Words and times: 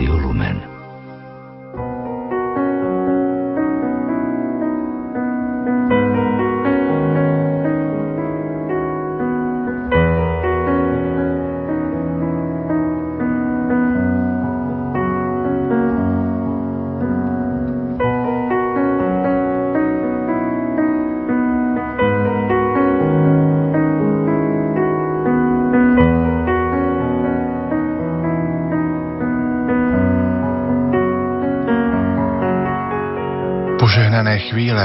Rádiu 0.00 0.16
Lumen. 0.16 0.79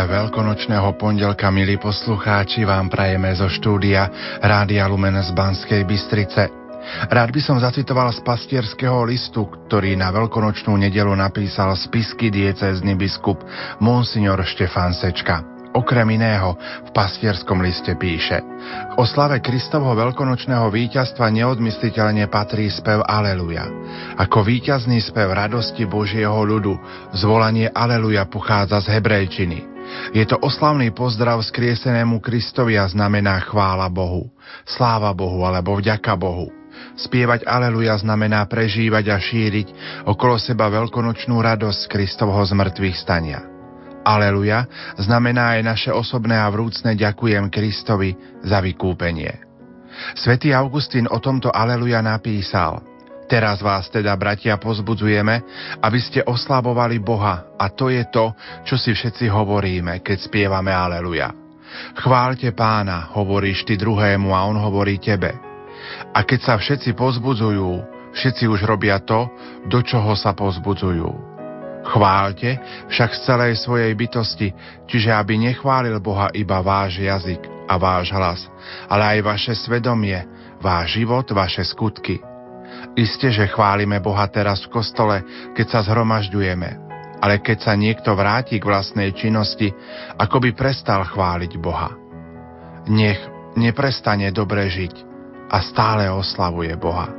Veľkonočného 0.05 0.95
pondelka, 1.02 1.50
milí 1.50 1.82
poslucháči, 1.82 2.62
vám 2.62 2.94
prajeme 2.94 3.34
zo 3.34 3.50
štúdia 3.50 4.08
Rádia 4.38 4.86
Lumen 4.86 5.18
z 5.18 5.34
Banskej 5.34 5.82
Bystrice. 5.84 6.48
Rád 7.09 7.34
by 7.34 7.41
som 7.41 7.58
zacitoval 7.58 8.13
z 8.13 8.22
pastierského 8.22 9.02
listu, 9.10 9.49
ktorý 9.49 9.98
na 9.98 10.13
veľkonočnú 10.13 10.77
nedelu 10.77 11.10
napísal 11.18 11.73
spisky 11.73 12.30
diecézny 12.30 12.94
biskup 12.94 13.41
Monsignor 13.82 14.38
Štefán 14.46 14.94
Sečka. 14.94 15.41
Okrem 15.76 16.08
iného 16.16 16.55
v 16.88 16.90
pastierskom 16.96 17.60
liste 17.60 17.99
píše 17.99 18.40
K 18.40 18.94
oslave 18.96 19.44
Kristovho 19.44 19.91
veľkonočného 19.91 20.72
víťazstva 20.72 21.27
neodmysliteľne 21.35 22.32
patrí 22.32 22.72
spev 22.72 23.04
Aleluja. 23.04 23.68
Ako 24.16 24.46
víťazný 24.46 25.04
spev 25.04 25.35
radosti 25.35 25.84
Božieho 25.84 26.40
ľudu, 26.48 26.80
zvolanie 27.12 27.68
Aleluja 27.68 28.24
pochádza 28.32 28.80
z 28.88 28.96
hebrejčiny. 28.96 29.74
Je 30.13 30.25
to 30.27 30.37
oslavný 30.41 30.93
pozdrav 30.93 31.41
skriesenému 31.41 32.21
Kristovi 32.21 32.77
a 32.77 32.85
znamená 32.85 33.41
chvála 33.45 33.89
Bohu, 33.89 34.29
sláva 34.67 35.13
Bohu 35.15 35.41
alebo 35.48 35.79
vďaka 35.79 36.13
Bohu. 36.20 36.51
Spievať 36.95 37.48
Aleluja 37.48 37.95
znamená 37.99 38.43
prežívať 38.45 39.05
a 39.11 39.17
šíriť 39.17 39.67
okolo 40.05 40.35
seba 40.35 40.67
veľkonočnú 40.67 41.39
radosť 41.39 41.87
Kristovho 41.87 42.43
zmrtvých 42.43 42.98
stania. 42.99 43.43
Aleluja 44.05 44.70
znamená 45.01 45.57
aj 45.57 45.61
naše 45.65 45.91
osobné 45.91 46.37
a 46.37 46.51
vrúcne 46.51 46.93
ďakujem 46.93 47.49
Kristovi 47.49 48.13
za 48.45 48.61
vykúpenie. 48.61 49.41
Svetý 50.13 50.51
Augustín 50.51 51.07
o 51.07 51.17
tomto 51.23 51.49
Aleluja 51.49 52.03
napísal 52.03 52.95
Teraz 53.26 53.57
vás 53.57 53.90
teda, 53.90 54.13
bratia, 54.13 54.54
pozbudzujeme, 54.62 55.35
aby 55.81 55.99
ste 56.01 56.21
oslabovali 56.21 57.01
Boha 57.01 57.57
a 57.57 57.65
to 57.73 57.90
je 57.90 58.05
to, 58.13 58.37
čo 58.62 58.77
si 58.77 58.93
všetci 58.93 59.26
hovoríme, 59.26 60.05
keď 60.05 60.29
spievame 60.29 60.70
Aleluja. 60.70 61.34
Chváľte 61.98 62.54
pána, 62.54 63.09
hovoríš 63.17 63.65
ty 63.65 63.76
druhému 63.76 64.29
a 64.29 64.45
on 64.45 64.62
hovorí 64.62 65.01
tebe. 65.01 65.34
A 66.13 66.22
keď 66.22 66.40
sa 66.45 66.53
všetci 66.56 66.94
pozbudzujú, 66.94 67.81
všetci 68.13 68.45
už 68.45 68.62
robia 68.63 69.01
to, 69.01 69.25
do 69.66 69.81
čoho 69.81 70.13
sa 70.13 70.38
pozbudzujú. 70.38 71.35
Chválte 71.85 72.57
však 72.89 73.09
z 73.13 73.19
celej 73.25 73.53
svojej 73.62 73.94
bytosti, 73.94 74.50
čiže 74.89 75.13
aby 75.13 75.38
nechválil 75.38 75.97
Boha 76.01 76.34
iba 76.34 76.62
váš 76.62 77.01
jazyk 77.01 77.41
a 77.69 77.78
váš 77.78 78.09
hlas, 78.13 78.41
ale 78.89 79.17
aj 79.17 79.19
vaše 79.22 79.53
svedomie, 79.53 80.17
váš 80.62 80.97
život, 80.97 81.25
vaše 81.29 81.62
skutky. 81.62 82.34
Isté, 82.96 83.28
že 83.28 83.51
chválime 83.51 84.00
Boha 84.00 84.24
teraz 84.31 84.63
v 84.63 84.79
kostole, 84.79 85.19
keď 85.51 85.68
sa 85.68 85.79
zhromažďujeme, 85.84 86.69
ale 87.19 87.44
keď 87.44 87.57
sa 87.68 87.74
niekto 87.75 88.16
vráti 88.16 88.56
k 88.56 88.63
vlastnej 88.63 89.12
činnosti, 89.12 89.68
ako 90.16 90.40
by 90.40 90.56
prestal 90.56 91.03
chváliť 91.03 91.51
Boha. 91.59 91.91
Nech 92.88 93.19
neprestane 93.59 94.31
dobre 94.31 94.72
žiť 94.72 94.95
a 95.51 95.59
stále 95.59 96.07
oslavuje 96.07 96.72
Boha. 96.79 97.11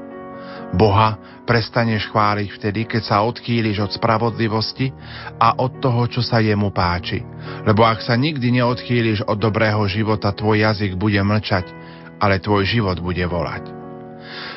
Boha 0.72 1.20
prestaneš 1.44 2.08
chváliť 2.08 2.48
vtedy, 2.56 2.81
keď 2.88 3.03
sa 3.06 3.16
odchýliš 3.22 3.87
od 3.87 3.91
spravodlivosti 3.94 4.91
a 5.37 5.60
od 5.60 5.78
toho, 5.78 6.08
čo 6.10 6.25
sa 6.25 6.41
jemu 6.43 6.72
páči. 6.72 7.20
Lebo 7.69 7.84
ak 7.84 8.00
sa 8.00 8.16
nikdy 8.16 8.48
neodchýliš 8.60 9.28
od 9.28 9.38
dobrého 9.38 9.84
života, 9.87 10.32
tvoj 10.32 10.66
jazyk 10.66 10.97
bude 10.97 11.20
mlčať, 11.20 11.69
ale 12.16 12.41
tvoj 12.41 12.64
život 12.64 12.98
bude 12.98 13.22
volať. 13.28 13.85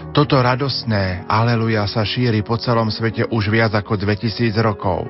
Toto 0.09 0.41
radostné 0.41 1.29
aleluja 1.29 1.85
sa 1.85 2.01
šíri 2.01 2.41
po 2.41 2.57
celom 2.57 2.89
svete 2.89 3.29
už 3.29 3.53
viac 3.53 3.77
ako 3.77 3.93
2000 3.93 4.57
rokov. 4.57 5.05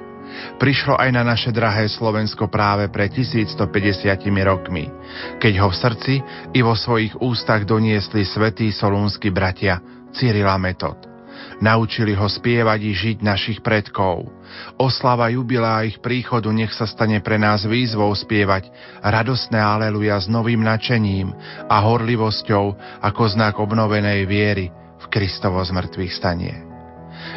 Prišlo 0.60 1.00
aj 1.00 1.10
na 1.16 1.24
naše 1.24 1.56
drahé 1.56 1.88
Slovensko 1.88 2.52
práve 2.52 2.92
pre 2.92 3.08
1150 3.08 3.64
rokmi, 4.44 4.92
keď 5.40 5.54
ho 5.64 5.72
v 5.72 5.80
srdci 5.80 6.14
i 6.52 6.59
vo 6.59 6.76
svojich 6.76 7.16
ústach 7.16 7.64
doniesli 7.64 8.28
svätí 8.28 8.76
solúnsky 8.76 9.32
bratia 9.32 9.80
Cyrila 10.12 10.59
Metod. 10.59 11.00
Naučili 11.64 12.12
ho 12.12 12.28
spievať 12.28 12.80
i 12.84 12.92
žiť 12.92 13.18
našich 13.24 13.64
predkov. 13.64 14.28
Oslava 14.76 15.32
jubilá 15.32 15.88
ich 15.88 16.04
príchodu 16.04 16.52
nech 16.52 16.76
sa 16.76 16.84
stane 16.84 17.24
pre 17.24 17.40
nás 17.40 17.64
výzvou 17.64 18.12
spievať 18.12 18.68
radosné 19.00 19.64
aleluja 19.64 20.20
s 20.20 20.28
novým 20.28 20.59
načením 20.59 21.32
a 21.72 21.80
horlivosťou 21.88 22.66
ako 23.00 23.22
znak 23.32 23.56
obnovenej 23.56 24.28
viery 24.28 24.68
v 25.00 25.06
Kristovo 25.08 25.60
zmrtvých 25.64 26.14
stanie. 26.14 26.56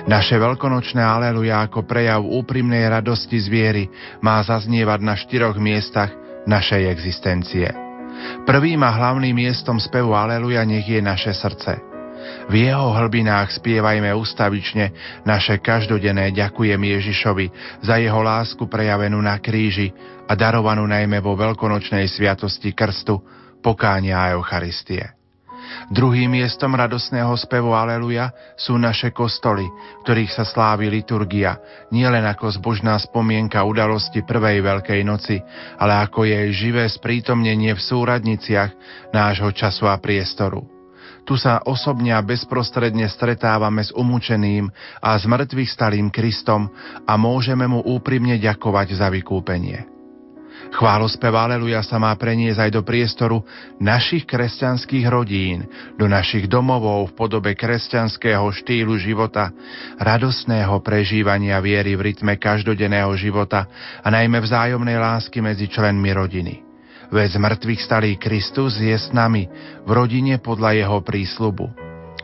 Naše 0.06 0.39
veľkonočné 0.39 1.03
aleluja 1.03 1.67
ako 1.67 1.87
prejav 1.87 2.23
úprimnej 2.23 2.87
radosti 2.87 3.39
z 3.39 3.47
viery 3.50 3.84
má 4.23 4.39
zaznievať 4.43 5.00
na 5.03 5.15
štyroch 5.19 5.59
miestach 5.59 6.11
našej 6.47 6.91
existencie. 6.91 7.71
Prvým 8.47 8.83
a 8.83 8.91
hlavným 8.93 9.34
miestom 9.34 9.83
spevu 9.83 10.15
aleluja 10.15 10.62
nech 10.62 10.87
je 10.87 11.03
naše 11.03 11.34
srdce– 11.34 11.78
v 12.51 12.69
jeho 12.69 12.95
hlbinách 12.95 13.55
spievajme 13.55 14.11
ustavične 14.15 14.95
naše 15.27 15.59
každodenné 15.59 16.34
ďakujem 16.34 16.78
Ježišovi 16.78 17.47
za 17.83 17.99
jeho 17.99 18.21
lásku 18.22 18.67
prejavenú 18.67 19.19
na 19.22 19.39
kríži 19.39 19.91
a 20.27 20.33
darovanú 20.34 20.87
najmä 20.87 21.19
vo 21.22 21.34
veľkonočnej 21.34 22.06
sviatosti 22.06 22.75
krstu, 22.75 23.19
pokánia 23.62 24.19
a 24.19 24.31
Eucharistie. 24.34 25.22
Druhým 25.93 26.33
miestom 26.33 26.72
radosného 26.72 27.33
spevu 27.37 27.77
Aleluja 27.77 28.33
sú 28.56 28.81
naše 28.81 29.12
kostoly, 29.12 29.66
ktorých 30.03 30.33
sa 30.33 30.44
slávi 30.49 30.88
liturgia, 30.88 31.60
nielen 31.93 32.25
ako 32.25 32.49
zbožná 32.56 32.97
spomienka 32.97 33.60
udalosti 33.62 34.25
prvej 34.25 34.65
Veľkej 34.65 35.00
noci, 35.05 35.37
ale 35.77 36.03
ako 36.03 36.25
jej 36.25 36.49
živé 36.55 36.88
sprítomnenie 36.88 37.77
v 37.77 37.83
súradniciach 37.83 38.71
nášho 39.12 39.53
času 39.53 39.87
a 39.87 40.00
priestoru. 40.00 40.65
Tu 41.22 41.38
sa 41.38 41.62
osobne 41.62 42.10
a 42.10 42.25
bezprostredne 42.25 43.06
stretávame 43.06 43.87
s 43.87 43.94
umúčeným 43.94 44.66
a 44.99 45.15
z 45.15 45.25
mŕtvych 45.31 45.71
stalým 45.71 46.10
Kristom 46.10 46.66
a 47.06 47.15
môžeme 47.15 47.71
mu 47.71 47.78
úprimne 47.78 48.34
ďakovať 48.43 48.99
za 48.99 49.06
vykúpenie. 49.06 49.91
Chválospev 50.72 51.37
Aleluja 51.37 51.84
sa 51.84 52.00
má 52.00 52.16
preniesť 52.16 52.65
aj 52.65 52.71
do 52.72 52.81
priestoru 52.81 53.44
našich 53.77 54.25
kresťanských 54.25 55.05
rodín, 55.05 55.69
do 56.00 56.09
našich 56.09 56.49
domovov 56.49 57.12
v 57.12 57.16
podobe 57.16 57.53
kresťanského 57.53 58.41
štýlu 58.56 58.97
života, 58.97 59.53
radostného 60.00 60.72
prežívania 60.81 61.60
viery 61.60 61.93
v 61.93 62.09
rytme 62.09 62.41
každodenného 62.41 63.12
života 63.21 63.69
a 64.00 64.09
najmä 64.09 64.41
vzájomnej 64.41 64.97
lásky 64.97 65.44
medzi 65.44 65.69
členmi 65.69 66.09
rodiny. 66.09 66.65
Veď 67.12 67.37
z 67.37 67.39
mŕtvych 67.44 67.81
stalý 67.84 68.12
Kristus 68.16 68.81
je 68.81 68.97
s 68.97 69.12
nami 69.12 69.44
v 69.84 69.91
rodine 69.93 70.41
podľa 70.41 70.72
jeho 70.72 70.99
prísľubu. 71.04 71.69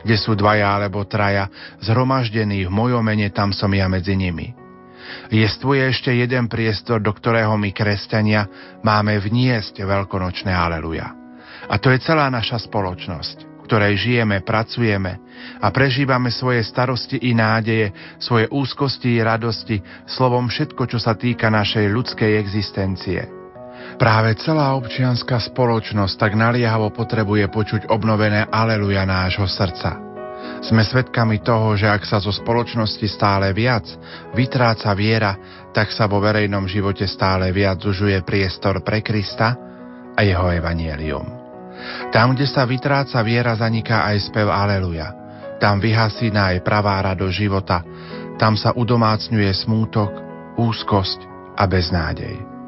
Kde 0.01 0.17
sú 0.17 0.33
dvaja 0.33 0.73
alebo 0.73 1.05
traja 1.05 1.53
zhromaždení 1.85 2.65
v 2.65 2.71
mojom 2.73 3.05
mene, 3.05 3.29
tam 3.29 3.53
som 3.53 3.69
ja 3.69 3.85
medzi 3.85 4.17
nimi. 4.17 4.58
Jestvuje 5.29 5.89
ešte 5.89 6.11
jeden 6.13 6.49
priestor, 6.51 6.99
do 6.99 7.13
ktorého 7.13 7.53
my, 7.55 7.69
kresťania, 7.71 8.49
máme 8.81 9.17
vniesť 9.19 9.83
veľkonočné 9.83 10.51
aleluja. 10.51 11.13
A 11.69 11.75
to 11.77 11.93
je 11.93 12.01
celá 12.01 12.31
naša 12.33 12.57
spoločnosť 12.65 13.49
ktorej 13.69 14.01
žijeme, 14.01 14.41
pracujeme 14.41 15.21
a 15.61 15.69
prežívame 15.69 16.33
svoje 16.33 16.65
starosti 16.65 17.21
i 17.21 17.37
nádeje, 17.37 18.17
svoje 18.17 18.49
úzkosti 18.49 19.21
i 19.21 19.21
radosti, 19.21 19.77
slovom 20.09 20.49
všetko, 20.49 20.89
čo 20.89 20.97
sa 20.97 21.13
týka 21.13 21.53
našej 21.53 21.85
ľudskej 21.85 22.41
existencie. 22.41 23.29
Práve 24.01 24.33
celá 24.41 24.73
občianská 24.73 25.37
spoločnosť 25.53 26.17
tak 26.17 26.33
naliehavo 26.33 26.89
potrebuje 26.89 27.45
počuť 27.53 27.81
obnovené 27.93 28.49
aleluja 28.49 29.05
nášho 29.05 29.45
srdca. 29.45 30.08
Sme 30.59 30.83
svedkami 30.83 31.39
toho, 31.39 31.79
že 31.79 31.87
ak 31.87 32.03
sa 32.03 32.19
zo 32.19 32.35
spoločnosti 32.35 33.07
stále 33.07 33.55
viac 33.55 33.87
vytráca 34.35 34.91
viera, 34.91 35.33
tak 35.71 35.89
sa 35.95 36.05
vo 36.05 36.19
verejnom 36.19 36.67
živote 36.67 37.07
stále 37.07 37.49
viac 37.55 37.79
zužuje 37.79 38.19
priestor 38.27 38.83
pre 38.83 38.99
Krista 38.99 39.55
a 40.13 40.19
jeho 40.19 40.51
evanielium. 40.51 41.39
Tam, 42.11 42.35
kde 42.35 42.43
sa 42.43 42.67
vytráca 42.67 43.23
viera, 43.23 43.55
zaniká 43.55 44.03
aj 44.11 44.27
spev 44.27 44.51
Aleluja. 44.51 45.15
Tam 45.63 45.79
vyhasína 45.79 46.55
aj 46.55 46.63
pravá 46.67 46.99
rado 46.99 47.27
života. 47.31 47.83
Tam 48.35 48.59
sa 48.59 48.75
udomácňuje 48.75 49.51
smútok, 49.63 50.11
úzkosť 50.59 51.19
a 51.55 51.63
beznádej. 51.67 52.58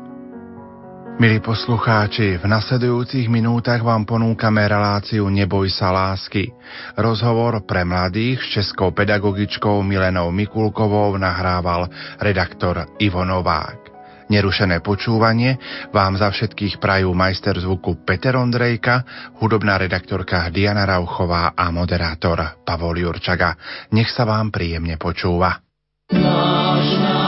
Milí 1.20 1.44
poslucháči, 1.44 2.40
v 2.40 2.46
nasledujúcich 2.48 3.28
minútach 3.28 3.84
vám 3.84 4.08
ponúkame 4.08 4.64
reláciu 4.64 5.28
Neboj 5.28 5.68
sa 5.68 5.92
lásky. 5.92 6.54
Rozhovor 6.96 7.66
pre 7.68 7.84
mladých 7.84 8.40
s 8.40 8.48
českou 8.62 8.96
pedagogičkou 8.96 9.84
Milenou 9.84 10.32
Mikulkovou 10.32 11.18
nahrával 11.20 11.92
redaktor 12.22 12.88
Ivo 13.02 13.28
Novák. 13.28 13.92
Nerušené 14.32 14.80
počúvanie 14.80 15.60
vám 15.92 16.16
za 16.16 16.32
všetkých 16.32 16.80
prajú 16.80 17.12
majster 17.12 17.60
zvuku 17.60 18.08
Peter 18.08 18.40
Ondrejka, 18.40 19.04
hudobná 19.44 19.76
redaktorka 19.76 20.48
Diana 20.48 20.88
Rauchová 20.88 21.52
a 21.52 21.68
moderátor 21.68 22.64
Pavol 22.64 23.04
Jurčaga. 23.04 23.60
Nech 23.92 24.08
sa 24.08 24.24
vám 24.24 24.48
príjemne 24.48 24.96
počúva. 24.96 25.60
Náš 26.16 27.21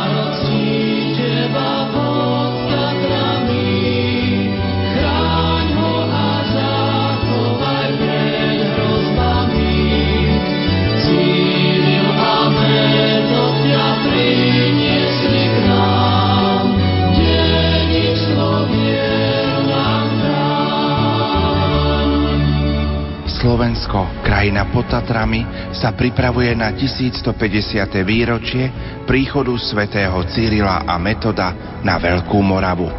Tatrami, 25.13 25.45
sa 25.77 25.93
pripravuje 25.93 26.57
na 26.57 26.73
1150. 26.73 27.37
výročie 28.01 28.65
príchodu 29.05 29.53
svätého 29.61 30.17
Cyrila 30.33 30.89
a 30.89 30.97
Metoda 30.97 31.53
na 31.85 32.01
Veľkú 32.01 32.41
Moravu. 32.41 32.89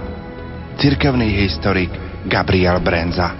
Cirkevný 0.78 1.42
historik 1.42 1.90
Gabriel 2.22 2.78
Brenza 2.78 3.34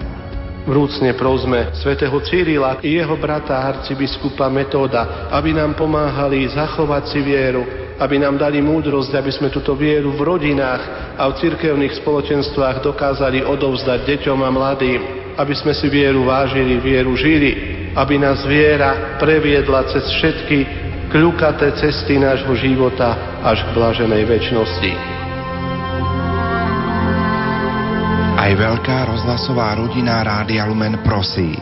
Vrúcne 0.67 1.15
prosme 1.15 1.71
svätého 1.79 2.19
Cyrila 2.27 2.83
i 2.83 2.99
jeho 2.99 3.15
brata 3.15 3.63
arcibiskupa 3.63 4.51
Metóda, 4.51 5.31
aby 5.31 5.55
nám 5.55 5.79
pomáhali 5.79 6.43
zachovať 6.51 7.15
si 7.15 7.23
vieru, 7.23 7.63
aby 7.95 8.19
nám 8.19 8.35
dali 8.35 8.59
múdrosť, 8.59 9.15
aby 9.15 9.31
sme 9.31 9.55
túto 9.55 9.71
vieru 9.79 10.11
v 10.11 10.35
rodinách 10.35 11.15
a 11.15 11.23
v 11.31 11.37
cirkevných 11.39 12.03
spoločenstvách 12.03 12.83
dokázali 12.83 13.39
odovzdať 13.39 14.03
deťom 14.03 14.39
a 14.43 14.49
mladým 14.51 15.23
aby 15.35 15.53
sme 15.55 15.75
si 15.75 15.91
vieru 15.91 16.23
vážili, 16.23 16.79
vieru 16.79 17.11
žili, 17.19 17.74
aby 17.95 18.15
nás 18.19 18.43
viera 18.43 19.15
previedla 19.15 19.87
cez 19.87 20.03
všetky 20.19 20.57
kľukaté 21.07 21.71
cesty 21.79 22.19
nášho 22.19 22.51
života 22.59 23.39
až 23.39 23.63
k 23.63 23.69
blaženej 23.71 24.23
väčšnosti. 24.27 24.91
Aj 28.35 28.51
veľká 28.53 29.09
rozhlasová 29.09 29.79
rodina 29.79 30.21
Rádia 30.21 30.67
Lumen 30.69 31.01
prosí. 31.01 31.55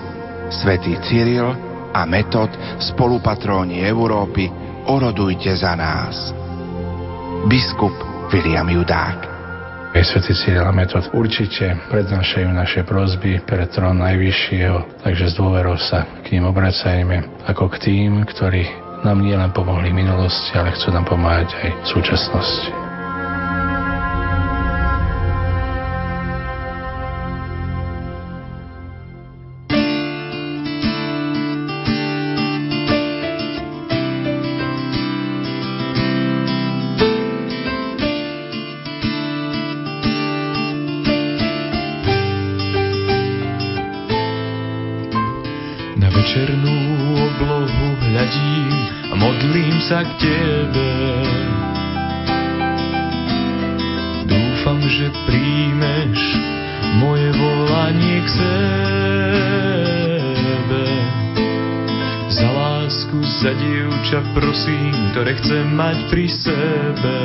Svetý 0.52 1.00
Cyril 1.06 1.48
a 1.94 2.02
Metod, 2.04 2.52
spolupatróni 2.82 3.86
Európy, 3.86 4.50
orodujte 4.90 5.54
za 5.56 5.78
nás. 5.78 6.34
Biskup 7.48 7.94
William 8.34 8.68
Judák 8.68 9.33
Svetý 10.02 10.34
Cyril 10.34 10.66
a 10.66 10.74
Metod 10.74 11.06
určite 11.14 11.78
prednášajú 11.94 12.50
naše 12.50 12.82
prozby 12.82 13.38
pred 13.46 13.70
trón 13.70 14.02
Najvyššieho, 14.02 15.06
takže 15.06 15.30
s 15.30 15.38
dôverou 15.38 15.78
sa 15.78 16.10
k 16.26 16.34
ním 16.34 16.50
obracajme 16.50 17.46
ako 17.46 17.70
k 17.72 17.76
tým, 17.88 18.26
ktorí 18.26 18.66
nám 19.06 19.22
nielen 19.22 19.54
pomohli 19.54 19.94
v 19.94 20.02
minulosti, 20.02 20.58
ale 20.58 20.74
chcú 20.76 20.92
nám 20.92 21.06
pomáhať 21.06 21.54
aj 21.56 21.70
v 21.72 21.88
súčasnosti. 21.88 22.83
Ktoré 65.14 65.38
chcem 65.38 65.78
mať 65.78 66.10
pri 66.10 66.26
sebe. 66.26 67.18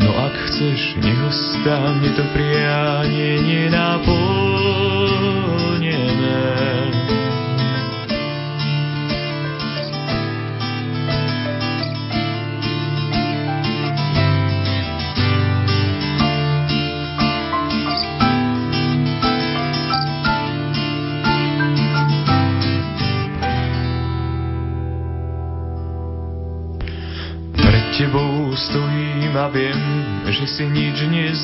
No 0.00 0.08
ak 0.08 0.34
chceš, 0.48 0.96
nech 1.04 1.20
ostane 1.20 2.08
to 2.16 2.24
prianie 2.32 2.63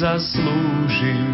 nič 0.00 0.08
nezaslúžim. 0.08 1.28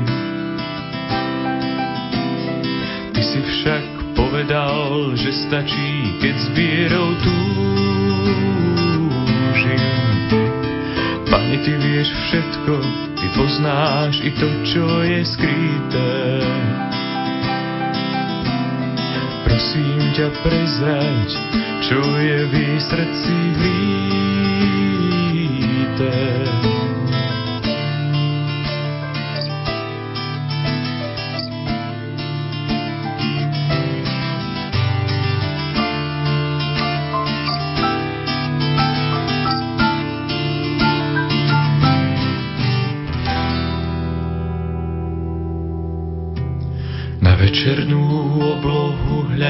Ty 3.14 3.22
si 3.22 3.38
však 3.38 3.82
povedal, 4.18 5.14
že 5.14 5.30
stačí, 5.46 6.18
keď 6.18 6.34
s 6.34 6.50
vierou 6.50 7.14
túžim. 7.22 7.46
Pane, 11.30 11.56
Ty 11.62 11.72
vieš 11.78 12.10
všetko, 12.10 12.82
Ty 13.14 13.26
poznáš 13.38 14.18
i 14.26 14.34
to, 14.34 14.50
čo 14.66 14.82
je 15.06 15.22
skryté. 15.22 16.42
Prosím 19.46 20.10
ťa 20.18 20.28
prezrať, 20.42 21.38
čo 21.86 22.02
je 22.18 22.50
v 22.50 22.52
jej 22.66 22.82
srdci 22.82 23.34
vlíte. 23.62 23.86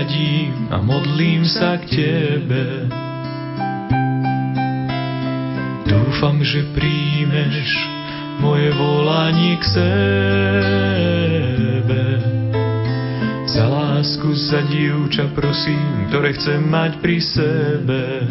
Hľadím 0.07 0.71
a 0.71 0.79
modlím 0.79 1.43
sa 1.43 1.83
k 1.83 1.99
Tebe. 1.99 2.87
Dúfam, 5.83 6.39
že 6.47 6.63
príjmeš 6.79 7.75
moje 8.39 8.71
volanie 8.79 9.59
k 9.59 9.65
sebe. 9.67 10.23
Za 13.51 13.67
lásku, 13.67 14.31
za 14.47 14.63
dievča 14.71 15.27
prosím, 15.35 16.07
ktoré 16.15 16.39
chcem 16.39 16.63
mať 16.71 17.03
pri 17.03 17.19
sebe. 17.19 18.31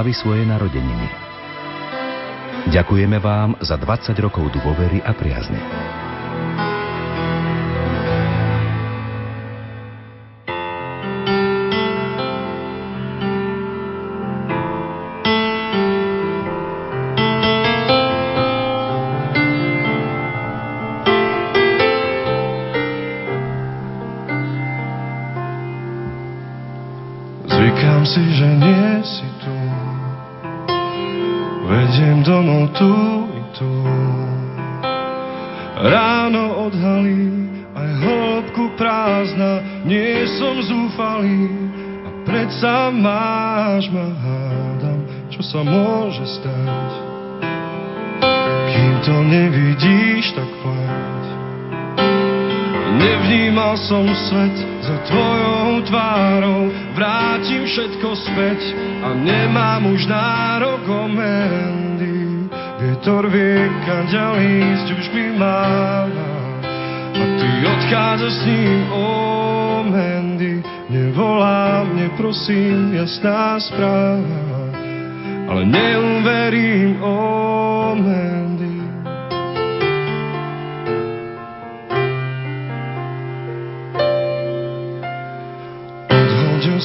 Slávi 0.00 0.16
svoje 0.16 0.48
narodeniny. 0.48 1.12
Ďakujeme 2.72 3.20
vám 3.20 3.60
za 3.60 3.76
20 3.76 4.16
rokov 4.24 4.48
dôvery 4.48 5.04
a 5.04 5.12
priazne. 5.12 5.60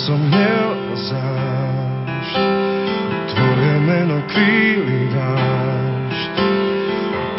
Hnev 0.05 0.69
a 0.69 0.95
zášť 1.01 2.37
Tvoje 3.25 3.73
meno 3.89 4.21
kvíli 4.29 5.09
vášť 5.09 6.33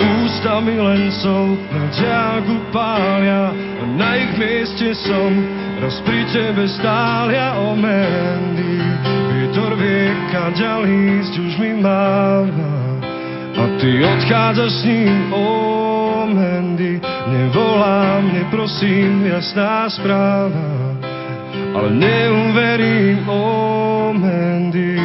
Ústa 0.02 0.58
milencov 0.66 1.62
na 1.70 1.85
ďaku 1.94 2.56
pália. 2.75 3.54
A 3.54 3.82
na 3.94 4.18
ich 4.18 4.35
mieste 4.35 4.99
som 4.99 5.30
raz 5.78 5.94
pri 6.02 6.26
tebe 6.35 6.66
o 6.66 7.68
Mandy 7.78 8.82
Vietor 9.30 9.78
vieka 9.78 10.50
ďalej 10.58 11.23
ísť 11.23 11.35
už 11.38 11.52
mi 11.62 11.70
máva 11.78 12.75
A 13.62 13.64
ty 13.78 14.02
odchádzaš 14.02 14.73
s 14.75 14.82
ním 14.90 15.30
o 15.30 15.46
Mandy 16.35 16.99
Nevolám, 17.30 18.26
neprosím, 18.35 19.23
jasná 19.23 19.87
správa 19.87 20.86
ale 21.76 21.90
neuverím 21.90 23.28
o 23.28 23.42
Mandy. 24.16 24.97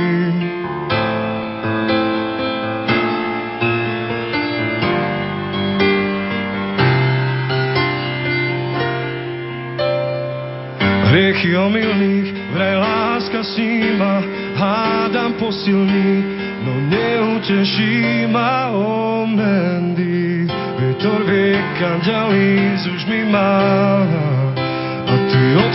Hriechy 11.12 11.58
omylných, 11.60 12.32
vraj 12.56 12.76
láska 12.80 13.44
sníma, 13.44 14.24
hádam 14.56 15.36
posilní, 15.36 16.24
no 16.64 16.74
neuteší 16.88 18.32
ma 18.32 18.72
o 18.72 19.28
Mandy. 19.28 20.48
Vietor 20.80 21.20
vie, 21.28 21.60
kam 21.76 22.00
ďalej 22.00 22.80
už 22.96 23.02
mi 23.12 23.28
máva. 23.28 24.21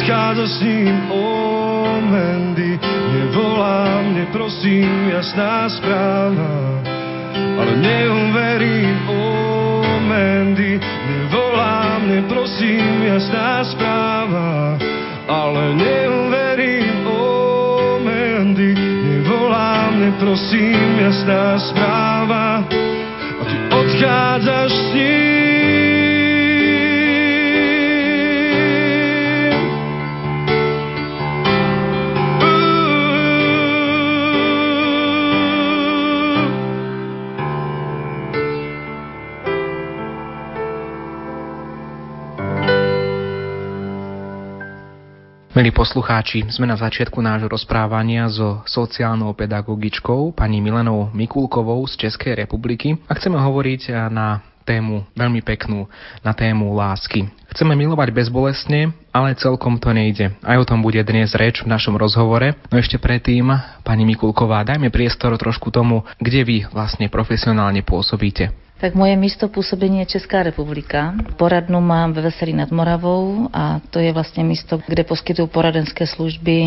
Odchádzaš 0.07 0.49
s 0.49 0.61
ním 0.63 1.11
o 1.11 1.27
Mandy 2.01 2.79
Nevolám, 3.13 4.15
neprosím, 4.15 5.11
jasná 5.11 5.69
správa 5.69 6.79
Ale 7.59 7.77
neuverím 7.77 9.09
o 9.11 9.83
Mandy 10.07 10.81
Nevolám, 11.11 12.07
neprosím, 12.07 13.03
jasná 13.03 13.65
správa 13.65 14.79
Ale 15.29 15.75
neuverím 15.75 17.07
o 17.07 17.99
Mandy 17.99 18.75
Nevolám, 18.79 20.01
neprosím, 20.01 20.99
jasná 21.03 21.59
správa 21.59 22.63
A 23.41 23.45
ty 23.45 23.75
odchádzaš 23.75 24.71
s 24.73 24.95
ním 24.95 25.36
Milí 45.57 45.73
poslucháči, 45.73 46.45
sme 46.53 46.69
na 46.69 46.77
začiatku 46.77 47.17
nášho 47.25 47.49
rozprávania 47.49 48.29
so 48.29 48.61
sociálnou 48.69 49.33
pedagogičkou 49.33 50.37
pani 50.37 50.61
Milenou 50.61 51.09
Mikulkovou 51.17 51.81
z 51.89 51.97
Českej 51.97 52.45
republiky 52.45 53.01
a 53.09 53.17
chceme 53.17 53.41
hovoriť 53.41 54.13
na 54.13 54.45
tému 54.69 55.09
veľmi 55.17 55.41
peknú, 55.41 55.89
na 56.21 56.37
tému 56.37 56.77
lásky. 56.77 57.33
Chceme 57.57 57.73
milovať 57.73 58.13
bezbolestne, 58.13 58.93
ale 59.17 59.33
celkom 59.41 59.81
to 59.81 59.97
nejde. 59.97 60.29
Aj 60.45 60.61
o 60.61 60.69
tom 60.69 60.85
bude 60.85 61.01
dnes 61.01 61.33
reč 61.33 61.65
v 61.65 61.73
našom 61.73 61.97
rozhovore. 61.97 62.53
No 62.69 62.77
ešte 62.77 63.01
predtým, 63.01 63.49
pani 63.81 64.05
Mikulková, 64.05 64.61
dajme 64.61 64.93
priestor 64.93 65.33
trošku 65.41 65.73
tomu, 65.73 66.05
kde 66.21 66.45
vy 66.45 66.57
vlastne 66.69 67.09
profesionálne 67.09 67.81
pôsobíte. 67.81 68.53
Tak 68.81 68.95
moje 68.95 69.17
místo 69.17 69.49
působení 69.49 69.99
je 69.99 70.07
Česká 70.07 70.43
republika. 70.43 71.15
Poradnu 71.37 71.81
mám 71.81 72.13
ve 72.13 72.23
Veselí 72.23 72.53
nad 72.53 72.71
Moravou 72.71 73.49
a 73.53 73.81
to 73.91 73.99
je 73.99 74.13
vlastně 74.13 74.45
místo, 74.45 74.81
kde 74.87 75.05
poskytuju 75.05 75.49
poradenské 75.49 76.07
služby 76.07 76.65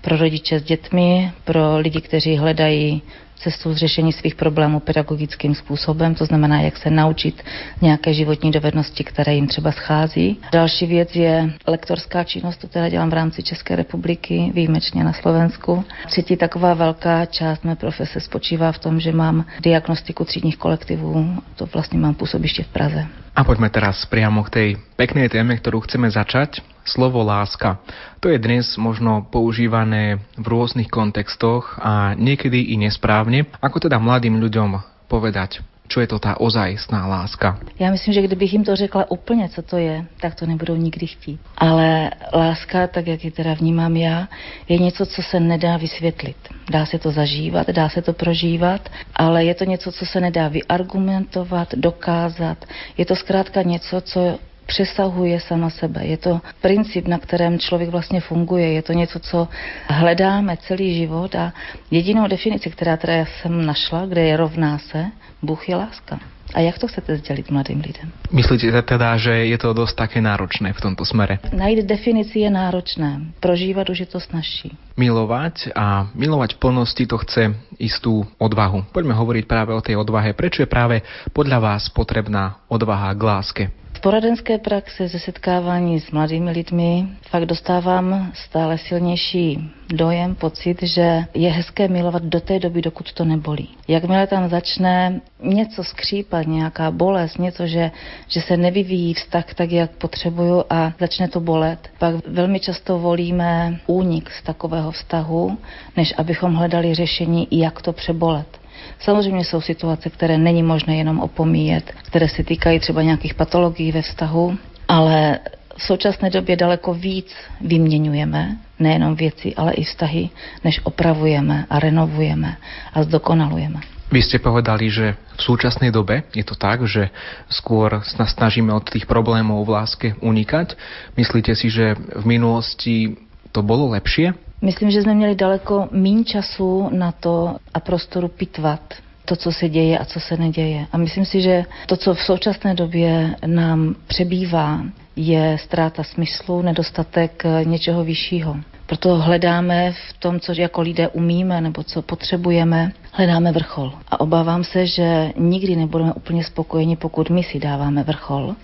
pro 0.00 0.16
rodiče 0.16 0.60
s 0.60 0.62
dětmi, 0.62 1.32
pro 1.44 1.78
lidi, 1.78 2.00
kteří 2.00 2.36
hledají 2.36 3.02
cestu 3.38 3.74
řešení 3.74 4.12
svých 4.12 4.34
problémů 4.34 4.80
pedagogickým 4.80 5.54
způsobem, 5.54 6.14
to 6.14 6.24
znamená, 6.24 6.60
jak 6.60 6.76
se 6.76 6.90
naučit 6.90 7.42
nějaké 7.82 8.14
životní 8.14 8.50
dovednosti, 8.50 9.04
které 9.04 9.34
jim 9.34 9.46
třeba 9.46 9.72
schází. 9.72 10.40
Další 10.52 10.86
věc 10.86 11.16
je 11.16 11.50
lektorská 11.66 12.24
činnost, 12.24 12.56
to 12.56 12.68
teda 12.68 12.88
dělám 12.88 13.10
v 13.10 13.12
rámci 13.12 13.42
České 13.42 13.76
republiky, 13.76 14.52
výjimečně 14.54 15.04
na 15.04 15.12
Slovensku. 15.12 15.84
Třetí 16.06 16.36
taková 16.36 16.74
velká 16.74 17.26
část 17.26 17.64
mé 17.64 17.76
profese 17.76 18.20
spočívá 18.20 18.72
v 18.72 18.78
tom, 18.78 19.00
že 19.00 19.12
mám 19.12 19.44
diagnostiku 19.60 20.24
třídních 20.24 20.56
kolektivů, 20.56 21.36
to 21.56 21.66
vlastně 21.66 21.98
mám 21.98 22.14
působiště 22.14 22.62
v 22.62 22.68
Praze. 22.68 23.06
A 23.38 23.46
poďme 23.46 23.70
teraz 23.70 24.02
priamo 24.10 24.42
k 24.42 24.50
tej 24.50 24.68
peknej 24.98 25.30
téme, 25.30 25.54
ktorú 25.54 25.86
chceme 25.86 26.10
začať. 26.10 26.58
Slovo 26.82 27.22
láska. 27.22 27.78
To 28.18 28.26
je 28.26 28.34
dnes 28.34 28.66
možno 28.74 29.30
používané 29.30 30.18
v 30.34 30.42
rôznych 30.42 30.90
kontextoch 30.90 31.78
a 31.78 32.18
niekedy 32.18 32.74
i 32.74 32.74
nesprávne. 32.74 33.46
Ako 33.62 33.78
teda 33.78 34.02
mladým 34.02 34.42
ľuďom 34.42 34.82
povedať, 35.06 35.62
čo 35.88 36.00
je 36.00 36.06
to 36.06 36.18
tá 36.20 36.36
ozajstná 36.36 37.06
láska? 37.06 37.58
Já 37.78 37.90
myslím, 37.90 38.14
že 38.14 38.22
kdybych 38.22 38.52
jim 38.52 38.64
to 38.64 38.76
řekla 38.76 39.10
úplně, 39.10 39.48
co 39.48 39.62
to 39.62 39.76
je, 39.76 40.04
tak 40.20 40.34
to 40.34 40.46
nebudou 40.46 40.76
nikdy 40.76 41.06
chtít. 41.06 41.40
Ale 41.58 42.10
láska, 42.34 42.86
tak 42.86 43.06
jak 43.06 43.24
ji 43.24 43.30
teda 43.30 43.54
vnímám 43.54 43.96
já, 43.96 44.28
je 44.68 44.78
něco, 44.78 45.06
co 45.06 45.22
se 45.22 45.40
nedá 45.40 45.76
vysvětlit. 45.76 46.36
Dá 46.70 46.86
se 46.86 46.98
to 46.98 47.10
zažívat, 47.10 47.66
dá 47.70 47.88
se 47.88 48.02
to 48.02 48.12
prožívat, 48.12 48.88
ale 49.16 49.44
je 49.44 49.54
to 49.54 49.64
něco, 49.64 49.92
co 49.92 50.06
se 50.06 50.20
nedá 50.20 50.48
vyargumentovat, 50.48 51.74
dokázat. 51.74 52.64
Je 52.98 53.06
to 53.06 53.16
zkrátka 53.16 53.62
něco, 53.62 54.00
co 54.00 54.38
přesahuje 54.68 55.40
sama 55.40 55.70
sebe. 55.70 56.04
Je 56.04 56.16
to 56.16 56.40
princip, 56.60 57.08
na 57.08 57.18
kterém 57.18 57.58
člověk 57.58 57.90
vlastně 57.90 58.20
funguje. 58.20 58.72
Je 58.72 58.82
to 58.82 58.92
něco, 58.92 59.18
co 59.18 59.48
hledáme 59.88 60.56
celý 60.56 60.94
život 60.94 61.34
a 61.34 61.52
jedinou 61.90 62.28
definici, 62.28 62.70
která 62.70 62.96
teda 62.96 63.24
jsem 63.24 63.66
našla, 63.66 64.06
kde 64.06 64.22
je 64.22 64.36
rovná 64.36 64.78
se, 64.78 65.10
Bůh 65.42 65.68
je 65.68 65.76
láska. 65.76 66.20
A 66.54 66.60
jak 66.60 66.78
to 66.78 66.88
chcete 66.88 67.16
sdělit 67.16 67.50
mladým 67.50 67.80
lidem? 67.80 68.08
Myslíte 68.32 68.82
teda, 68.82 69.16
že 69.16 69.52
je 69.52 69.58
to 69.60 69.76
dosť 69.76 69.94
také 69.96 70.18
náročné 70.24 70.72
v 70.72 70.80
tomto 70.80 71.04
smere? 71.04 71.44
Najít 71.52 71.84
definici 71.84 72.40
je 72.40 72.50
náročné, 72.50 73.36
prožívat 73.40 73.84
už 73.92 74.00
je 74.00 74.08
to 74.08 74.20
snažší. 74.20 74.72
Milovať 74.96 75.76
a 75.76 76.08
milovať 76.16 76.56
v 76.56 76.58
plnosti 76.58 77.04
to 77.04 77.20
chce 77.20 77.52
istú 77.76 78.24
odvahu. 78.40 78.88
Poďme 78.96 79.12
hovoriť 79.12 79.44
práve 79.44 79.76
o 79.76 79.84
tej 79.84 80.00
odvahe. 80.00 80.32
Prečo 80.32 80.64
je 80.64 80.72
práve 80.72 81.04
podľa 81.36 81.58
vás 81.60 81.92
potrebná 81.92 82.64
odvaha 82.72 83.12
k 83.12 83.22
láske? 83.22 83.64
V 83.98 84.00
poradenské 84.00 84.58
praxi 84.58 85.08
ze 85.08 85.18
setkávání 85.18 86.00
s 86.00 86.10
mladými 86.10 86.50
lidmi 86.50 87.08
fakt 87.30 87.46
dostávám 87.46 88.32
stále 88.34 88.78
silnější 88.78 89.70
dojem, 89.92 90.34
pocit, 90.34 90.82
že 90.82 91.24
je 91.34 91.50
hezké 91.50 91.88
milovat 91.88 92.22
do 92.22 92.40
té 92.40 92.58
doby, 92.58 92.82
dokud 92.82 93.12
to 93.12 93.24
nebolí. 93.24 93.68
Jakmile 93.88 94.26
tam 94.26 94.48
začne 94.48 95.20
něco 95.42 95.84
skřípat, 95.84 96.46
nějaká 96.46 96.90
bolest, 96.90 97.38
něco, 97.38 97.66
že, 97.66 97.90
že 98.28 98.40
se 98.40 98.56
nevyvíjí 98.56 99.14
vztah 99.14 99.54
tak, 99.54 99.72
jak 99.72 99.90
potřebuju 99.90 100.64
a 100.70 100.92
začne 101.00 101.28
to 101.28 101.40
bolet, 101.40 101.90
pak 101.98 102.26
velmi 102.26 102.60
často 102.60 102.98
volíme 102.98 103.80
únik 103.86 104.30
z 104.30 104.42
takového 104.42 104.90
vztahu, 104.90 105.58
než 105.96 106.14
abychom 106.18 106.54
hledali 106.54 106.94
řešení, 106.94 107.48
jak 107.50 107.82
to 107.82 107.92
přebolet. 107.92 108.57
Samozřejmě 109.00 109.44
jsou 109.44 109.60
situace, 109.60 110.10
které 110.10 110.38
není 110.38 110.62
možné 110.62 110.96
jenom 110.96 111.20
opomíjet, 111.20 111.92
které 112.02 112.28
se 112.28 112.44
týkají 112.44 112.80
třeba 112.80 113.02
nějakých 113.02 113.34
patologií 113.34 113.92
ve 113.92 114.02
vztahu, 114.02 114.58
ale 114.88 115.38
v 115.76 115.82
současné 115.82 116.30
době 116.30 116.56
daleko 116.56 116.94
víc 116.94 117.34
vyměňujeme, 117.60 118.56
nejenom 118.78 119.14
věci, 119.14 119.54
ale 119.54 119.72
i 119.72 119.84
vztahy, 119.84 120.30
než 120.64 120.80
opravujeme 120.82 121.66
a 121.70 121.78
renovujeme 121.78 122.56
a 122.94 123.02
zdokonalujeme. 123.02 123.80
Vy 124.08 124.24
ste 124.24 124.40
povedali, 124.40 124.88
že 124.88 125.20
v 125.36 125.40
súčasnej 125.44 125.92
dobe 125.92 126.24
je 126.32 126.40
to 126.40 126.56
tak, 126.56 126.80
že 126.88 127.12
skôr 127.52 128.00
snažíme 128.08 128.72
od 128.72 128.88
tých 128.88 129.04
problémov 129.04 129.68
v 129.68 129.76
láske 129.76 130.08
unikať. 130.24 130.80
Myslíte 131.12 131.52
si, 131.52 131.68
že 131.68 131.92
v 131.92 132.24
minulosti 132.24 133.20
to 133.52 133.60
bolo 133.60 133.92
lepšie? 133.92 134.32
Myslím, 134.62 134.90
že 134.90 135.02
jsme 135.02 135.14
měli 135.14 135.34
daleko 135.34 135.88
méně 135.90 136.24
času 136.24 136.88
na 136.92 137.12
to 137.12 137.56
a 137.74 137.80
prostoru 137.80 138.28
pitvat 138.28 138.94
to, 139.24 139.36
co 139.36 139.52
se 139.52 139.68
děje 139.68 139.98
a 139.98 140.04
co 140.04 140.20
se 140.20 140.36
neděje. 140.36 140.86
A 140.92 140.98
myslím 140.98 141.24
si, 141.24 141.40
že 141.40 141.64
to, 141.86 141.96
co 141.96 142.14
v 142.14 142.22
současné 142.22 142.74
době 142.74 143.36
nám 143.46 143.94
přebývá, 144.06 144.80
je 145.16 145.56
ztráta 145.60 146.02
smyslu, 146.02 146.62
nedostatek 146.62 147.42
něčeho 147.64 148.04
vyššího. 148.04 148.56
Proto 148.86 149.16
hledáme 149.16 149.92
v 149.92 150.18
tom, 150.18 150.40
co 150.40 150.52
jako 150.52 150.80
lidé 150.80 151.08
umíme 151.08 151.60
nebo 151.60 151.82
co 151.82 152.02
potřebujeme, 152.02 152.92
hledáme 153.12 153.52
vrchol. 153.52 153.92
A 154.08 154.20
obávám 154.20 154.64
se, 154.64 154.86
že 154.86 155.32
nikdy 155.36 155.76
nebudeme 155.76 156.12
úplně 156.12 156.44
spokojeni, 156.44 156.96
pokud 156.96 157.30
my 157.30 157.42
si 157.42 157.58
dáváme 157.58 158.02
vrchol. 158.02 158.54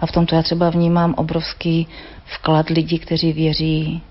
A 0.00 0.06
v 0.06 0.12
tomto 0.12 0.34
já 0.34 0.42
třeba 0.42 0.70
vnímám 0.70 1.14
obrovský 1.16 1.88
vklad 2.24 2.68
lidí, 2.68 2.98
kteří 2.98 3.32
věří 3.32 4.02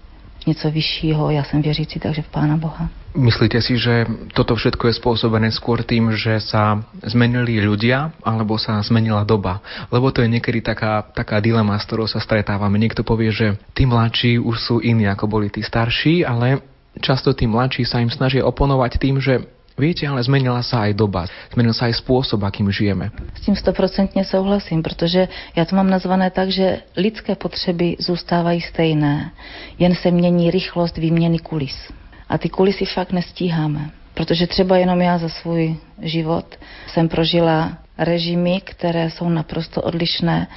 něco 0.48 0.72
vyššího. 0.72 1.30
Já 1.30 1.44
jsem 1.44 1.62
věřící, 1.62 2.00
takže 2.00 2.22
v 2.22 2.28
Pána 2.28 2.58
Boha. 2.58 2.90
Myslíte 3.18 3.58
si, 3.62 3.74
že 3.74 4.06
toto 4.38 4.54
všetko 4.54 4.86
je 4.86 5.00
spôsobené 5.02 5.50
skôr 5.50 5.82
tým, 5.82 6.14
že 6.14 6.38
sa 6.46 6.78
zmenili 7.02 7.58
ľudia, 7.58 8.14
alebo 8.22 8.54
sa 8.62 8.78
zmenila 8.86 9.26
doba? 9.26 9.66
Lebo 9.90 10.14
to 10.14 10.22
je 10.22 10.30
niekedy 10.30 10.62
taká, 10.62 11.02
taká 11.02 11.42
dilema, 11.42 11.74
s 11.82 11.90
ktorou 11.90 12.06
sa 12.06 12.22
stretávame. 12.22 12.78
Niekto 12.78 13.02
povie, 13.02 13.34
že 13.34 13.58
tí 13.74 13.90
mladší 13.90 14.38
už 14.38 14.56
sú 14.62 14.76
iní, 14.78 15.10
ako 15.10 15.26
boli 15.26 15.50
tí 15.50 15.66
starší, 15.66 16.22
ale 16.22 16.62
často 17.02 17.34
tí 17.34 17.50
mladší 17.50 17.82
sa 17.82 17.98
im 17.98 18.14
snažia 18.14 18.46
oponovať 18.46 19.02
tým, 19.02 19.18
že 19.18 19.42
Viete, 19.80 20.04
ale 20.04 20.20
zmenila 20.20 20.60
sa 20.60 20.84
aj 20.84 20.92
doba, 20.92 21.24
zmenil 21.56 21.72
sa 21.72 21.88
aj 21.88 22.04
spôsob, 22.04 22.44
akým 22.44 22.68
žijeme. 22.68 23.16
S 23.40 23.42
tím 23.42 23.56
stoprocentně 23.56 24.26
souhlasím, 24.26 24.84
protože 24.84 25.28
já 25.56 25.66
to 25.66 25.76
mám 25.76 25.90
nazvané 25.90 26.30
tak, 26.32 26.52
že 26.52 26.82
lidské 26.98 27.36
potřeby 27.36 27.96
zůstávají 28.00 28.62
stejné, 28.62 29.32
jen 29.80 29.96
se 29.96 30.12
mění 30.12 30.52
rychlost 30.52 30.98
výměny 30.98 31.40
kulis. 31.40 31.92
A 32.30 32.38
ty 32.38 32.50
kulisy 32.50 32.86
fakt 32.86 33.12
nestíháme, 33.12 33.90
protože 34.14 34.48
třeba 34.48 34.78
jenom 34.78 35.02
já 35.02 35.18
za 35.18 35.30
svůj 35.30 35.76
život 36.02 36.46
jsem 36.88 37.10
prožila 37.10 37.78
režimy, 38.00 38.62
které 38.64 39.10
jsou 39.10 39.30
naprosto 39.30 39.82
odlišné 39.82 40.48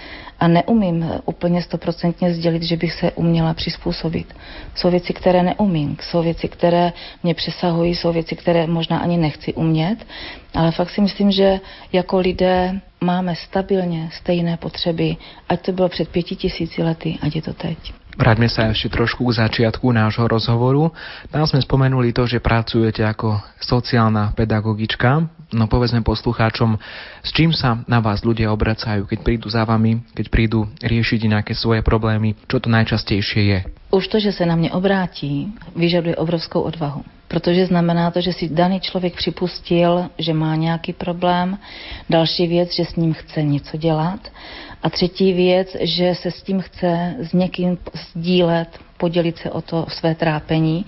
a 0.41 0.49
neumím 0.49 1.07
úplně 1.25 1.63
stoprocentně 1.63 2.35
sdělit, 2.35 2.63
že 2.63 2.77
bych 2.77 2.93
se 2.93 3.13
uměla 3.13 3.55
přizpůsobit. 3.55 4.35
Jsou 4.75 4.91
věci, 4.91 5.13
které 5.13 5.43
neumím, 5.43 5.97
jsou 6.01 6.23
věci, 6.23 6.49
které 6.49 6.93
mě 7.23 7.35
přesahují, 7.35 7.95
jsou 7.95 8.13
věci, 8.13 8.37
které 8.37 8.67
možná 8.67 8.99
ani 8.99 9.17
nechci 9.17 9.55
umět, 9.55 10.07
ale 10.55 10.71
fakt 10.71 10.91
si 10.91 11.01
myslím, 11.01 11.31
že 11.31 11.61
jako 11.93 12.19
lidé 12.19 12.81
máme 13.01 13.35
stabilně 13.37 14.11
stejné 14.13 14.57
potřeby, 14.57 15.17
ať 15.49 15.61
to 15.61 15.73
bylo 15.73 15.89
před 15.89 16.09
pěti 16.09 16.37
tisíci 16.37 16.83
lety, 16.83 17.19
ať 17.23 17.37
je 17.37 17.43
to 17.43 17.53
teď. 17.53 17.79
Vráťme 18.13 18.45
sa 18.45 18.69
ešte 18.69 18.93
trošku 18.93 19.25
k 19.25 19.41
začiatku 19.41 19.89
nášho 19.89 20.29
rozhovoru. 20.29 20.93
Tam 21.33 21.49
sme 21.49 21.65
spomenuli 21.65 22.13
to, 22.13 22.29
že 22.29 22.45
pracujete 22.45 23.01
ako 23.01 23.41
sociálna 23.57 24.37
pedagogička. 24.37 25.33
No 25.53 25.69
povedzme 25.69 26.01
poslucháčom, 26.01 26.81
s 27.21 27.31
čím 27.37 27.53
sa 27.53 27.85
na 27.85 28.01
vás 28.01 28.25
ľudia 28.25 28.49
obracajú, 28.49 29.05
keď 29.05 29.19
prídu 29.21 29.47
za 29.53 29.69
vami, 29.69 30.01
keď 30.17 30.27
prídu 30.33 30.65
riešiť 30.81 31.21
nejaké 31.29 31.53
svoje 31.53 31.85
problémy, 31.85 32.33
čo 32.49 32.57
to 32.57 32.73
najčastejšie 32.73 33.43
je? 33.45 33.59
Už 33.93 34.09
to, 34.09 34.17
že 34.21 34.33
se 34.33 34.47
na 34.47 34.57
mě 34.57 34.73
obrátí, 34.73 35.53
vyžaduje 35.77 36.17
obrovskou 36.17 36.61
odvahu. 36.61 37.05
Protože 37.29 37.67
znamená 37.67 38.11
to, 38.11 38.21
že 38.21 38.33
si 38.33 38.49
daný 38.49 38.81
člověk 38.81 39.17
připustil, 39.17 40.09
že 40.19 40.35
má 40.35 40.57
nějaký 40.57 40.93
problém. 40.93 41.59
Další 42.11 42.47
věc, 42.47 42.75
že 42.75 42.85
s 42.85 42.97
ním 42.97 43.13
chce 43.15 43.43
něco 43.43 43.77
dělat. 43.77 44.21
A 44.83 44.91
třetí 44.91 45.33
věc, 45.33 45.77
že 45.81 46.15
se 46.15 46.31
s 46.31 46.43
tím 46.43 46.61
chce 46.61 47.15
s 47.19 47.33
někým 47.33 47.79
sdílet, 47.93 48.69
podělit 48.97 49.39
se 49.39 49.51
o 49.51 49.63
to 49.63 49.87
své 49.89 50.15
trápení. 50.15 50.87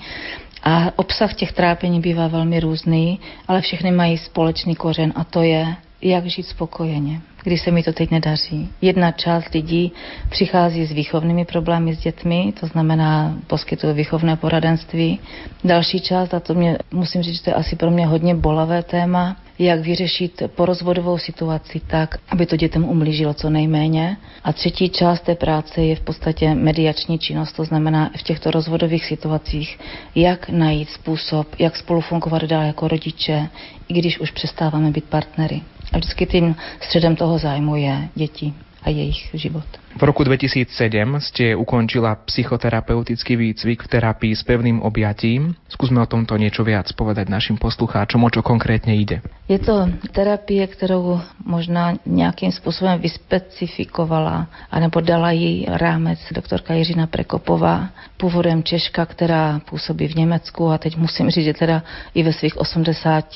A 0.65 0.91
obsah 0.97 1.35
těch 1.35 1.53
trápení 1.53 2.01
bývá 2.01 2.29
velmi 2.29 2.61
různý, 2.61 3.21
ale 3.49 3.61
všechny 3.61 3.91
mají 3.91 4.19
společný 4.19 4.75
kořen 4.75 5.13
a 5.17 5.25
to 5.25 5.43
je, 5.43 5.77
jak 6.03 6.27
žít 6.27 6.43
spokojeně 6.43 7.21
když 7.45 7.61
se 7.61 7.71
mi 7.71 7.83
to 7.83 7.93
teď 7.93 8.11
nedaří. 8.11 8.69
Jedna 8.81 9.13
část 9.13 9.55
lidí 9.55 9.93
přichází 10.31 10.87
s 10.87 10.93
výchovnými 10.93 11.45
problémy 11.45 11.95
s 11.95 11.99
dětmi, 11.99 12.53
to 12.61 12.67
znamená 12.67 13.35
poskytuje 13.47 13.93
výchovné 13.93 14.37
poradenství. 14.37 15.21
Další 15.65 16.01
část, 16.01 16.35
a 16.35 16.41
to 16.41 16.55
mě, 16.55 16.79
musím 16.93 17.23
říct, 17.23 17.37
že 17.37 17.43
to 17.43 17.51
je 17.51 17.55
asi 17.55 17.77
pro 17.77 17.91
mě 17.91 18.07
hodně 18.07 18.35
bolavé 18.35 18.83
téma, 18.83 19.37
jak 19.59 19.81
vyřešit 19.81 20.43
porozvodovou 20.55 21.19
situaci 21.19 21.81
tak, 21.87 22.19
aby 22.29 22.47
to 22.47 22.57
dětem 22.57 22.85
umlížilo 22.85 23.35
co 23.35 23.51
nejméně. 23.51 24.17
A 24.45 24.53
třetí 24.53 24.89
část 24.89 25.21
té 25.21 25.35
práce 25.35 25.83
je 25.83 25.97
v 25.97 26.01
podstatě 26.01 26.55
mediační 26.55 27.19
činnost, 27.19 27.53
to 27.53 27.65
znamená 27.65 28.11
v 28.17 28.23
těchto 28.23 28.51
rozvodových 28.51 29.05
situacích, 29.05 29.79
jak 30.15 30.49
najít 30.49 30.91
způsob, 30.91 31.49
jak 31.59 31.77
spolu 31.77 32.01
fungovat 32.01 32.43
dál 32.45 32.63
jako 32.63 32.89
rodiče, 32.89 33.49
i 33.89 33.95
když 33.95 34.21
už 34.21 34.31
přestáváme 34.31 34.91
být 34.91 35.05
partnery. 35.05 35.61
A 35.93 35.99
vždycky 35.99 36.27
tím 36.27 36.57
středem 36.81 37.17
toho 37.17 37.39
zájmu 37.39 37.77
je 37.77 38.09
děti 38.15 38.53
a 38.83 38.91
jejich 38.91 39.31
život. 39.35 39.84
V 39.95 40.03
roku 40.03 40.27
2007 40.27 41.23
ste 41.23 41.55
ukončila 41.55 42.19
psychoterapeutický 42.27 43.39
výcvik 43.39 43.87
v 43.87 43.89
terapii 43.95 44.35
s 44.35 44.43
pevným 44.43 44.83
objatím. 44.83 45.55
Skúsme 45.71 46.03
o 46.03 46.11
tomto 46.11 46.35
niečo 46.35 46.67
viac 46.67 46.91
povedať 46.99 47.31
našim 47.31 47.55
poslucháčom, 47.55 48.19
o 48.27 48.31
čo 48.31 48.43
konkrétne 48.43 48.91
ide. 48.99 49.23
Je 49.47 49.55
to 49.63 49.87
terapie, 50.11 50.67
kterou 50.67 51.23
možná 51.47 51.95
nějakým 52.03 52.51
způsobem 52.51 52.99
vyspecifikovala, 52.99 54.51
anebo 54.67 54.99
dala 54.99 55.31
jí 55.31 55.67
rámec 55.71 56.19
doktorka 56.35 56.75
Jiřina 56.75 57.07
Prekopová, 57.07 57.95
původem 58.17 58.67
Češka, 58.67 59.07
která 59.07 59.61
působí 59.71 60.09
v 60.09 60.27
Německu 60.27 60.75
a 60.75 60.79
teď 60.79 60.97
musím 60.97 61.31
říct, 61.31 61.45
že 61.45 61.55
teda 61.55 61.83
i 62.15 62.23
ve 62.23 62.33
svých 62.33 62.57
80 62.57 63.31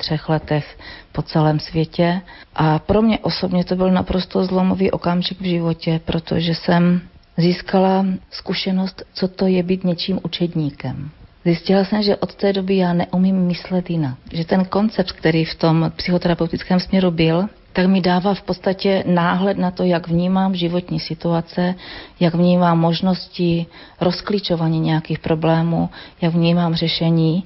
třech 0.00 0.28
letech 0.28 0.78
po 1.12 1.22
celém 1.22 1.60
světě. 1.60 2.20
A 2.54 2.78
pro 2.78 3.02
mě 3.02 3.18
osobně 3.18 3.64
to 3.64 3.76
byl 3.76 3.90
naprosto 3.90 4.44
zlomový 4.44 4.90
okamžik 4.90 5.40
v 5.40 5.44
životě, 5.44 5.99
protože 6.04 6.54
jsem 6.54 7.00
získala 7.36 8.06
zkušenost, 8.30 9.02
co 9.14 9.28
to 9.28 9.46
je 9.46 9.62
být 9.62 9.84
něčím 9.84 10.20
učedníkem. 10.22 11.10
Zjistila 11.44 11.84
jsem, 11.84 12.02
že 12.02 12.16
od 12.16 12.34
té 12.34 12.52
doby 12.52 12.76
já 12.76 12.92
neumím 12.92 13.36
myslet 13.36 13.90
jinak. 13.90 14.14
Že 14.32 14.44
ten 14.44 14.64
koncept, 14.64 15.12
který 15.12 15.44
v 15.44 15.54
tom 15.54 15.92
psychoterapeutickém 15.96 16.80
směru 16.80 17.10
byl, 17.10 17.48
tak 17.72 17.86
mi 17.86 18.00
dává 18.00 18.34
v 18.34 18.42
podstatě 18.42 19.04
náhled 19.06 19.58
na 19.58 19.70
to, 19.70 19.84
jak 19.84 20.08
vnímám 20.08 20.54
životní 20.54 21.00
situace, 21.00 21.74
jak 22.20 22.34
vnímám 22.34 22.78
možnosti 22.78 23.66
rozklíčování 24.00 24.80
nějakých 24.80 25.18
problémů, 25.18 25.88
jak 26.20 26.34
vnímám 26.34 26.74
řešení. 26.74 27.44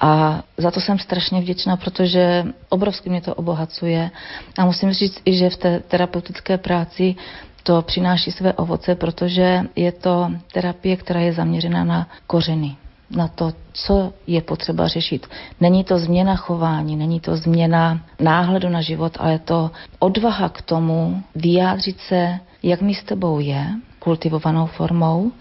A 0.00 0.42
za 0.56 0.70
to 0.70 0.80
jsem 0.80 0.98
strašně 0.98 1.40
vděčná, 1.40 1.76
protože 1.76 2.44
obrovsky 2.68 3.10
mě 3.10 3.20
to 3.20 3.34
obohacuje. 3.34 4.10
A 4.58 4.64
musím 4.64 4.92
říct 4.92 5.20
i, 5.24 5.36
že 5.36 5.50
v 5.50 5.56
té 5.56 5.80
terapeutické 5.80 6.58
práci 6.58 7.14
to 7.62 7.82
přináší 7.82 8.32
své 8.32 8.52
ovoce, 8.52 8.94
protože 8.94 9.62
je 9.76 9.92
to 9.92 10.30
terapie, 10.52 10.96
která 10.96 11.20
je 11.20 11.32
zaměřena 11.32 11.84
na 11.84 12.08
kořeny 12.26 12.76
na 13.10 13.28
to, 13.28 13.52
co 13.72 14.12
je 14.26 14.42
potřeba 14.42 14.88
řešit. 14.88 15.26
Není 15.60 15.84
to 15.84 15.98
změna 15.98 16.36
chování, 16.36 16.96
není 16.96 17.20
to 17.20 17.36
změna 17.36 18.00
náhledu 18.20 18.68
na 18.68 18.80
život, 18.80 19.16
ale 19.20 19.32
je 19.32 19.38
to 19.38 19.70
odvaha 19.98 20.48
k 20.48 20.62
tomu 20.62 21.22
vyjádřit 21.34 22.00
se, 22.00 22.38
jak 22.62 22.80
mi 22.80 22.94
s 22.94 23.02
tebou 23.02 23.40
je, 23.40 23.66
kultivovanou 23.98 24.66
formou, 24.66 25.32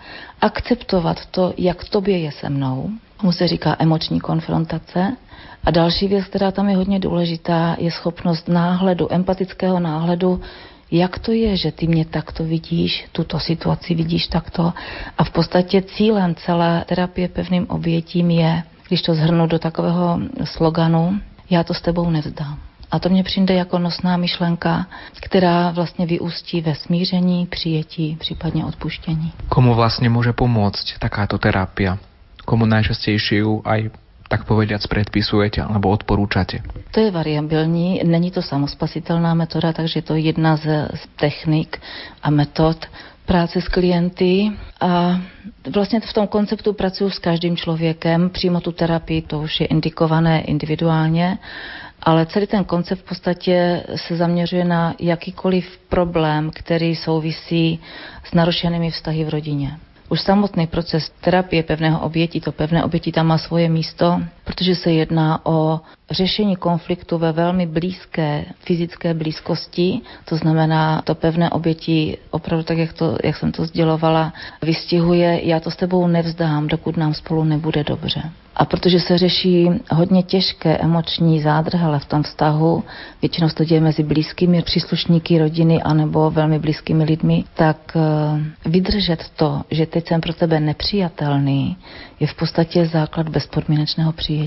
akceptovat 0.42 1.26
to, 1.26 1.54
jak 1.58 1.84
tobě 1.84 2.18
je 2.18 2.32
se 2.32 2.50
mnou, 2.50 2.90
mu 3.24 3.32
se 3.32 3.48
říká 3.48 3.76
emoční 3.80 4.20
konfrontace. 4.20 5.18
A 5.64 5.72
další 5.72 6.08
věc, 6.08 6.26
která 6.26 6.52
tam 6.52 6.70
je 6.70 6.76
hodně 6.76 7.00
důležitá, 7.00 7.76
je 7.80 7.92
schopnost 7.92 8.48
náhledu, 8.48 9.14
empatického 9.14 9.80
náhledu 9.80 10.42
jak 10.92 11.20
to 11.20 11.32
je, 11.32 11.58
že 11.58 11.72
ty 11.72 11.88
mě 11.88 12.06
takto 12.06 12.44
vidíš, 12.44 13.06
tuto 13.12 13.40
situaci 13.40 13.96
vidíš 13.96 14.28
takto. 14.28 14.74
A 15.18 15.24
v 15.24 15.32
podstatě 15.32 15.82
cílem 15.82 16.36
celé 16.36 16.86
terapie 16.88 17.28
pevným 17.28 17.66
obětím 17.70 18.32
je, 18.32 18.64
když 18.88 19.02
to 19.02 19.16
zhrnu 19.16 19.48
do 19.48 19.60
takového 19.60 20.20
sloganu, 20.44 21.20
já 21.50 21.64
to 21.64 21.74
s 21.74 21.82
tebou 21.82 22.10
nevzdám. 22.10 22.60
A 22.92 23.00
to 23.00 23.10
mě 23.10 23.24
přijde 23.24 23.54
jako 23.54 23.80
nosná 23.80 24.18
myšlenka, 24.18 24.88
která 25.22 25.72
vlastně 25.72 26.06
vyústí 26.06 26.62
ve 26.62 26.76
smíření, 26.76 27.46
přijetí, 27.46 28.18
případně 28.20 28.66
odpuštění. 28.66 29.32
Komu 29.50 29.76
vlastně 29.76 30.10
může 30.10 30.34
pomoct 30.34 30.98
takáto 31.00 31.38
terapia? 31.38 31.98
Komu 32.46 32.66
najčastejšie 32.66 33.46
ju 33.46 33.62
aj 33.66 33.94
tak 34.30 34.46
povediac 34.46 34.86
predpisujete 34.86 35.66
alebo 35.66 35.90
odporúčate? 35.90 36.62
To 36.94 37.00
je 37.02 37.10
variabilní, 37.12 38.06
není 38.06 38.32
to 38.32 38.46
samospasitelná 38.46 39.34
metoda, 39.34 39.74
takže 39.74 40.06
to 40.06 40.14
je 40.16 40.30
jedna 40.30 40.56
z, 40.56 40.86
technik 41.18 41.82
a 42.22 42.30
metod 42.30 42.86
práce 43.26 43.62
s 43.62 43.68
klienty 43.68 44.52
a 44.82 45.22
vlastně 45.74 46.00
v 46.00 46.14
tom 46.14 46.28
konceptu 46.28 46.74
pracuji 46.74 47.10
s 47.10 47.20
každým 47.20 47.58
člověkem, 47.58 48.30
přímo 48.30 48.62
tu 48.62 48.72
terapii, 48.72 49.22
to 49.22 49.40
už 49.40 49.60
je 49.60 49.68
indikované 49.68 50.42
individuálně, 50.42 51.38
ale 52.04 52.26
celý 52.26 52.48
ten 52.48 52.64
koncept 52.64 53.02
v 53.02 53.10
podstatě 53.10 53.84
se 53.96 54.18
zaměřuje 54.18 54.66
na 54.66 54.96
jakýkoliv 55.00 55.78
problém, 55.90 56.52
který 56.54 56.96
souvisí 56.96 57.80
s 58.24 58.34
narušenými 58.34 58.92
vztahy 58.92 59.24
v 59.24 59.30
rodině. 59.30 59.78
Už 60.10 60.22
samotný 60.22 60.68
proces 60.68 61.14
terapie 61.22 61.64
pevného 61.64 62.00
obětí, 62.00 62.42
to 62.42 62.52
pevné 62.52 62.84
obětí 62.84 63.12
tam 63.12 63.28
má 63.28 63.38
svoje 63.38 63.70
místo, 63.70 64.22
protože 64.50 64.76
se 64.76 64.92
jedná 64.92 65.46
o 65.46 65.80
řešení 66.12 66.56
konfliktu 66.56 67.18
ve 67.18 67.32
velmi 67.32 67.66
blízké 67.66 68.46
fyzické 68.60 69.14
blízkosti, 69.14 70.02
to 70.26 70.36
znamená 70.36 71.02
to 71.02 71.16
pevné 71.16 71.50
obětí, 71.50 72.18
opravdu 72.32 72.64
tak, 72.64 72.78
jak, 72.78 72.94
to, 72.94 73.18
jak 73.24 73.38
jsem 73.38 73.52
to 73.52 73.66
sdělovala, 73.66 74.34
vystihuje, 74.62 75.40
já 75.44 75.60
to 75.60 75.72
s 75.72 75.76
tebou 75.76 76.08
nevzdám, 76.08 76.68
dokud 76.68 76.98
nám 76.98 77.14
spolu 77.14 77.44
nebude 77.44 77.84
dobře. 77.84 78.22
A 78.56 78.66
protože 78.66 79.00
se 79.00 79.18
řeší 79.18 79.70
hodně 79.92 80.24
těžké 80.24 80.78
emoční 80.78 81.42
zádrhele 81.42 82.00
v 82.00 82.06
tom 82.06 82.24
vztahu, 82.24 82.84
většinou 83.22 83.50
to 83.50 83.64
děje 83.64 83.82
mezi 83.82 84.04
blízkými 84.04 84.62
příslušníky 84.62 85.40
rodiny 85.40 85.82
anebo 85.82 86.32
velmi 86.32 86.60
blízkými 86.60 87.04
lidmi, 87.04 87.44
tak 87.54 87.78
eh, 87.96 88.70
vydržet 88.70 89.30
to, 89.36 89.62
že 89.72 89.86
teď 89.86 90.08
jsem 90.08 90.22
pro 90.22 90.34
tebe 90.34 90.60
nepřijatelný, 90.60 91.78
je 92.20 92.28
v 92.28 92.34
podstatě 92.34 92.86
základ 92.86 93.30
bezpodmínečného 93.30 94.12
přijetí. 94.12 94.39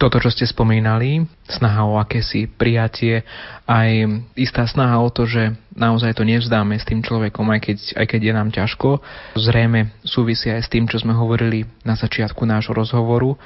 Toto, 0.00 0.16
čo 0.18 0.30
ste 0.32 0.48
spomínali, 0.48 1.22
snaha 1.46 1.84
o 1.84 2.00
akési 2.00 2.48
prijatie, 2.48 3.22
aj 3.68 3.90
istá 4.34 4.64
snaha 4.64 4.98
o 4.98 5.12
to, 5.12 5.28
že 5.28 5.54
naozaj 5.76 6.16
to 6.16 6.24
nevzdáme 6.24 6.74
s 6.74 6.88
tým 6.88 7.04
človekom, 7.04 7.46
aj 7.52 7.60
keď, 7.60 7.78
aj 8.00 8.06
keď 8.10 8.20
je 8.20 8.32
nám 8.32 8.48
ťažko, 8.50 8.88
zrejme 9.36 9.92
súvisí 10.02 10.48
aj 10.48 10.66
s 10.66 10.72
tým, 10.72 10.88
čo 10.88 10.98
sme 10.98 11.12
hovorili 11.12 11.68
na 11.84 11.94
začiatku 11.94 12.42
nášho 12.48 12.72
rozhovoru, 12.74 13.36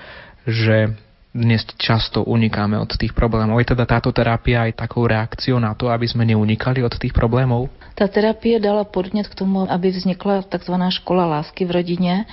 že 0.46 0.94
dnes 1.35 1.67
často 1.77 2.25
unikáme 2.25 2.81
od 2.81 2.88
tých 2.97 3.12
problémov. 3.12 3.61
Je 3.61 3.71
teda 3.77 3.85
táto 3.85 4.09
terapia 4.12 4.64
aj 4.64 4.81
takou 4.81 5.05
reakciou 5.05 5.61
na 5.61 5.77
to, 5.77 5.93
aby 5.93 6.09
sme 6.09 6.25
neunikali 6.25 6.81
od 6.81 6.97
tých 6.97 7.12
problémov? 7.12 7.69
Ta 7.95 8.09
terapie 8.09 8.61
dala 8.61 8.85
podnět 8.85 9.29
k 9.29 9.35
tomu, 9.35 9.67
aby 9.67 9.91
vznikla 9.91 10.43
takzvaná 10.43 10.91
škola 10.91 11.27
lásky 11.27 11.64
v 11.64 11.71
rodině 11.71 12.25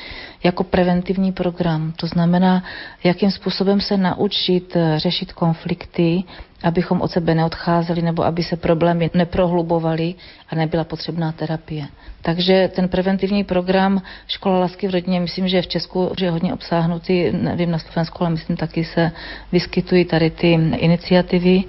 jako 0.44 0.64
preventivní 0.64 1.32
program. 1.32 1.94
To 1.98 2.08
znamená, 2.08 2.64
jakým 3.04 3.32
způsobem 3.32 3.82
se 3.82 3.98
naučit 3.98 4.78
řešit 4.98 5.34
konflikty, 5.34 6.24
abychom 6.64 7.02
od 7.02 7.12
sebe 7.12 7.36
neodcházeli 7.36 8.02
nebo 8.02 8.24
aby 8.26 8.44
se 8.44 8.56
problémy 8.56 9.10
neprohlubovaly 9.14 10.16
a 10.50 10.56
nebyla 10.56 10.84
potřebná 10.84 11.32
terapie. 11.32 11.88
Takže 12.22 12.72
ten 12.76 12.88
preventivní 12.88 13.44
program 13.44 14.02
Škola 14.28 14.60
lásky 14.60 14.88
v 14.88 14.92
rodině, 14.92 15.20
myslím, 15.20 15.48
že 15.48 15.62
v 15.62 15.68
Česku 15.68 16.12
je 16.22 16.32
hodně 16.32 16.54
obsáhnutý, 16.54 17.32
nevím 17.32 17.72
na 17.72 17.80
Slovensku, 17.80 18.18
ale 18.22 18.30
myslím 18.30 18.58
taky 18.58 18.84
se 18.84 19.12
vyskytují 19.52 20.06
tady 20.06 20.30
ty 20.30 20.52
iniciativy. 20.78 21.64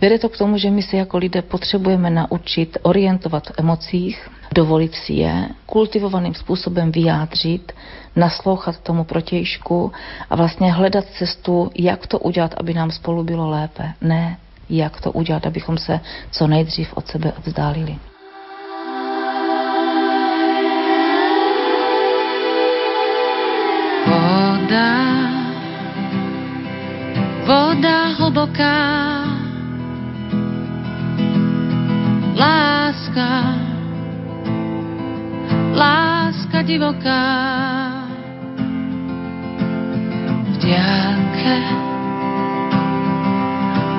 Vede 0.00 0.18
to 0.18 0.28
k 0.28 0.38
tomu, 0.38 0.58
že 0.58 0.70
my 0.70 0.82
se 0.82 0.96
jako 0.96 1.18
lidé 1.18 1.42
potřebujeme 1.42 2.10
naučit 2.10 2.78
orientovat 2.82 3.46
v 3.46 3.52
emocích, 3.58 4.28
dovolit 4.54 4.94
si 4.94 5.12
je, 5.12 5.48
kultivovaným 5.66 6.34
způsobem 6.34 6.92
vyjádřit, 6.92 7.72
naslouchat 8.18 8.78
tomu 8.78 9.04
protějšku 9.04 9.92
a 10.30 10.36
vlastně 10.36 10.72
hledat 10.72 11.04
cestu, 11.18 11.70
jak 11.74 12.06
to 12.06 12.18
udělat, 12.18 12.54
aby 12.56 12.74
nám 12.74 12.90
spolu 12.90 13.24
bylo 13.24 13.50
lépe. 13.50 13.92
Ne, 14.00 14.36
jak 14.70 15.00
to 15.00 15.12
udělat, 15.12 15.46
abychom 15.46 15.78
se 15.78 16.00
co 16.30 16.46
nejdřív 16.46 16.92
od 16.96 17.06
sebe 17.08 17.32
vzdálili. 17.44 17.96
Voda, 24.06 24.94
voda 27.46 28.04
hlboká, 28.06 29.24
láska, 32.36 33.54
láska 35.74 36.62
divoká. 36.62 37.87
Diálke 40.68 41.56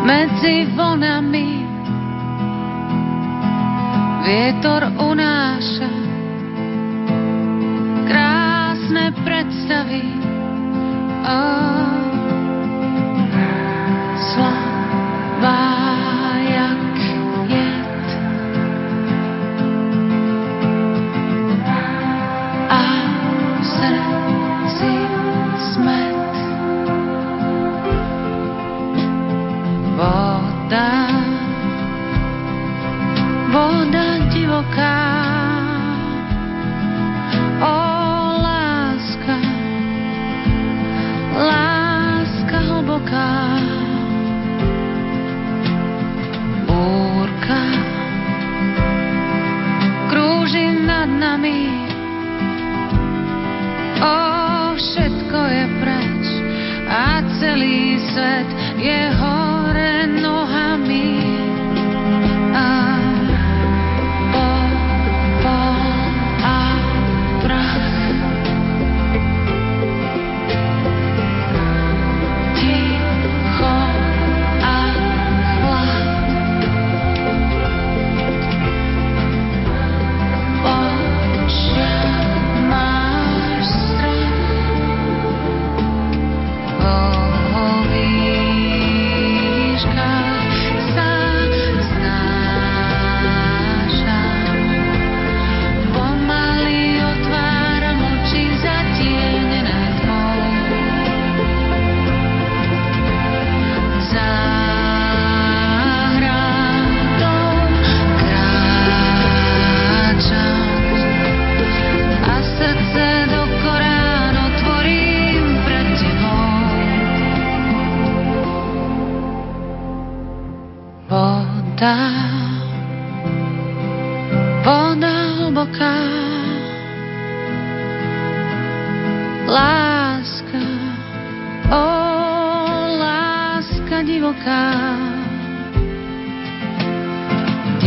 medzi 0.05 0.69
vonami 0.77 1.65
vietor 4.21 4.93
unáša 5.01 5.89
krásne 8.05 9.17
predstavy. 9.25 10.13
Oh, 11.25 11.89
slabá 14.29 15.78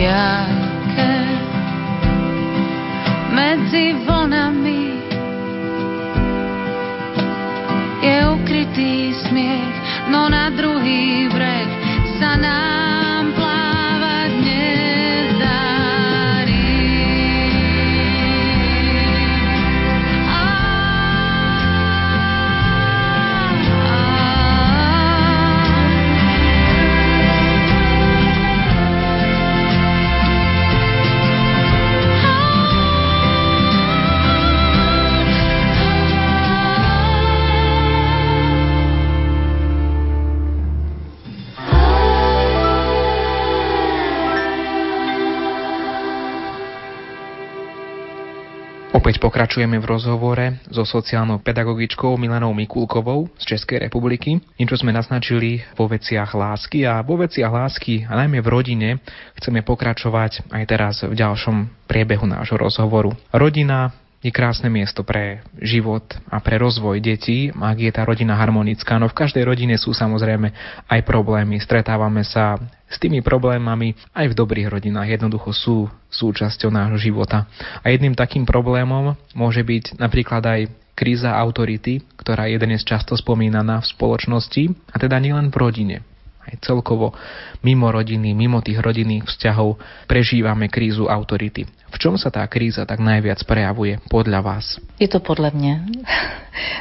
jaké 0.03 1.19
medzi 3.31 3.95
vlnami 4.03 4.85
je 8.03 8.19
ukrytý 8.35 9.15
smiech, 9.15 9.75
no 10.11 10.27
na 10.27 10.51
druhý 10.51 11.31
breh 11.31 11.71
sa 12.19 12.35
nám 12.35 13.02
pokračujeme 49.23 49.79
v 49.79 49.87
rozhovore 49.87 50.59
so 50.67 50.83
sociálnou 50.83 51.39
pedagogičkou 51.39 52.19
Milanou 52.19 52.51
Mikulkovou 52.51 53.31
z 53.39 53.55
Českej 53.55 53.87
republiky. 53.87 54.43
Niečo 54.59 54.75
sme 54.75 54.91
naznačili 54.91 55.63
vo 55.79 55.87
veciach 55.87 56.35
lásky 56.35 56.83
a 56.83 57.07
vo 57.07 57.15
veciach 57.15 57.55
lásky 57.55 58.03
a 58.03 58.19
najmä 58.19 58.43
v 58.43 58.51
rodine 58.51 58.89
chceme 59.39 59.63
pokračovať 59.63 60.51
aj 60.51 60.65
teraz 60.67 61.07
v 61.07 61.15
ďalšom 61.15 61.87
priebehu 61.87 62.27
nášho 62.27 62.59
rozhovoru. 62.59 63.15
Rodina 63.31 63.95
je 64.23 64.31
krásne 64.31 64.71
miesto 64.71 65.03
pre 65.03 65.43
život 65.59 66.07
a 66.31 66.39
pre 66.39 66.55
rozvoj 66.57 67.03
detí, 67.03 67.51
ak 67.51 67.79
je 67.83 67.91
tá 67.91 68.07
rodina 68.07 68.39
harmonická. 68.39 68.95
No 69.03 69.11
v 69.11 69.19
každej 69.19 69.43
rodine 69.43 69.75
sú 69.75 69.91
samozrejme 69.91 70.55
aj 70.87 71.01
problémy. 71.03 71.59
Stretávame 71.59 72.23
sa 72.23 72.55
s 72.87 72.97
tými 73.03 73.19
problémami 73.19 73.99
aj 74.15 74.31
v 74.31 74.39
dobrých 74.39 74.71
rodinách. 74.71 75.19
Jednoducho 75.19 75.51
sú 75.51 75.77
súčasťou 76.07 76.71
nášho 76.71 77.11
života. 77.11 77.51
A 77.83 77.91
jedným 77.91 78.15
takým 78.15 78.47
problémom 78.47 79.19
môže 79.35 79.67
byť 79.67 79.99
napríklad 79.99 80.43
aj 80.47 80.61
kríza 80.95 81.35
autority, 81.35 82.07
ktorá 82.15 82.47
je 82.47 82.63
dnes 82.63 82.87
často 82.87 83.19
spomínaná 83.19 83.83
v 83.83 83.91
spoločnosti, 83.91 84.71
a 84.93 84.97
teda 85.03 85.19
nielen 85.19 85.51
v 85.51 85.59
rodine 85.59 85.97
aj 86.49 86.55
celkovo 86.61 87.15
mimo 87.63 87.91
rodiny, 87.93 88.35
mimo 88.35 88.61
tých 88.61 88.83
rodinných 88.83 89.25
vzťahov 89.27 89.79
prežívame 90.07 90.67
krízu 90.67 91.07
autority. 91.07 91.67
V 91.93 91.97
čom 92.01 92.17
sa 92.17 92.33
tá 92.33 92.43
kríza 92.49 92.89
tak 92.89 92.99
najviac 92.99 93.45
prejavuje 93.45 94.01
podľa 94.09 94.41
vás? 94.41 94.65
Je 94.99 95.09
to 95.09 95.21
podle 95.21 95.51
mě. 95.55 95.85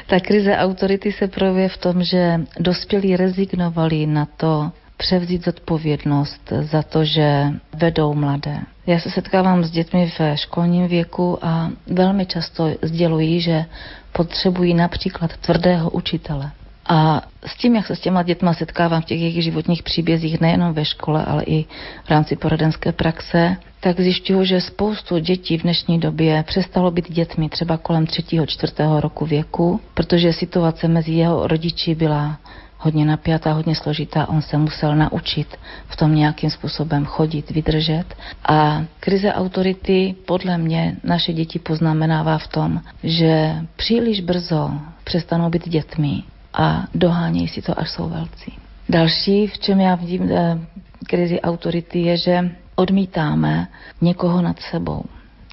Ta 0.07 0.19
krize 0.19 0.57
autority 0.57 1.11
se 1.11 1.27
projevuje 1.27 1.69
v 1.69 1.77
tom, 1.77 2.03
že 2.03 2.41
dospělí 2.59 3.15
rezignovali 3.15 4.05
na 4.05 4.25
to 4.25 4.71
převzít 4.97 5.45
zodpovědnost 5.45 6.53
za 6.61 6.83
to, 6.83 7.05
že 7.05 7.47
vedou 7.73 8.13
mladé. 8.13 8.59
Já 8.87 8.99
se 8.99 9.09
setkávám 9.09 9.63
s 9.63 9.71
dětmi 9.71 10.11
v 10.19 10.35
školním 10.35 10.87
věku 10.87 11.45
a 11.45 11.69
velmi 11.87 12.25
často 12.25 12.69
sdělují, 12.81 13.41
že 13.41 13.65
potřebují 14.11 14.73
například 14.73 15.37
tvrdého 15.37 15.89
učitele. 15.89 16.51
A 16.93 17.21
s 17.45 17.57
tím, 17.57 17.75
jak 17.75 17.87
se 17.87 17.95
s 17.95 17.99
těma 17.99 18.23
dětma 18.23 18.53
setkávám 18.53 19.01
v 19.01 19.05
těch 19.05 19.19
jejich 19.19 19.43
životních 19.43 19.83
příbězích, 19.83 20.41
nejenom 20.41 20.73
ve 20.73 20.85
škole, 20.85 21.25
ale 21.25 21.43
i 21.43 21.63
v 22.05 22.09
rámci 22.09 22.35
poradenské 22.35 22.91
praxe, 22.91 23.57
tak 23.79 23.99
zjišťuju, 23.99 24.43
že 24.43 24.61
spoustu 24.61 25.17
dětí 25.17 25.57
v 25.57 25.61
dnešní 25.61 25.99
době 25.99 26.43
přestalo 26.47 26.91
být 26.91 27.11
dětmi 27.11 27.49
třeba 27.49 27.77
kolem 27.77 28.05
třetího, 28.05 28.45
čtvrtého 28.45 28.99
roku 28.99 29.25
věku, 29.25 29.81
protože 29.93 30.33
situace 30.33 30.87
mezi 30.87 31.11
jeho 31.11 31.47
rodiči 31.47 31.95
byla 31.95 32.37
hodně 32.77 33.05
napjatá, 33.05 33.53
hodně 33.53 33.75
složitá, 33.75 34.29
on 34.29 34.41
se 34.41 34.57
musel 34.57 34.95
naučit 34.95 35.59
v 35.87 35.95
tom 35.95 36.15
nějakým 36.15 36.49
způsobem 36.49 37.05
chodit, 37.05 37.51
vydržet. 37.51 38.05
A 38.45 38.83
krize 38.99 39.33
autority 39.33 40.15
podle 40.25 40.57
mě 40.57 40.95
naše 41.03 41.33
děti 41.33 41.59
poznamenává 41.59 42.37
v 42.37 42.47
tom, 42.47 42.81
že 43.03 43.55
příliš 43.75 44.21
brzo 44.21 44.71
přestanou 45.03 45.49
být 45.49 45.69
dětmi 45.69 46.23
a 46.53 46.83
dohánějí 46.95 47.47
si 47.47 47.61
to, 47.61 47.79
až 47.79 47.89
jsou 47.89 48.09
velcí. 48.09 48.53
Další, 48.89 49.47
v 49.47 49.59
čem 49.59 49.79
já 49.79 49.95
vidím 49.95 50.31
eh, 50.31 50.59
krizi 51.07 51.41
autority, 51.41 51.99
je, 51.99 52.17
že 52.17 52.51
odmítáme 52.75 53.67
někoho 54.01 54.41
nad 54.41 54.59
sebou. 54.59 55.03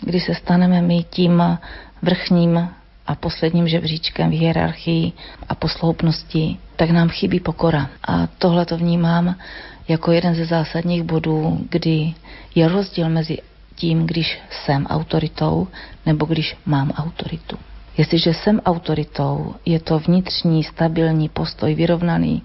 Když 0.01 0.25
se 0.25 0.35
staneme 0.35 0.83
my 0.83 1.05
tím 1.11 1.59
vrchním 2.03 2.69
a 3.07 3.15
posledním 3.15 3.69
žebříčkem 3.69 4.31
v 4.31 4.39
hierarchii 4.39 5.13
a 5.49 5.55
posloupnosti, 5.55 6.57
tak 6.77 6.91
nám 6.91 7.09
chybí 7.09 7.41
pokora. 7.41 7.91
A 8.09 8.27
tohle 8.39 8.67
to 8.67 8.77
vnímám 8.77 9.37
jako 9.89 10.13
jeden 10.13 10.35
ze 10.35 10.45
zásadních 10.45 11.03
bodů, 11.03 11.67
kdy 11.71 12.15
je 12.55 12.69
rozdíl 12.69 13.09
mezi 13.09 13.39
tím, 13.75 14.07
když 14.07 14.39
jsem 14.51 14.87
autoritou 14.87 15.69
nebo 16.07 16.27
když 16.27 16.57
mám 16.67 16.91
autoritu. 16.91 17.57
Jestliže 17.99 18.35
jsem 18.35 18.61
autoritou, 18.65 19.55
je 19.67 19.81
to 19.81 19.99
vnitřní, 19.99 20.65
stabilní 20.65 21.29
postoj, 21.29 21.75
vyrovnaný, 21.75 22.43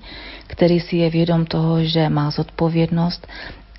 který 0.48 0.80
si 0.80 0.96
je 0.98 1.10
vědom 1.10 1.46
toho, 1.46 1.84
že 1.84 2.10
má 2.10 2.32
zodpovědnost, 2.32 3.28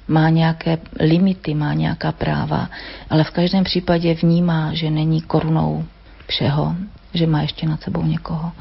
má 0.09 0.29
nějaké 0.29 0.79
limity, 1.01 1.55
má 1.55 1.75
nějaká 1.75 2.13
práva, 2.13 2.71
ale 3.11 3.25
v 3.25 3.31
každém 3.31 3.65
případě 3.65 4.15
vnímá, 4.15 4.75
že 4.75 4.91
není 4.91 5.21
korunou 5.21 5.85
všeho, 6.27 6.75
že 7.15 7.27
má 7.27 7.43
ještě 7.43 7.67
nad 7.67 7.83
sebou 7.83 8.03
někoho. 8.03 8.53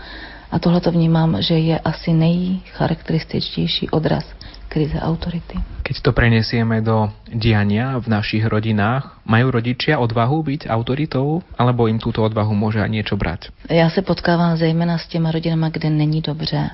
A 0.52 0.60
tohle 0.60 0.82
to 0.82 0.92
vnímám, 0.92 1.42
že 1.42 1.60
je 1.60 1.80
asi 1.80 2.14
nejcharakterističtější 2.14 3.90
odraz 3.90 4.26
krize 4.74 4.98
autority. 4.98 5.62
Keď 5.86 6.02
to 6.02 6.12
prenesieme 6.18 6.82
do 6.82 7.14
diania 7.30 7.94
v 8.02 8.10
našich 8.10 8.42
rodinách, 8.42 9.22
majú 9.22 9.54
rodičia 9.54 10.02
odvahu 10.02 10.42
byť 10.42 10.62
autoritou, 10.66 11.46
alebo 11.54 11.86
im 11.86 12.02
túto 12.02 12.26
odvahu 12.26 12.58
môže 12.58 12.82
aj 12.82 12.90
niečo 12.90 13.14
brať? 13.14 13.54
Já 13.70 13.90
se 13.94 14.02
potkávám 14.02 14.58
zejména 14.58 14.98
s 14.98 15.06
těma 15.08 15.32
rodinama, 15.32 15.70
kde 15.70 15.90
není 15.90 16.22
dobře. 16.22 16.70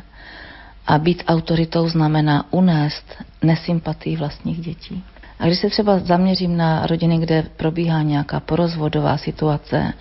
A 0.87 0.97
být 0.97 1.23
autoritou 1.27 1.89
znamená 1.89 2.45
unést 2.49 3.05
nesympatii 3.43 4.15
vlastních 4.15 4.61
dětí. 4.61 5.03
A 5.39 5.45
když 5.45 5.59
se 5.59 5.69
třeba 5.69 5.99
zaměřím 5.99 6.57
na 6.57 6.87
rodiny, 6.87 7.17
kde 7.17 7.43
probíhá 7.57 8.01
nějaká 8.01 8.39
porozvodová 8.39 9.17
situace, 9.17 9.93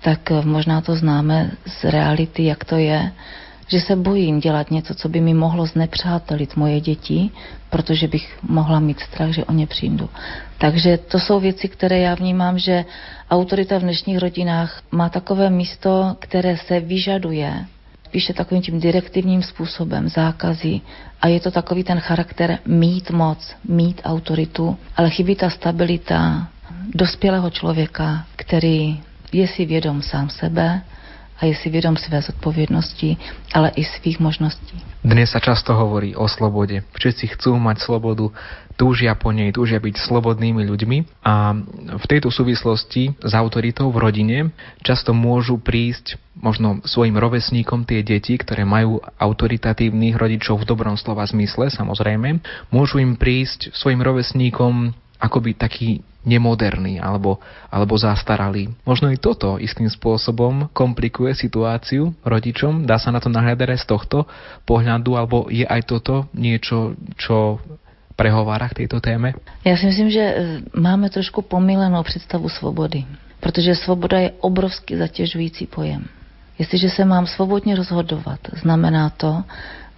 tak 0.00 0.30
možná 0.44 0.80
to 0.80 0.96
známe 0.96 1.50
z 1.66 1.84
reality, 1.84 2.44
jak 2.44 2.64
to 2.64 2.76
je, 2.76 3.12
že 3.68 3.80
se 3.80 3.96
bojím 3.96 4.40
dělat 4.40 4.70
něco, 4.70 4.94
co 4.94 5.08
by 5.08 5.20
mi 5.20 5.34
mohlo 5.34 5.66
znepřátelit 5.66 6.56
moje 6.56 6.80
děti, 6.80 7.30
protože 7.70 8.08
bych 8.08 8.38
mohla 8.42 8.80
mít 8.80 9.00
strach, 9.00 9.30
že 9.30 9.44
o 9.44 9.52
ně 9.52 9.66
přijdu. 9.66 10.10
Takže 10.58 10.98
to 10.98 11.18
jsou 11.18 11.40
věci, 11.40 11.68
které 11.68 11.98
já 11.98 12.14
vnímám, 12.14 12.58
že 12.58 12.84
autorita 13.30 13.78
v 13.78 13.82
dnešních 13.82 14.18
rodinách 14.18 14.82
má 14.90 15.08
takové 15.08 15.50
místo, 15.50 16.16
které 16.18 16.56
se 16.56 16.80
vyžaduje 16.80 17.66
spíše 18.16 18.32
takovým 18.32 18.62
tím 18.62 18.80
direktivním 18.80 19.42
způsobem, 19.42 20.08
zákazy. 20.08 20.80
A 21.22 21.28
je 21.28 21.40
to 21.40 21.50
takový 21.50 21.84
ten 21.84 22.00
charakter 22.00 22.58
mít 22.66 23.10
moc, 23.10 23.56
mít 23.68 24.00
autoritu, 24.04 24.76
ale 24.96 25.10
chybí 25.10 25.36
ta 25.36 25.50
stabilita 25.50 26.48
dospělého 26.94 27.50
člověka, 27.50 28.24
který 28.36 29.00
je 29.32 29.48
si 29.48 29.64
vědom 29.64 30.02
sám 30.02 30.30
sebe, 30.30 30.80
a 31.40 31.46
je 31.46 31.54
si 31.54 31.70
vědom 31.70 31.96
své 31.96 32.22
zodpovědnosti, 32.22 33.16
ale 33.54 33.68
i 33.76 33.84
svých 33.84 34.20
možností. 34.20 34.76
Dnes 35.04 35.30
sa 35.30 35.38
často 35.38 35.70
hovorí 35.70 36.16
o 36.16 36.26
slobode. 36.26 36.82
Všetci 36.98 37.38
chcú 37.38 37.54
mať 37.62 37.78
slobodu, 37.78 38.32
túžia 38.74 39.14
po 39.14 39.30
nej, 39.32 39.54
túžia 39.54 39.78
byť 39.80 39.96
slobodnými 40.02 40.66
ľuďmi 40.66 41.24
a 41.24 41.56
v 41.96 42.04
tejto 42.10 42.28
súvislosti 42.28 43.16
s 43.22 43.32
autoritou 43.32 43.88
v 43.88 44.02
rodine 44.02 44.38
často 44.84 45.16
môžu 45.16 45.56
prísť 45.62 46.20
možno 46.36 46.84
svojim 46.84 47.16
rovesníkom 47.16 47.88
tie 47.88 48.04
deti, 48.04 48.36
ktoré 48.36 48.68
majú 48.68 49.00
autoritatívnych 49.16 50.18
rodičov 50.20 50.60
v 50.60 50.68
dobrom 50.68 51.00
slova 51.00 51.24
zmysle, 51.24 51.72
samozrejme, 51.72 52.44
môžu 52.68 53.00
im 53.00 53.16
prísť 53.16 53.72
svojim 53.72 54.04
rovesníkom 54.04 54.92
akoby 55.18 55.54
taký 55.54 56.00
nemoderný 56.26 56.98
alebo, 56.98 57.38
alebo 57.70 57.94
zastaralý. 57.94 58.74
Možno 58.82 59.14
i 59.14 59.16
toto 59.16 59.62
istým 59.62 59.86
spôsobom 59.86 60.66
komplikuje 60.74 61.38
situáciu 61.38 62.10
rodičom. 62.26 62.82
Dá 62.82 62.98
sa 62.98 63.14
na 63.14 63.22
to 63.22 63.30
nahľadať 63.30 63.78
z 63.78 63.86
tohto 63.86 64.26
pohľadu, 64.66 65.14
alebo 65.14 65.46
je 65.46 65.62
aj 65.62 65.86
toto 65.86 66.26
niečo, 66.34 66.98
čo 67.14 67.62
prehovára 68.18 68.66
k 68.66 68.84
tejto 68.84 68.98
téme? 68.98 69.38
Já 69.62 69.76
si 69.76 69.86
myslím, 69.86 70.10
že 70.10 70.20
e, 70.20 70.34
máme 70.74 71.10
trošku 71.10 71.42
pomílenou 71.42 72.02
představu 72.02 72.48
svobody, 72.48 73.06
protože 73.40 73.74
svoboda 73.74 74.18
je 74.18 74.30
obrovsky 74.40 74.96
zatěžující 74.96 75.66
pojem. 75.66 76.04
Jestliže 76.58 76.90
se 76.90 77.04
mám 77.04 77.26
svobodně 77.26 77.76
rozhodovat, 77.76 78.40
znamená 78.52 79.10
to, 79.10 79.44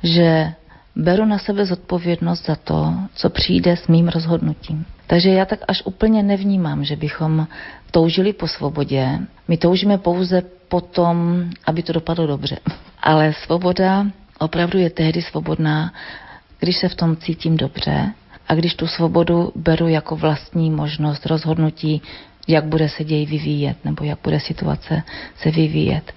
že 0.03 0.53
beru 0.97 1.25
na 1.25 1.39
sebe 1.39 1.67
zodpovědnost 1.67 2.47
za 2.47 2.57
to, 2.57 2.95
co 3.15 3.31
přijde 3.31 3.77
s 3.77 3.89
mým 3.89 4.09
rozhodnutím. 4.09 4.85
Takže 5.09 5.31
já 5.31 5.45
tak 5.45 5.61
až 5.69 5.83
úplně 5.85 6.23
nevnímám, 6.23 6.85
že 6.85 6.97
bychom 6.97 7.47
toužili 7.91 8.33
po 8.33 8.49
svobodě. 8.49 9.19
My 9.49 9.57
toužíme 9.57 9.99
pouze 9.99 10.43
po 10.69 10.81
tom, 10.81 11.45
aby 11.65 11.83
to 11.83 11.93
dopadlo 11.93 12.27
dobře. 12.27 12.59
Ale 13.03 13.33
svoboda 13.33 14.07
opravdu 14.39 14.79
je 14.79 14.91
tehdy 14.91 15.23
svobodná, 15.23 15.93
když 16.61 16.77
se 16.77 16.89
v 16.89 16.95
tom 16.95 17.17
cítím 17.17 17.57
dobře 17.57 18.13
a 18.49 18.55
když 18.55 18.75
tu 18.75 18.87
svobodu 18.87 19.53
beru 19.57 19.89
jako 19.89 20.17
vlastní 20.17 20.71
možnost 20.71 21.27
rozhodnutí, 21.27 22.03
jak 22.49 22.65
bude 22.65 22.89
se 22.89 23.05
děj 23.05 23.27
vyvíjet, 23.27 23.77
nebo 23.85 24.05
jak 24.05 24.19
bude 24.25 24.41
situace 24.41 25.03
se 25.37 25.51
vyvíjet. 25.51 26.13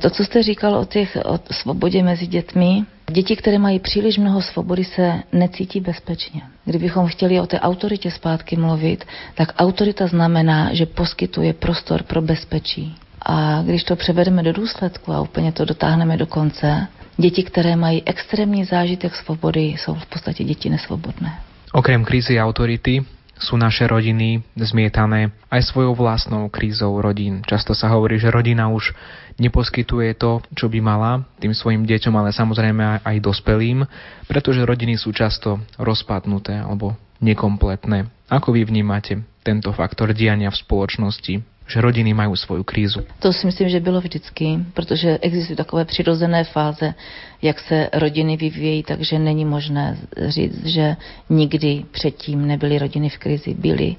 To, 0.00 0.10
co 0.10 0.24
jste 0.24 0.42
říkal 0.42 0.74
o, 0.74 0.84
těch, 0.84 1.18
o 1.24 1.40
svobodě 1.50 2.02
mezi 2.02 2.26
dětmi, 2.26 2.84
děti, 3.12 3.36
které 3.36 3.58
mají 3.58 3.78
příliš 3.78 4.18
mnoho 4.18 4.42
svobody, 4.42 4.84
se 4.84 5.22
necítí 5.32 5.80
bezpečně. 5.80 6.42
Kdybychom 6.64 7.06
chtěli 7.06 7.40
o 7.40 7.46
té 7.46 7.60
autoritě 7.60 8.10
zpátky 8.10 8.56
mluvit, 8.56 9.04
tak 9.34 9.52
autorita 9.58 10.06
znamená, 10.06 10.74
že 10.74 10.86
poskytuje 10.86 11.52
prostor 11.52 12.02
pro 12.02 12.22
bezpečí. 12.22 12.94
A 13.26 13.62
když 13.62 13.84
to 13.84 13.96
převedeme 13.96 14.42
do 14.42 14.52
důsledku 14.52 15.12
a 15.12 15.20
úplně 15.20 15.52
to 15.52 15.64
dotáhneme 15.64 16.16
do 16.16 16.26
konce, 16.26 16.86
děti, 17.16 17.42
které 17.42 17.76
mají 17.76 18.02
extrémní 18.06 18.64
zážitek 18.64 19.16
svobody, 19.16 19.60
jsou 19.60 19.94
v 19.94 20.06
podstatě 20.06 20.44
děti 20.44 20.70
nesvobodné. 20.70 21.38
Okrem 21.72 22.04
krízy 22.04 22.40
autority 22.40 23.04
sú 23.42 23.58
naše 23.58 23.90
rodiny 23.90 24.46
zmietané 24.54 25.34
aj 25.50 25.74
svojou 25.74 25.98
vlastnou 25.98 26.46
krízou 26.46 27.02
rodín. 27.02 27.42
Často 27.42 27.74
sa 27.74 27.90
hovorí, 27.90 28.22
že 28.22 28.30
rodina 28.30 28.70
už 28.70 28.94
neposkytuje 29.42 30.14
to, 30.14 30.38
čo 30.54 30.70
by 30.70 30.78
mala 30.78 31.26
tým 31.42 31.50
svojim 31.50 31.82
deťom, 31.82 32.14
ale 32.14 32.30
samozrejme 32.30 33.02
aj 33.02 33.16
dospelým, 33.18 33.82
pretože 34.30 34.62
rodiny 34.62 34.94
sú 34.94 35.10
často 35.10 35.58
rozpadnuté 35.76 36.54
alebo 36.54 36.94
nekompletné. 37.18 38.06
Ako 38.30 38.54
vy 38.54 38.62
vnímate 38.62 39.20
tento 39.42 39.74
faktor 39.74 40.14
diania 40.14 40.48
v 40.54 40.60
spoločnosti? 40.62 41.34
že 41.62 41.80
rodiny 41.80 42.14
mají 42.14 42.36
svou 42.36 42.62
krízu. 42.62 43.00
To 43.18 43.32
si 43.32 43.46
myslím, 43.46 43.68
že 43.68 43.80
bylo 43.80 44.00
vždycky, 44.00 44.58
protože 44.74 45.18
existují 45.22 45.56
takové 45.56 45.84
přirozené 45.84 46.44
fáze, 46.44 46.94
jak 47.42 47.60
se 47.60 47.88
rodiny 47.92 48.36
vyvíjejí, 48.36 48.82
takže 48.82 49.18
není 49.18 49.44
možné 49.44 49.98
říct, 50.28 50.66
že 50.66 50.96
nikdy 51.30 51.84
předtím 51.90 52.46
nebyly 52.46 52.78
rodiny 52.78 53.08
v 53.08 53.18
krizi. 53.18 53.54
Byly, 53.54 53.96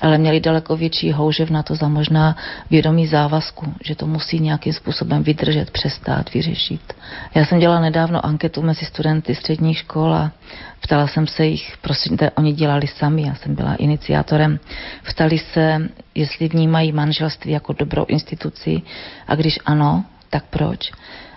ale 0.00 0.18
měli 0.18 0.40
daleko 0.40 0.76
větší 0.76 1.12
houžev 1.12 1.50
na 1.50 1.62
to 1.62 1.74
za 1.74 1.88
možná 1.88 2.36
vědomí 2.70 3.06
závazku, 3.06 3.72
že 3.84 3.94
to 3.94 4.06
musí 4.06 4.40
nějakým 4.40 4.72
způsobem 4.72 5.22
vydržet, 5.22 5.70
přestát, 5.70 6.34
vyřešit. 6.34 6.92
Já 7.34 7.44
jsem 7.44 7.58
dělala 7.58 7.80
nedávno 7.80 8.26
anketu 8.26 8.62
mezi 8.62 8.84
studenty 8.84 9.34
středních 9.34 9.78
škol 9.78 10.14
a 10.14 10.32
Ptala 10.80 11.06
jsem 11.06 11.26
se 11.26 11.46
jich, 11.46 11.76
prosím, 11.80 12.18
oni 12.34 12.52
dělali 12.52 12.86
sami, 12.86 13.22
já 13.22 13.34
jsem 13.34 13.54
byla 13.54 13.74
iniciátorem. 13.74 14.60
Ptali 15.08 15.38
se, 15.38 15.88
jestli 16.14 16.48
vnímají 16.48 16.92
manželství 16.92 17.52
jako 17.52 17.72
dobrou 17.72 18.04
instituci 18.08 18.82
a 19.26 19.34
když 19.34 19.58
ano, 19.64 20.04
tak 20.30 20.44
proč? 20.50 20.92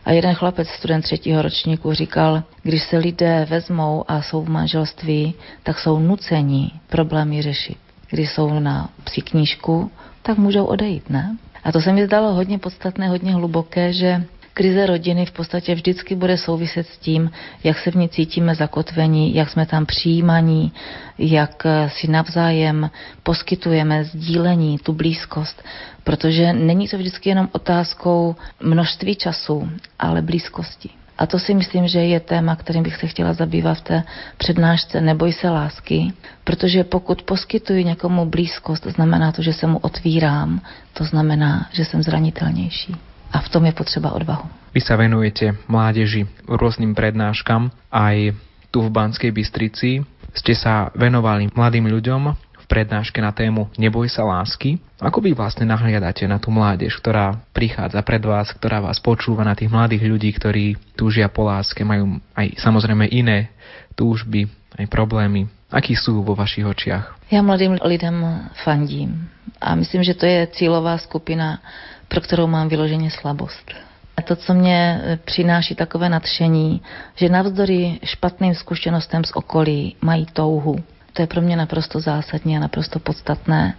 A 0.10 0.12
jeden 0.12 0.36
chlapec, 0.36 0.68
student 0.68 1.04
třetího 1.04 1.42
ročníku, 1.42 1.94
říkal, 1.94 2.44
když 2.64 2.84
se 2.84 2.98
lidé 2.98 3.48
vezmou 3.50 4.06
a 4.08 4.22
jsou 4.22 4.42
v 4.42 4.50
manželství, 4.50 5.34
tak 5.64 5.80
jsou 5.80 6.00
nuceni 6.00 6.72
problémy 6.88 7.42
řešit. 7.42 7.78
Když 8.10 8.32
jsou 8.32 8.60
na 8.60 8.90
psí 9.04 9.22
knížku, 9.22 9.92
tak 10.22 10.38
můžou 10.38 10.66
odejít, 10.66 11.10
ne? 11.10 11.38
A 11.64 11.72
to 11.72 11.82
se 11.82 11.94
mi 11.94 12.06
zdalo 12.06 12.34
hodně 12.34 12.60
podstatné, 12.60 13.10
hodně 13.10 13.34
hluboké, 13.34 13.94
že 13.94 14.24
krize 14.60 14.86
rodiny 14.86 15.26
v 15.26 15.32
podstatě 15.32 15.76
vždycky 15.76 16.16
bude 16.16 16.38
souviset 16.38 16.88
s 16.88 16.98
tím, 16.98 17.32
jak 17.64 17.80
se 17.80 17.92
v 17.92 17.96
ní 17.96 18.10
cítíme 18.10 18.56
zakotvení, 18.56 19.36
jak 19.36 19.50
jsme 19.50 19.66
tam 19.66 19.86
přijímaní, 19.86 20.72
jak 21.18 21.64
si 21.88 22.12
navzájem 22.12 22.90
poskytujeme 23.24 24.04
sdílení, 24.04 24.78
tu 24.78 24.94
blízkost. 24.94 25.64
Protože 26.04 26.54
není 26.54 26.88
to 26.88 26.98
vždycky 26.98 27.30
jenom 27.30 27.50
otázkou 27.52 28.36
množství 28.64 29.16
času, 29.16 29.70
ale 30.00 30.22
blízkosti. 30.22 30.90
A 31.18 31.26
to 31.26 31.40
si 31.40 31.54
myslím, 31.54 31.88
že 31.88 32.00
je 32.00 32.20
téma, 32.20 32.56
kterým 32.56 32.84
bych 32.84 32.96
se 32.96 33.08
chtěla 33.08 33.34
zabývat 33.34 33.78
v 33.78 33.82
té 33.82 34.04
přednášce 34.38 35.02
Neboj 35.02 35.34
se 35.34 35.50
lásky, 35.50 36.14
protože 36.44 36.84
pokud 36.84 37.24
poskytuji 37.24 37.84
někomu 37.84 38.26
blízkost, 38.26 38.84
znamená 38.84 39.32
to, 39.32 39.42
že 39.42 39.54
se 39.54 39.68
mu 39.68 39.78
otvírám, 39.78 40.62
to 40.94 41.04
znamená, 41.04 41.70
že 41.72 41.86
jsem 41.86 42.04
zranitelnější 42.04 42.96
a 43.32 43.38
v 43.42 43.50
tom 43.50 43.66
je 43.66 43.74
potřeba 43.74 44.12
odvahu. 44.12 44.50
Vy 44.74 44.82
sa 44.86 44.94
venujete 44.98 45.58
mládeži 45.66 46.30
rôznym 46.46 46.94
prednáškam 46.94 47.74
aj 47.90 48.38
tu 48.70 48.86
v 48.86 48.90
Banskej 48.94 49.34
Bystrici. 49.34 50.06
Ste 50.34 50.54
sa 50.54 50.94
venovali 50.94 51.50
mladým 51.58 51.90
ľuďom 51.90 52.22
v 52.38 52.66
prednáške 52.70 53.18
na 53.18 53.34
tému 53.34 53.74
Neboj 53.82 54.06
sa 54.14 54.22
lásky. 54.22 54.78
Ako 55.02 55.26
vy 55.26 55.34
vlastne 55.34 55.66
nahliadate 55.66 56.30
na 56.30 56.38
tú 56.38 56.54
mládež, 56.54 56.94
ktorá 57.02 57.42
prichádza 57.50 57.98
pred 58.06 58.22
vás, 58.22 58.54
ktorá 58.54 58.78
vás 58.78 59.02
počúva, 59.02 59.42
na 59.42 59.58
tých 59.58 59.74
mladých 59.74 60.06
ľudí, 60.06 60.30
ktorí 60.38 60.78
túžia 60.94 61.26
po 61.34 61.50
láske, 61.50 61.82
majú 61.82 62.22
aj 62.38 62.62
samozrejme 62.62 63.10
iné 63.10 63.50
túžby, 63.98 64.46
aj 64.78 64.86
problémy. 64.86 65.50
Akí 65.70 65.98
sú 65.98 66.22
vo 66.22 66.34
vašich 66.34 66.66
očiach? 66.66 67.30
Já 67.30 67.42
mladým 67.42 67.78
lidem 67.86 68.50
fandím 68.66 69.30
a 69.62 69.76
myslím, 69.76 70.04
že 70.04 70.18
to 70.18 70.26
je 70.26 70.48
cílová 70.54 70.98
skupina 70.98 71.62
pro 72.10 72.22
kterou 72.22 72.48
mám 72.48 72.70
vyloženě 72.70 73.12
slabost. 73.12 73.72
A 74.18 74.22
to, 74.22 74.36
co 74.36 74.54
mě 74.54 75.02
e, 75.04 75.18
přináší 75.18 75.76
takové 75.76 76.10
nadšení, 76.10 76.82
že 77.16 77.30
navzdory 77.30 78.00
špatným 78.04 78.56
zkušenostem 78.56 79.24
z 79.24 79.32
okolí 79.34 79.96
mají 80.02 80.26
touhu. 80.34 80.76
To 81.14 81.22
je 81.22 81.28
pro 81.28 81.42
mě 81.42 81.56
naprosto 81.56 82.00
zásadní 82.00 82.58
a 82.58 82.60
naprosto 82.60 83.00
podstatné, 83.00 83.74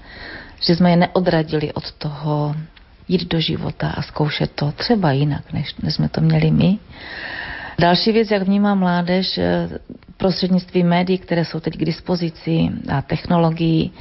že 0.60 0.76
jsme 0.76 0.90
je 0.90 0.96
neodradili 0.96 1.72
od 1.72 1.92
toho 1.92 2.54
jít 3.08 3.28
do 3.28 3.40
života 3.40 3.90
a 3.90 4.02
zkoušet 4.02 4.50
to 4.54 4.72
třeba 4.72 5.12
jinak, 5.12 5.52
než, 5.52 5.74
než 5.76 5.94
jsme 5.94 6.08
to 6.08 6.20
měli 6.20 6.50
my. 6.50 6.78
Další 7.78 8.12
věc, 8.12 8.30
jak 8.30 8.42
vnímá 8.42 8.74
mládež, 8.74 9.38
e, 9.38 9.68
prostřednictvím 10.16 10.88
médií, 10.88 11.18
které 11.18 11.44
jsou 11.44 11.60
teď 11.60 11.76
k 11.76 11.84
dispozici 11.84 12.70
a 12.92 13.02
technologií, 13.02 13.92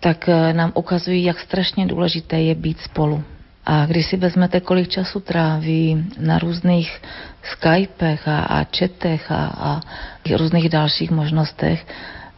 tak 0.00 0.28
e, 0.28 0.52
nám 0.52 0.72
ukazují, 0.74 1.24
jak 1.24 1.40
strašně 1.40 1.86
důležité 1.86 2.40
je 2.40 2.54
být 2.54 2.80
spolu. 2.80 3.24
A 3.72 3.86
když 3.86 4.06
si 4.06 4.16
vezmete, 4.16 4.60
kolik 4.60 4.88
času 4.88 5.20
tráví 5.20 6.04
na 6.18 6.38
různých 6.38 7.02
Skypech 7.42 8.28
a, 8.28 8.38
a 8.40 8.64
chatech 8.78 9.32
a, 9.32 9.44
a 9.46 9.80
různých 10.36 10.68
dalších 10.68 11.10
možnostech, 11.10 11.86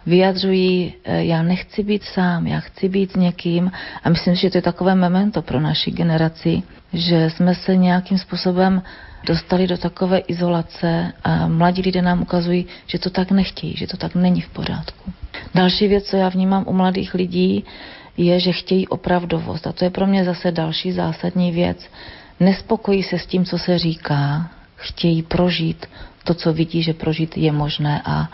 vyjadřují, 0.07 0.95
e, 1.05 1.25
já 1.25 1.43
nechci 1.43 1.83
být 1.83 2.05
sám, 2.05 2.47
já 2.47 2.61
chci 2.61 2.89
být 2.89 3.13
s 3.13 3.17
někým 3.17 3.73
a 4.05 4.09
myslím, 4.09 4.35
že 4.35 4.51
to 4.51 4.59
je 4.59 4.63
takové 4.63 4.95
memento 4.95 5.43
pro 5.43 5.61
naši 5.61 5.91
generaci, 5.91 6.63
že 6.93 7.31
jsme 7.31 7.55
se 7.55 7.77
nějakým 7.77 8.19
způsobem 8.19 8.83
dostali 9.27 9.67
do 9.67 9.79
takové 9.79 10.19
izolace 10.19 11.13
a 11.25 11.49
mladí 11.49 11.83
lidé 11.83 12.03
nám 12.03 12.23
ukazují, 12.23 12.67
že 12.87 12.99
to 12.99 13.11
tak 13.11 13.31
nechtějí, 13.31 13.77
že 13.77 13.87
to 13.87 13.97
tak 13.97 14.15
není 14.15 14.41
v 14.41 14.49
pořádku. 14.49 15.13
Další 15.55 15.89
věc, 15.89 16.05
co 16.05 16.17
já 16.17 16.29
vnímám 16.29 16.65
u 16.67 16.73
mladých 16.73 17.15
lidí, 17.15 17.65
je, 18.17 18.41
že 18.41 18.53
chtějí 18.53 18.89
opravdovost. 18.89 19.67
A 19.67 19.73
to 19.73 19.85
je 19.85 19.91
pro 19.91 20.07
mě 20.07 20.25
zase 20.25 20.51
další 20.53 20.93
zásadní 20.93 21.53
věc. 21.53 21.91
Nespokojí 22.41 23.03
se 23.03 23.19
s 23.19 23.27
tím, 23.27 23.45
co 23.45 23.59
se 23.59 23.79
říká, 23.79 24.51
chtějí 24.77 25.23
prožít 25.23 25.87
to, 26.25 26.35
co 26.35 26.53
vidí, 26.53 26.83
že 26.83 26.95
prožít 26.95 27.37
je 27.37 27.53
možné 27.53 28.03
a 28.05 28.29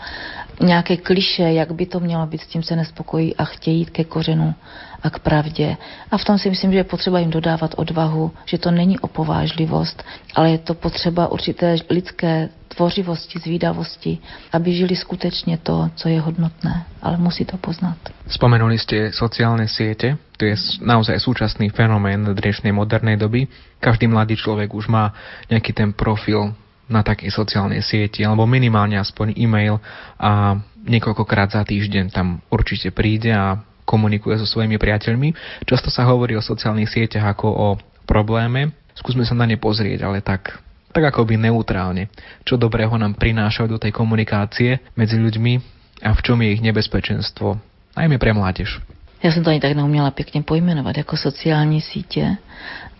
nějaké 0.59 0.97
kliše, 0.97 1.43
jak 1.43 1.71
by 1.71 1.85
to 1.85 1.99
mělo 1.99 2.25
být, 2.25 2.41
s 2.41 2.47
tím 2.47 2.63
se 2.63 2.75
nespokojí 2.75 3.35
a 3.35 3.45
chtějí 3.45 3.79
jít 3.79 3.89
ke 3.89 4.03
kořenu 4.03 4.55
a 5.03 5.09
k 5.09 5.19
pravdě. 5.19 5.77
A 6.11 6.17
v 6.17 6.25
tom 6.25 6.37
si 6.37 6.49
myslím, 6.49 6.71
že 6.71 6.77
je 6.77 6.83
potřeba 6.83 7.19
jim 7.19 7.29
dodávat 7.29 7.75
odvahu, 7.77 8.31
že 8.45 8.57
to 8.57 8.71
není 8.71 8.99
opovážlivost, 8.99 10.03
ale 10.35 10.51
je 10.51 10.57
to 10.57 10.73
potřeba 10.73 11.31
určité 11.31 11.75
lidské 11.89 12.49
tvořivosti, 12.67 13.39
zvídavosti, 13.39 14.17
aby 14.51 14.73
žili 14.73 14.95
skutečně 14.95 15.57
to, 15.57 15.89
co 15.95 16.09
je 16.09 16.21
hodnotné, 16.21 16.85
ale 17.01 17.17
musí 17.17 17.45
to 17.45 17.57
poznat. 17.57 17.97
Spomenuli 18.29 18.77
ste 18.77 19.09
sociálne 19.09 19.65
siete, 19.65 20.21
to 20.37 20.45
je 20.45 20.55
naozaj 20.85 21.17
súčasný 21.19 21.73
fenomén 21.73 22.23
dnešnej 22.23 22.71
modernej 22.71 23.17
doby. 23.17 23.49
Každý 23.81 24.07
mladý 24.07 24.37
človek 24.37 24.71
už 24.71 24.87
má 24.87 25.11
nejaký 25.49 25.73
ten 25.73 25.89
profil 25.91 26.53
na 26.89 27.05
takej 27.05 27.29
sociálnej 27.29 27.85
sieti, 27.85 28.25
alebo 28.25 28.49
minimálne 28.49 28.97
aspoň 28.97 29.37
e-mail 29.37 29.77
a 30.17 30.57
niekoľkokrát 30.83 31.53
za 31.53 31.61
týždeň 31.61 32.09
tam 32.09 32.41
určite 32.49 32.89
príde 32.89 33.29
a 33.29 33.61
komunikuje 33.85 34.37
so 34.41 34.45
svojimi 34.45 34.77
priateľmi. 34.81 35.33
Často 35.65 35.93
sa 35.93 36.05
hovorí 36.09 36.33
o 36.37 36.43
sociálnych 36.43 36.89
sieťach 36.89 37.37
ako 37.37 37.47
o 37.49 37.67
probléme. 38.09 38.73
Skúsme 38.97 39.23
sa 39.23 39.37
na 39.37 39.45
ne 39.45 39.57
pozrieť, 39.57 40.05
ale 40.05 40.21
tak 40.25 40.59
tak 40.89 41.05
ako 41.05 41.21
by 41.21 41.37
neutrálne. 41.37 42.09
Čo 42.41 42.57
dobrého 42.57 42.89
nám 42.97 43.13
prinášajú 43.13 43.69
do 43.69 43.77
tej 43.77 43.93
komunikácie 43.93 44.81
medzi 44.97 45.21
ľuďmi 45.21 45.53
a 46.01 46.17
v 46.17 46.23
čom 46.25 46.41
je 46.41 46.49
ich 46.49 46.65
nebezpečenstvo, 46.65 47.61
najmä 47.93 48.17
pre 48.17 48.33
mládež. 48.33 48.81
Já 49.23 49.31
jsem 49.31 49.43
to 49.43 49.49
ani 49.49 49.59
tak 49.59 49.75
neuměla 49.75 50.11
pěkně 50.11 50.41
pojmenovat 50.41 50.97
jako 50.97 51.17
sociální 51.17 51.81
sítě, 51.81 52.37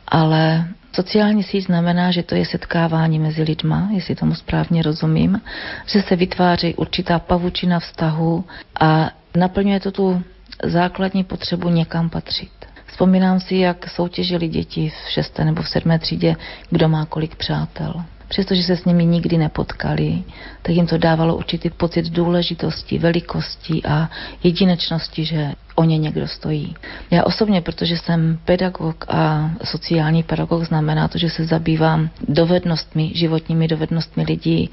ale 0.07 0.67
Sociální 0.93 1.43
síť 1.43 1.65
znamená, 1.65 2.11
že 2.11 2.23
to 2.23 2.35
je 2.35 2.45
setkávání 2.45 3.19
mezi 3.19 3.43
lidma, 3.43 3.89
jestli 3.91 4.15
tomu 4.15 4.35
správně 4.35 4.81
rozumím, 4.83 5.41
že 5.85 6.01
se 6.01 6.15
vytváří 6.15 6.75
určitá 6.75 7.19
pavučina 7.19 7.79
vztahu 7.79 8.45
a 8.79 9.11
naplňuje 9.37 9.79
to 9.79 9.91
tu 9.91 10.21
základní 10.63 11.23
potřebu 11.23 11.69
někam 11.69 12.09
patřit. 12.09 12.51
Vzpomínám 12.85 13.39
si, 13.39 13.55
jak 13.55 13.89
soutěžili 13.89 14.47
děti 14.47 14.89
v 14.89 15.11
šesté 15.11 15.45
nebo 15.45 15.61
v 15.61 15.69
sedmé 15.69 15.99
třídě, 15.99 16.35
kdo 16.69 16.89
má 16.89 17.05
kolik 17.05 17.35
přátel 17.35 18.03
přestože 18.29 18.63
se 18.63 18.77
s 18.77 18.85
nimi 18.85 19.05
nikdy 19.05 19.37
nepotkali, 19.37 20.23
tak 20.61 20.75
jim 20.75 20.87
to 20.87 20.97
dávalo 20.97 21.35
určitý 21.35 21.69
pocit 21.69 22.05
důležitosti, 22.05 22.99
velikosti 22.99 23.81
a 23.83 24.09
jedinečnosti, 24.43 25.25
že 25.25 25.53
o 25.75 25.83
ně 25.83 25.97
někdo 25.97 26.27
stojí. 26.27 26.75
Já 27.11 27.23
osobně, 27.23 27.61
protože 27.61 27.97
jsem 27.97 28.39
pedagog 28.45 29.05
a 29.07 29.51
sociální 29.63 30.23
pedagog, 30.23 30.63
znamená 30.63 31.07
to, 31.07 31.17
že 31.17 31.29
se 31.29 31.45
zabývám 31.45 32.09
dovednostmi, 32.27 33.11
životními 33.15 33.67
dovednostmi 33.67 34.23
lidí, 34.23 34.69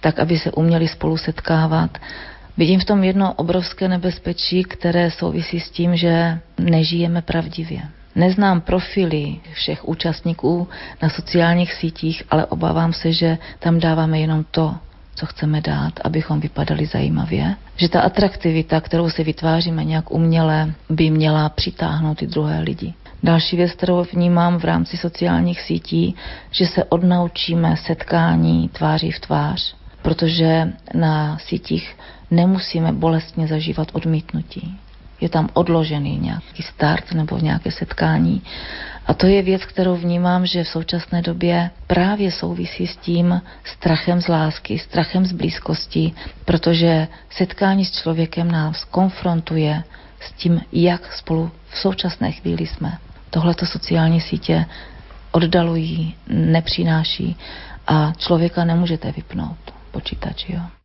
tak, 0.00 0.18
aby 0.18 0.38
se 0.38 0.52
uměli 0.52 0.88
spolu 0.88 1.16
setkávat. 1.16 1.98
Vidím 2.56 2.80
v 2.80 2.84
tom 2.84 3.04
jedno 3.04 3.34
obrovské 3.34 3.88
nebezpečí, 3.88 4.64
které 4.64 5.10
souvisí 5.10 5.60
s 5.60 5.70
tím, 5.70 5.96
že 5.96 6.38
nežijeme 6.58 7.22
pravdivě. 7.22 7.80
Neznám 8.18 8.60
profily 8.60 9.36
všech 9.52 9.88
účastníků 9.88 10.68
na 11.02 11.08
sociálních 11.08 11.72
sítích, 11.72 12.22
ale 12.30 12.46
obávám 12.46 12.92
se, 12.92 13.12
že 13.12 13.38
tam 13.58 13.80
dáváme 13.80 14.20
jenom 14.20 14.44
to, 14.50 14.74
co 15.14 15.26
chceme 15.26 15.60
dát, 15.60 15.92
abychom 16.04 16.40
vypadali 16.40 16.86
zajímavě. 16.86 17.54
Že 17.76 17.88
ta 17.88 18.00
atraktivita, 18.00 18.80
kterou 18.80 19.10
si 19.10 19.24
vytváříme 19.24 19.84
nějak 19.84 20.10
uměle, 20.10 20.74
by 20.90 21.10
měla 21.10 21.48
přitáhnout 21.48 22.22
i 22.22 22.26
druhé 22.26 22.60
lidi. 22.60 22.94
Další 23.22 23.56
věc, 23.56 23.72
kterou 23.72 24.04
vnímám 24.12 24.58
v 24.58 24.64
rámci 24.64 24.96
sociálních 24.96 25.60
sítí, 25.60 26.14
že 26.50 26.66
se 26.66 26.84
odnaučíme 26.84 27.76
setkání 27.76 28.68
tváří 28.68 29.10
v 29.10 29.20
tvář, 29.20 29.76
protože 30.02 30.72
na 30.94 31.38
sítích 31.38 31.96
nemusíme 32.30 32.92
bolestně 32.92 33.46
zažívat 33.46 33.88
odmítnutí 33.92 34.78
je 35.20 35.28
tam 35.28 35.48
odložený 35.52 36.18
nějaký 36.18 36.62
start 36.62 37.12
nebo 37.12 37.38
nějaké 37.38 37.70
setkání. 37.70 38.42
A 39.06 39.14
to 39.14 39.26
je 39.26 39.42
věc, 39.42 39.64
kterou 39.64 39.96
vnímám, 39.96 40.46
že 40.46 40.64
v 40.64 40.68
současné 40.68 41.22
době 41.22 41.70
právě 41.86 42.32
souvisí 42.32 42.86
s 42.86 42.96
tím 42.96 43.42
strachem 43.64 44.20
z 44.20 44.28
lásky, 44.28 44.78
strachem 44.78 45.26
z 45.26 45.32
blízkosti, 45.32 46.12
protože 46.44 47.08
setkání 47.30 47.84
s 47.84 47.92
člověkem 47.92 48.50
nás 48.50 48.84
konfrontuje 48.84 49.82
s 50.20 50.32
tím, 50.32 50.60
jak 50.72 51.12
spolu 51.12 51.50
v 51.68 51.78
současné 51.78 52.32
chvíli 52.32 52.66
jsme. 52.66 52.98
Tohleto 53.30 53.66
sociální 53.66 54.20
sítě 54.20 54.66
oddalují, 55.30 56.14
nepřináší 56.28 57.36
a 57.86 58.12
člověka 58.16 58.64
nemůžete 58.64 59.12
vypnout 59.12 59.58
počítač, 59.90 60.48
jo. 60.48 60.77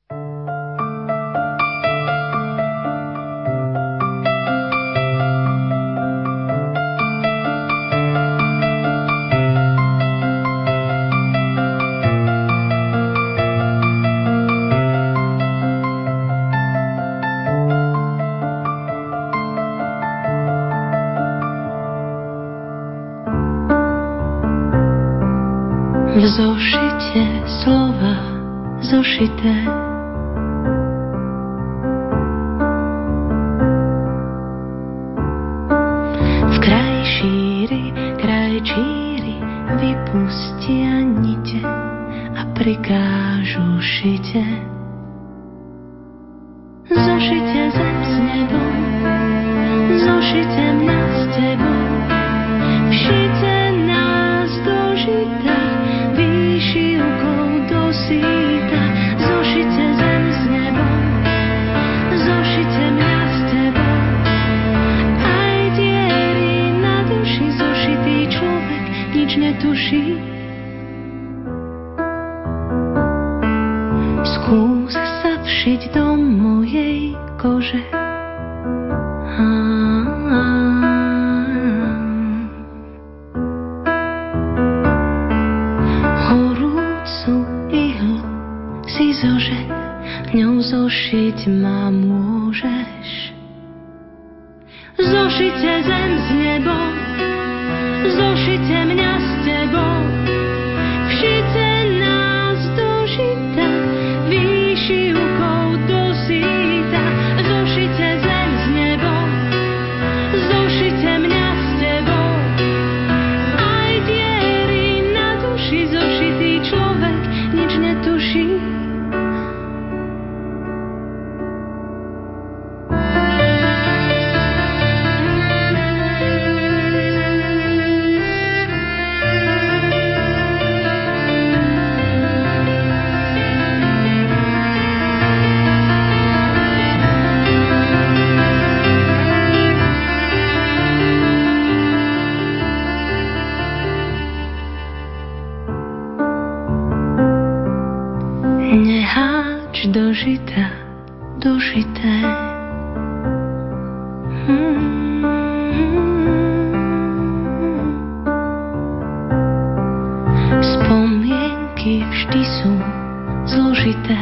Zložité, 163.44 164.16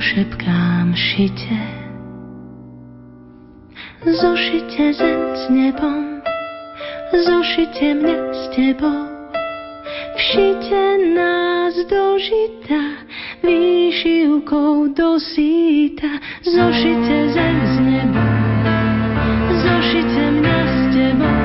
šepkám 0.00 0.94
šite. 0.94 1.60
Zošite 4.02 4.92
zem 4.92 5.20
s 5.36 5.44
nebom, 5.48 6.20
zošite 7.14 7.94
mňa 7.94 8.18
s 8.34 8.42
tebou. 8.52 9.06
Všite 10.16 10.82
nás 11.14 11.74
do 11.86 12.18
výšivkou 13.46 14.90
do. 14.92 16.10
Zošite 16.42 17.16
zem 17.30 17.56
s 17.62 17.76
nebom, 17.78 18.75
zošite 19.66 20.24
mňa 20.30 20.58
s 20.62 20.76
tebou. 20.94 21.35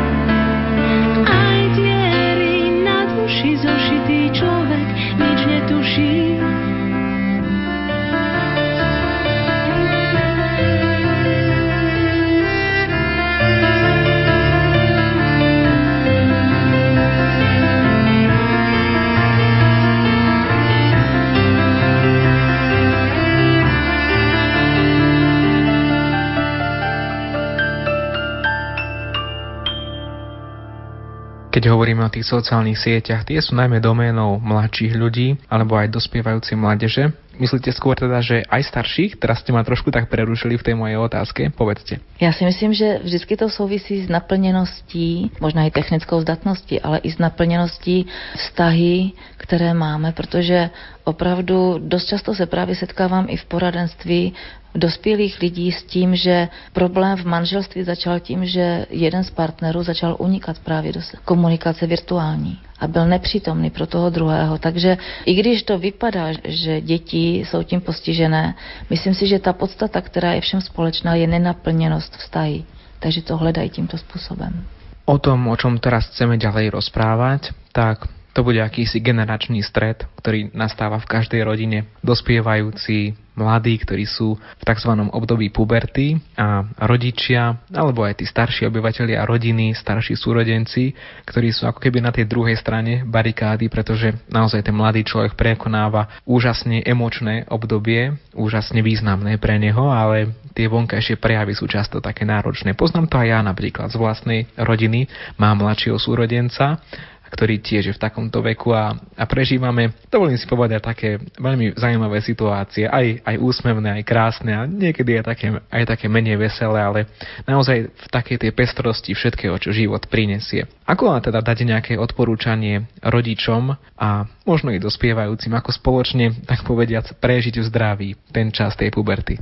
Keď 31.61 31.77
hovoríme 31.77 32.01
o 32.01 32.09
tých 32.09 32.25
sociálnych 32.25 32.73
sieťach, 32.73 33.21
tie 33.21 33.37
sú 33.37 33.53
najmä 33.53 33.77
doménou 33.77 34.41
mladších 34.41 34.97
ľudí 34.97 35.37
alebo 35.45 35.77
aj 35.77 35.93
dospievajúcej 35.93 36.57
mládeže. 36.57 37.13
Myslíte 37.41 37.73
skôr 37.73 37.97
teda, 37.97 38.21
že 38.21 38.45
aj 38.45 38.69
starších? 38.69 39.17
Teraz 39.17 39.41
ste 39.41 39.49
ma 39.49 39.65
trošku 39.65 39.89
tak 39.89 40.13
prerušili 40.13 40.61
v 40.61 40.65
tej 40.69 40.75
mojej 40.77 41.01
otázke. 41.01 41.49
Povedzte. 41.49 41.97
Já 42.21 42.29
si 42.29 42.45
myslím, 42.45 42.73
že 42.73 43.01
vždycky 43.01 43.33
to 43.37 43.49
souvisí 43.49 44.05
s 44.05 44.09
naplněností, 44.09 45.31
možná 45.41 45.65
i 45.65 45.71
technickou 45.73 46.21
zdatností, 46.21 46.77
ale 46.81 47.01
i 47.01 47.09
s 47.11 47.17
naplněností 47.17 48.05
vztahy, 48.37 49.17
které 49.37 49.73
máme, 49.73 50.11
protože 50.11 50.69
opravdu 51.03 51.81
dost 51.81 52.05
často 52.05 52.35
se 52.35 52.45
právě 52.45 52.75
setkávám 52.75 53.25
i 53.29 53.37
v 53.37 53.45
poradenství 53.45 54.33
dospělých 54.75 55.41
lidí 55.41 55.71
s 55.71 55.83
tím, 55.83 56.15
že 56.15 56.47
problém 56.73 57.17
v 57.17 57.25
manželství 57.25 57.83
začal 57.83 58.19
tím, 58.19 58.45
že 58.45 58.85
jeden 58.89 59.23
z 59.23 59.31
partnerů 59.31 59.83
začal 59.83 60.15
unikat 60.19 60.59
právě 60.59 60.93
do 60.93 61.01
komunikace 61.25 61.87
virtuální 61.87 62.59
a 62.81 62.87
byl 62.87 63.05
nepřítomný 63.07 63.69
pro 63.69 63.85
toho 63.85 64.09
druhého. 64.09 64.57
Takže 64.57 64.97
i 65.25 65.33
když 65.33 65.63
to 65.63 65.79
vypadá, 65.79 66.33
že 66.43 66.81
děti 66.81 67.45
jsou 67.45 67.63
tím 67.63 67.81
postižené, 67.81 68.55
myslím 68.89 69.13
si, 69.13 69.27
že 69.27 69.39
ta 69.39 69.53
podstata, 69.53 70.01
která 70.01 70.33
je 70.33 70.41
všem 70.41 70.61
společná, 70.61 71.15
je 71.15 71.27
nenaplněnost 71.27 72.17
vztahy. 72.17 72.63
Takže 72.99 73.21
to 73.21 73.37
hledají 73.37 73.69
tímto 73.69 73.97
způsobem. 73.97 74.65
O 75.05 75.17
tom, 75.17 75.47
o 75.47 75.57
čom 75.57 75.81
teraz 75.81 76.09
chceme 76.13 76.37
ďalej 76.37 76.69
rozprávať, 76.69 77.53
tak 77.73 78.05
to 78.31 78.47
bude 78.47 78.59
akýsi 78.63 79.03
generačný 79.03 79.59
stred, 79.59 80.07
ktorý 80.19 80.55
nastáva 80.55 80.99
v 81.03 81.09
každej 81.09 81.41
rodine. 81.43 81.91
Dospievajúci 81.99 83.15
mladí, 83.35 83.79
ktorí 83.79 84.03
sú 84.03 84.35
v 84.35 84.63
tzv. 84.63 84.91
období 84.91 85.49
puberty 85.49 86.19
a 86.35 86.67
rodičia, 86.83 87.63
alebo 87.71 88.03
aj 88.03 88.19
tí 88.19 88.25
starší 88.27 88.67
obyvateľia 88.67 89.23
rodiny, 89.23 89.71
starší 89.71 90.19
súrodenci, 90.19 90.91
ktorí 91.23 91.55
sú 91.55 91.67
ako 91.67 91.79
keby 91.79 92.03
na 92.03 92.11
tej 92.11 92.27
druhej 92.27 92.59
strane 92.59 93.07
barikády, 93.07 93.71
pretože 93.71 94.11
naozaj 94.27 94.67
ten 94.67 94.75
mladý 94.75 95.07
človek 95.07 95.39
prekonáva 95.39 96.11
úžasne 96.27 96.83
emočné 96.83 97.47
obdobie, 97.47 98.19
úžasne 98.35 98.83
významné 98.83 99.39
pre 99.39 99.55
neho, 99.55 99.87
ale 99.89 100.35
tie 100.51 100.67
vonkajšie 100.67 101.15
prejavy 101.15 101.55
sú 101.55 101.65
často 101.71 102.03
také 102.03 102.27
náročné. 102.27 102.75
Poznám 102.75 103.07
to 103.07 103.15
aj 103.15 103.27
ja 103.31 103.39
napríklad 103.39 103.87
z 103.87 103.97
vlastnej 103.97 104.41
rodiny, 104.59 105.07
mám 105.39 105.63
mladšieho 105.63 105.95
súrodenca 105.95 106.83
ktorý 107.31 107.63
tiež 107.63 107.83
je 107.87 107.95
v 107.95 108.03
takomto 108.03 108.43
veku 108.43 108.75
a, 108.75 108.91
a 109.15 109.23
prežívame, 109.23 109.95
dovolím 110.11 110.35
si 110.35 110.43
povedať, 110.45 110.83
také 110.83 111.09
veľmi 111.39 111.79
zaujímavé 111.79 112.19
situácie, 112.19 112.85
aj, 112.85 113.23
aj 113.23 113.35
úsmevné, 113.39 114.01
aj 114.01 114.03
krásne 114.03 114.51
a 114.51 114.67
niekedy 114.67 115.17
je 115.17 115.23
také, 115.23 115.47
aj 115.71 115.83
také 115.87 116.05
menej 116.11 116.35
veselé, 116.35 116.79
ale 116.83 116.99
naozaj 117.47 117.87
v 117.87 118.07
takej 118.11 118.37
tej 118.47 118.51
pestrosti 118.51 119.15
všetkého, 119.15 119.55
čo 119.57 119.71
život 119.71 120.03
prinesie. 120.11 120.67
Ako 120.83 121.07
vám 121.07 121.23
teda 121.23 121.39
dať 121.39 121.63
nejaké 121.63 121.93
odporúčanie 121.95 122.83
rodičom 122.99 123.79
a 123.95 124.27
možno 124.43 124.75
i 124.75 124.83
dospievajúcim, 124.83 125.55
ako 125.55 125.71
spoločne, 125.71 126.43
tak 126.43 126.67
povediac, 126.67 127.07
prežiť 127.23 127.63
v 127.63 127.67
zdraví 127.71 128.09
ten 128.35 128.51
čas 128.51 128.75
tej 128.75 128.91
puberty? 128.91 129.39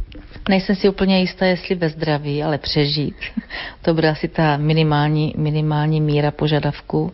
Nejsem 0.50 0.76
si 0.76 0.90
úplně 0.90 1.20
jistá, 1.20 1.46
jestli 1.46 1.76
ve 1.76 1.90
zdraví, 1.90 2.44
ale 2.44 2.58
přežít. 2.58 3.16
To 3.82 3.94
bude 3.94 4.10
asi 4.10 4.28
ta 4.28 4.58
minimální, 4.58 5.34
minimální 5.38 6.02
míra 6.02 6.32
požadavku. 6.32 7.14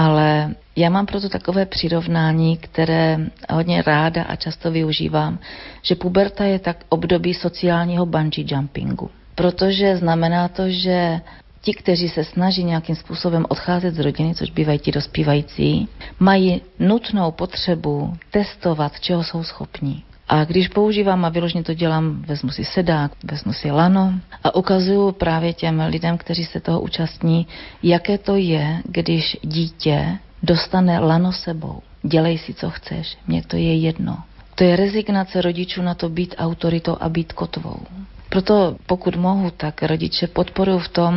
Ale 0.00 0.54
já 0.76 0.90
mám 0.90 1.06
proto 1.06 1.28
takové 1.28 1.66
přirovnání, 1.66 2.56
které 2.56 3.18
hodně 3.50 3.82
ráda 3.82 4.22
a 4.22 4.36
často 4.36 4.70
využívám, 4.70 5.38
že 5.82 5.94
puberta 5.94 6.44
je 6.44 6.58
tak 6.58 6.76
období 6.88 7.34
sociálního 7.34 8.06
bungee 8.06 8.44
jumpingu. 8.48 9.10
Protože 9.34 9.96
znamená 9.96 10.48
to, 10.48 10.68
že 10.68 11.20
ti, 11.60 11.74
kteří 11.74 12.08
se 12.08 12.24
snaží 12.24 12.64
nějakým 12.64 12.96
způsobem 12.96 13.44
odcházet 13.48 13.94
z 13.94 13.98
rodiny, 13.98 14.34
což 14.34 14.50
bývají 14.50 14.78
ti 14.78 14.92
dospívající, 14.92 15.88
mají 16.18 16.62
nutnou 16.78 17.30
potřebu 17.30 18.16
testovat, 18.30 19.00
čeho 19.00 19.24
jsou 19.24 19.44
schopní. 19.44 20.02
A 20.32 20.44
když 20.44 20.68
používám 20.68 21.24
a 21.24 21.28
vyložně 21.28 21.62
to 21.62 21.74
dělám, 21.74 22.22
vezmu 22.22 22.50
si 22.50 22.64
sedák, 22.64 23.12
vezmu 23.24 23.52
si 23.52 23.70
lano 23.70 24.14
a 24.44 24.54
ukazuju 24.54 25.12
právě 25.12 25.52
těm 25.52 25.82
lidem, 25.88 26.18
kteří 26.18 26.44
se 26.44 26.60
toho 26.60 26.80
účastní, 26.80 27.46
jaké 27.82 28.18
to 28.18 28.36
je, 28.36 28.82
když 28.84 29.36
dítě 29.42 30.18
dostane 30.42 30.98
lano 30.98 31.32
sebou. 31.32 31.82
Dělej 32.02 32.38
si, 32.38 32.54
co 32.54 32.70
chceš, 32.70 33.18
mně 33.26 33.42
to 33.42 33.56
je 33.56 33.74
jedno. 33.76 34.18
To 34.54 34.64
je 34.64 34.76
rezignace 34.76 35.42
rodičů 35.42 35.82
na 35.82 35.94
to 35.94 36.08
být 36.08 36.34
autoritou 36.38 36.96
a 37.00 37.08
být 37.08 37.32
kotvou. 37.32 37.78
Proto 38.30 38.76
pokud 38.86 39.16
mohu, 39.16 39.50
tak 39.50 39.82
rodiče 39.82 40.26
podporuji 40.30 40.78
v 40.78 40.88
tom, 40.88 41.12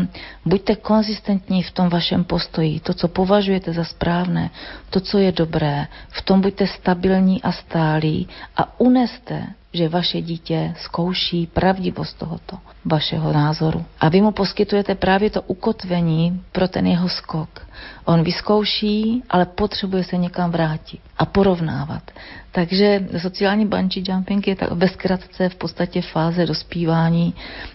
buďte 0.45 0.76
konzistentní 0.82 1.64
v 1.64 1.72
tom 1.72 1.89
vašem 1.89 2.24
postoji, 2.26 2.80
to, 2.80 2.93
co 2.93 3.07
považujete 3.07 3.74
za 3.74 3.84
správné, 3.86 4.49
to, 4.89 4.99
co 4.99 5.18
je 5.22 5.32
dobré, 5.32 5.88
v 6.09 6.22
tom 6.22 6.41
buďte 6.41 6.68
stabilní 6.68 7.38
a 7.45 7.51
stálí 7.51 8.28
a 8.57 8.80
uneste 8.82 9.53
že 9.74 9.90
vaše 9.90 10.22
dítě 10.22 10.74
zkouší 10.78 11.48
pravdivost 11.48 12.18
tohoto 12.18 12.58
vašeho 12.86 13.34
názoru. 13.34 13.86
A 14.00 14.10
vy 14.10 14.22
mu 14.22 14.32
poskytujete 14.32 14.96
právě 14.96 15.30
to 15.30 15.42
ukotvení 15.42 16.42
pro 16.52 16.68
ten 16.68 16.88
jeho 16.88 17.10
skok. 17.10 17.68
On 18.06 18.24
vyzkouší, 18.24 19.24
ale 19.30 19.46
potřebuje 19.46 20.04
se 20.04 20.18
někam 20.18 20.52
vrátit 20.52 21.00
a 21.18 21.26
porovnávat. 21.26 22.12
Takže 22.52 23.08
sociální 23.18 23.66
bungee 23.66 24.04
jumping 24.08 24.48
je 24.48 24.56
tak 24.56 24.72
ve 24.72 24.88
zkratce 24.88 25.50
v 25.50 25.56
podstatě 25.56 26.02
fáze 26.02 26.46
dospívání, 26.46 27.34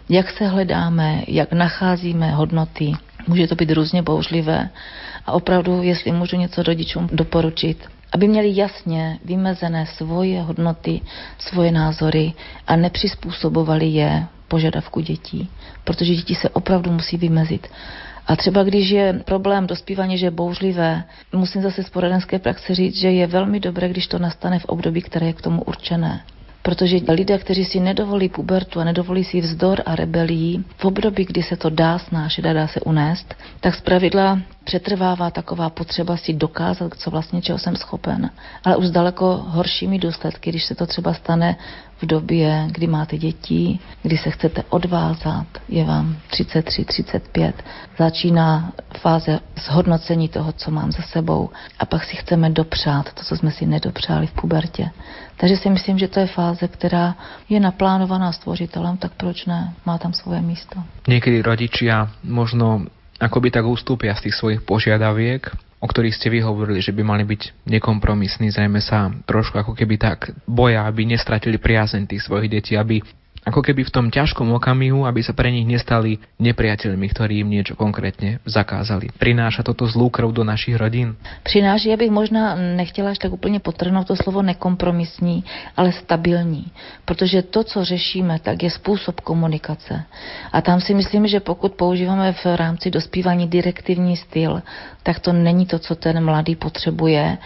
jak 0.09 0.31
se 0.31 0.47
hledáme, 0.47 1.23
jak 1.29 1.53
nacházíme 1.53 2.31
hodnoty. 2.31 2.93
Může 3.27 3.47
to 3.47 3.55
být 3.55 3.71
různě 3.71 4.03
bouřlivé 4.03 4.71
a 5.27 5.33
opravdu, 5.33 5.83
jestli 5.83 6.13
můžu 6.13 6.37
něco 6.37 6.63
rodičům 6.63 7.09
doporučit, 7.13 7.89
aby 8.13 8.29
měli 8.29 8.57
jasně 8.57 9.19
vymezené 9.25 9.87
svoje 9.87 10.43
hodnoty, 10.43 11.01
svoje 11.39 11.73
názory 11.73 12.33
a 12.67 12.77
nepřizpůsobovali 12.77 13.87
je 13.87 14.27
požadavku 14.49 15.01
dětí, 15.01 15.51
protože 15.85 16.15
děti 16.15 16.35
se 16.35 16.49
opravdu 16.49 16.91
musí 16.91 17.17
vymezit. 17.17 17.69
A 18.27 18.37
třeba 18.37 18.63
když 18.63 18.91
je 18.91 19.23
problém 19.25 19.67
dospívání, 19.67 20.19
že 20.19 20.27
je 20.27 20.31
bouřlivé, 20.31 21.05
musím 21.33 21.63
zase 21.63 21.83
z 21.83 21.91
poradenské 21.91 22.39
praxe 22.39 22.75
říct, 22.75 22.97
že 22.97 23.11
je 23.11 23.27
velmi 23.27 23.61
dobré, 23.61 23.89
když 23.89 24.07
to 24.07 24.19
nastane 24.19 24.59
v 24.59 24.65
období, 24.65 25.03
které 25.03 25.27
je 25.27 25.33
k 25.33 25.43
tomu 25.43 25.63
určené. 25.63 26.25
Protože 26.63 26.97
lidé, 27.09 27.39
kteří 27.39 27.65
si 27.65 27.81
nedovolí 27.81 28.29
pubertu 28.29 28.81
a 28.81 28.85
nedovolí 28.85 29.25
si 29.25 29.41
vzdor 29.41 29.83
a 29.87 29.97
rebelí, 29.97 30.65
v 30.77 30.85
období, 30.85 31.25
kdy 31.25 31.43
se 31.43 31.57
to 31.57 31.71
dá 31.71 31.99
snášet 31.99 32.47
a 32.47 32.53
dá 32.53 32.67
se 32.67 32.81
unést, 32.81 33.35
tak 33.61 33.75
zpravidla 33.75 34.39
přetrvává 34.65 35.31
taková 35.31 35.71
potřeba 35.71 36.17
si 36.17 36.33
dokázat, 36.33 36.95
co 36.97 37.11
vlastně 37.11 37.43
čeho 37.43 37.59
jsem 37.59 37.77
schopen. 37.77 38.31
Ale 38.65 38.77
už 38.77 38.91
daleko 38.91 39.45
horšími 39.47 39.99
důsledky, 39.99 40.51
když 40.51 40.65
se 40.65 40.75
to 40.75 40.87
třeba 40.87 41.15
stane 41.15 41.57
v 42.03 42.07
době, 42.07 42.69
kdy 42.71 42.87
máte 42.87 43.19
děti, 43.19 43.79
kdy 44.03 44.19
se 44.19 44.31
chcete 44.31 44.63
odvázat, 44.69 45.47
je 45.69 45.85
vám 45.85 46.17
33, 46.31 46.85
35, 46.85 47.65
začíná 47.99 48.73
fáze 48.99 49.41
zhodnocení 49.57 50.29
toho, 50.29 50.53
co 50.53 50.71
mám 50.71 50.93
za 50.93 51.03
sebou 51.03 51.51
a 51.79 51.87
pak 51.87 52.05
si 52.05 52.17
chceme 52.17 52.51
dopřát 52.51 53.13
to, 53.13 53.23
co 53.23 53.37
jsme 53.37 53.51
si 53.51 53.67
nedopřáli 53.67 54.27
v 54.27 54.33
pubertě. 54.33 54.91
Takže 55.37 55.57
si 55.57 55.71
myslím, 55.71 55.99
že 55.99 56.09
to 56.09 56.21
je 56.21 56.27
fáze, 56.27 56.69
která 56.69 57.15
je 57.49 57.61
naplánovaná 57.61 58.33
stvořitelem, 58.33 58.97
tak 58.97 59.13
proč 59.17 59.47
ne? 59.47 59.75
Má 59.87 59.99
tam 59.99 60.13
svoje 60.13 60.41
místo. 60.41 60.83
Někdy 61.09 61.43
rodičia 61.43 62.11
možno 62.25 62.87
akoby 63.21 63.51
tak 63.51 63.67
ustúpia 63.67 64.15
z 64.15 64.31
tých 64.31 64.35
svojich 64.35 64.61
požiadaviek, 64.63 65.51
o 65.79 65.87
ktorých 65.87 66.15
ste 66.15 66.29
vy 66.29 66.43
hovorili, 66.43 66.83
že 66.83 66.91
by 66.91 67.03
mali 67.07 67.23
byť 67.23 67.71
nekompromisní, 67.71 68.51
zrejme 68.51 68.83
sa 68.83 69.15
trošku 69.27 69.59
ako 69.63 69.73
keby 69.79 69.95
tak 69.95 70.35
boja, 70.43 70.83
aby 70.87 71.07
nestratili 71.07 71.59
priazeň 71.59 72.11
tých 72.11 72.27
svojich 72.27 72.51
detí, 72.51 72.75
aby 72.75 72.99
ako 73.49 73.65
keby 73.65 73.89
v 73.89 73.95
tom 73.95 74.07
ťažkom 74.13 74.53
okamihu, 74.53 75.09
aby 75.09 75.25
sa 75.25 75.33
pre 75.33 75.49
nich 75.49 75.65
nestali 75.65 76.21
nepriateľmi, 76.39 77.07
ktorí 77.09 77.41
im 77.41 77.49
niečo 77.49 77.75
konkrétne 77.75 78.45
zakázali. 78.45 79.09
Prináša 79.17 79.65
toto 79.65 79.89
zlú 79.89 80.13
krv 80.13 80.31
do 80.33 80.45
našich 80.45 80.77
rodín? 80.77 81.17
Přináší, 81.43 81.89
já 81.89 81.97
bych 81.97 82.11
možná 82.11 82.55
nechtěla 82.55 83.11
až 83.11 83.19
tak 83.19 83.33
úplně 83.33 83.61
potrhnout 83.61 84.07
to 84.07 84.17
slovo 84.17 84.43
nekompromisní, 84.43 85.45
ale 85.77 85.93
stabilní. 85.93 86.67
Protože 87.05 87.43
to, 87.43 87.65
co 87.65 87.85
řešíme, 87.85 88.39
tak 88.39 88.63
je 88.63 88.71
způsob 88.71 89.21
komunikace. 89.21 90.05
A 90.53 90.61
tam 90.61 90.81
si 90.81 90.95
myslím, 90.95 91.27
že 91.27 91.41
pokud 91.41 91.73
používáme 91.73 92.33
v 92.33 92.47
rámci 92.47 92.91
dospívání 92.91 93.49
direktivní 93.49 94.17
styl, 94.17 94.63
tak 95.03 95.19
to 95.19 95.33
není 95.33 95.67
to, 95.67 95.79
co 95.79 95.95
ten 95.95 96.25
mladý 96.25 96.57
potřebuje, 96.57 97.39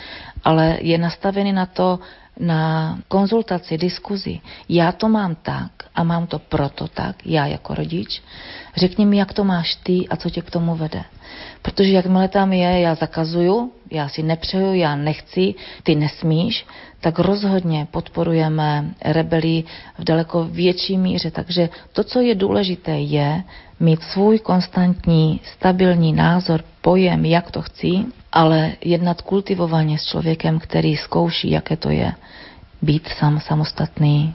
ale 0.44 0.78
je 0.80 0.98
nastavený 0.98 1.52
na 1.52 1.66
to, 1.66 1.98
na 2.42 2.98
konzultaci, 3.08 3.78
diskuzi. 3.78 4.40
Já 4.68 4.92
to 4.92 5.08
mám 5.08 5.34
tak 5.34 5.70
a 5.94 6.04
mám 6.04 6.26
to 6.26 6.38
proto 6.38 6.88
tak, 6.88 7.26
já 7.26 7.46
jako 7.46 7.74
rodič. 7.74 8.22
Řekni 8.76 9.06
mi, 9.06 9.16
jak 9.16 9.32
to 9.32 9.44
máš 9.44 9.74
ty 9.74 10.08
a 10.08 10.16
co 10.16 10.30
tě 10.30 10.42
k 10.42 10.50
tomu 10.50 10.74
vede. 10.74 11.04
Protože 11.62 11.92
jakmile 11.92 12.28
tam 12.28 12.52
je, 12.52 12.80
já 12.80 12.94
zakazuju, 12.94 13.72
já 13.90 14.08
si 14.08 14.22
nepřeju, 14.22 14.74
já 14.74 14.96
nechci, 14.96 15.54
ty 15.82 15.94
nesmíš, 15.94 16.66
tak 17.00 17.18
rozhodně 17.18 17.86
podporujeme 17.90 18.94
rebelii 19.04 19.64
v 19.98 20.04
daleko 20.04 20.44
větší 20.44 20.98
míře. 20.98 21.30
Takže 21.30 21.68
to, 21.92 22.04
co 22.04 22.20
je 22.20 22.34
důležité, 22.34 23.00
je 23.00 23.44
mít 23.82 24.02
svůj 24.02 24.38
konstantní, 24.38 25.40
stabilní 25.44 26.12
názor, 26.12 26.62
pojem, 26.80 27.24
jak 27.24 27.50
to 27.50 27.62
chci, 27.62 28.06
ale 28.32 28.72
jednat 28.80 29.22
kultivovaně 29.22 29.98
s 29.98 30.04
člověkem, 30.06 30.58
který 30.58 30.96
zkouší, 30.96 31.50
jaké 31.50 31.76
to 31.76 31.90
je 31.90 32.12
být 32.82 33.08
sám 33.08 33.40
samostatný 33.40 34.34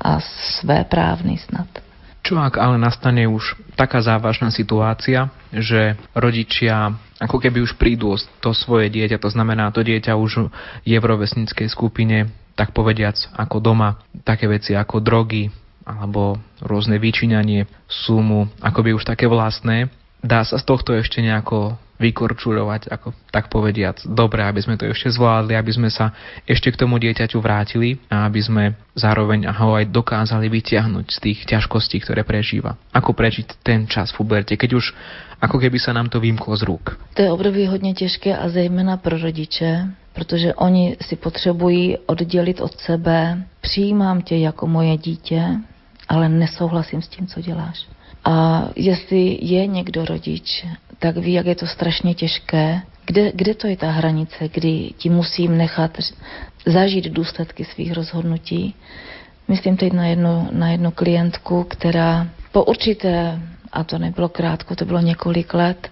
a 0.00 0.20
svéprávny 0.60 1.38
snad. 1.38 1.66
Čo 2.24 2.40
ak 2.40 2.56
ale 2.56 2.80
nastane 2.80 3.28
už 3.28 3.52
taká 3.76 4.00
závažná 4.00 4.48
situácia, 4.48 5.28
že 5.52 6.00
rodičia 6.16 6.96
ako 7.20 7.36
keby 7.36 7.60
už 7.60 7.76
prídu 7.76 8.16
to 8.40 8.56
svoje 8.56 8.88
dieťa, 8.88 9.20
to 9.20 9.28
znamená, 9.28 9.68
to 9.68 9.84
dieťa 9.84 10.16
už 10.16 10.48
je 10.88 10.96
v 10.96 11.04
rovesníckej 11.04 11.68
skupine, 11.68 12.32
tak 12.56 12.72
povediac, 12.72 13.20
ako 13.36 13.60
doma, 13.60 14.00
také 14.24 14.48
veci 14.48 14.72
ako 14.72 15.04
drogy 15.04 15.52
alebo 15.84 16.40
rôzne 16.64 16.96
vyčíňanie 16.98 17.68
sú 17.88 18.18
mu 18.20 18.48
akoby 18.60 18.96
už 18.96 19.04
také 19.04 19.28
vlastné. 19.28 19.92
Dá 20.24 20.40
sa 20.40 20.56
z 20.56 20.64
tohto 20.64 20.96
ešte 20.96 21.20
nejako 21.20 21.76
vykorčulovať, 22.00 22.90
ako 22.90 23.14
tak 23.30 23.46
povediac, 23.46 24.02
dobre, 24.02 24.42
aby 24.42 24.58
sme 24.58 24.74
to 24.74 24.90
ešte 24.90 25.14
zvládli, 25.14 25.54
aby 25.54 25.70
sme 25.70 25.88
sa 25.90 26.10
ešte 26.42 26.74
k 26.74 26.80
tomu 26.80 26.98
dieťaťu 26.98 27.38
vrátili 27.38 28.02
a 28.10 28.26
aby 28.26 28.40
sme 28.42 28.64
zároveň 28.98 29.46
ho 29.46 29.78
aj 29.78 29.94
dokázali 29.94 30.50
vyťahnuť 30.50 31.06
z 31.06 31.18
tých 31.22 31.38
ťažkostí, 31.46 32.02
ktoré 32.02 32.26
prežíva. 32.26 32.74
Ako 32.90 33.14
prežiť 33.14 33.62
ten 33.62 33.86
čas 33.86 34.10
v 34.10 34.26
puberte, 34.26 34.58
keď 34.58 34.70
už 34.74 34.90
ako 35.38 35.56
keby 35.60 35.78
sa 35.78 35.94
nám 35.94 36.10
to 36.10 36.18
vymklo 36.18 36.56
z 36.56 36.66
rúk. 36.66 36.98
To 37.14 37.22
je 37.22 37.30
období 37.30 37.66
hodně 37.66 37.94
těžké 37.94 38.36
a 38.36 38.48
zejména 38.48 38.96
pro 38.96 39.18
rodiče, 39.18 39.86
protože 40.14 40.54
oni 40.54 40.96
si 41.00 41.16
potřebují 41.16 41.98
oddělit 42.06 42.60
od 42.60 42.80
sebe, 42.80 43.44
přijímám 43.60 44.22
tě 44.22 44.36
jako 44.36 44.66
moje 44.66 44.96
dítě, 44.96 45.42
ale 46.08 46.28
nesouhlasím 46.28 47.02
s 47.02 47.08
tím, 47.08 47.26
co 47.26 47.40
děláš. 47.40 47.86
A 48.24 48.64
jestli 48.76 49.38
je 49.42 49.66
někdo 49.66 50.04
rodič, 50.04 50.66
tak 50.98 51.16
ví, 51.16 51.32
jak 51.32 51.46
je 51.46 51.54
to 51.54 51.66
strašně 51.66 52.14
těžké. 52.14 52.82
Kde, 53.06 53.32
kde 53.34 53.54
to 53.54 53.66
je 53.66 53.76
ta 53.76 53.90
hranice, 53.90 54.48
kdy 54.48 54.90
ti 54.96 55.10
musím 55.10 55.56
nechat 55.58 55.98
zažít 56.66 57.04
důsledky 57.04 57.64
svých 57.64 57.92
rozhodnutí? 57.92 58.74
Myslím 59.48 59.76
teď 59.76 59.92
na 59.92 60.06
jednu, 60.06 60.48
na 60.52 60.70
jednu 60.70 60.90
klientku, 60.90 61.64
která 61.64 62.26
po 62.52 62.64
určité, 62.64 63.40
a 63.72 63.84
to 63.84 63.98
nebylo 63.98 64.28
krátko, 64.28 64.76
to 64.76 64.84
bylo 64.84 65.00
několik 65.00 65.54
let, 65.54 65.90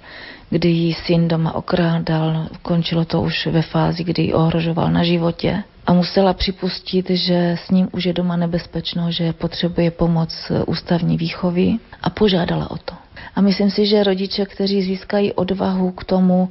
kdy 0.53 0.69
jí 0.69 0.95
syn 0.95 1.29
doma 1.29 1.55
okrádal, 1.55 2.47
končilo 2.63 3.05
to 3.05 3.23
už 3.23 3.47
ve 3.47 3.63
fázi, 3.63 4.05
kdy 4.05 4.23
ji 4.23 4.33
ohrožoval 4.33 4.93
na 4.93 5.05
životě 5.05 5.63
a 5.87 5.93
musela 5.93 6.33
připustit, 6.33 7.11
že 7.11 7.57
s 7.65 7.71
ním 7.71 7.89
už 7.93 8.05
je 8.05 8.13
doma 8.13 8.37
nebezpečno, 8.37 9.11
že 9.11 9.33
potřebuje 9.33 9.91
pomoc 9.91 10.53
ústavní 10.67 11.17
výchovy 11.17 11.79
a 12.03 12.11
požádala 12.11 12.71
o 12.71 12.77
to. 12.77 12.95
A 13.35 13.41
myslím 13.41 13.71
si, 13.71 13.87
že 13.87 14.05
rodiče, 14.05 14.45
kteří 14.45 14.83
získají 14.83 15.33
odvahu 15.33 15.91
k 15.91 16.05
tomu, 16.05 16.51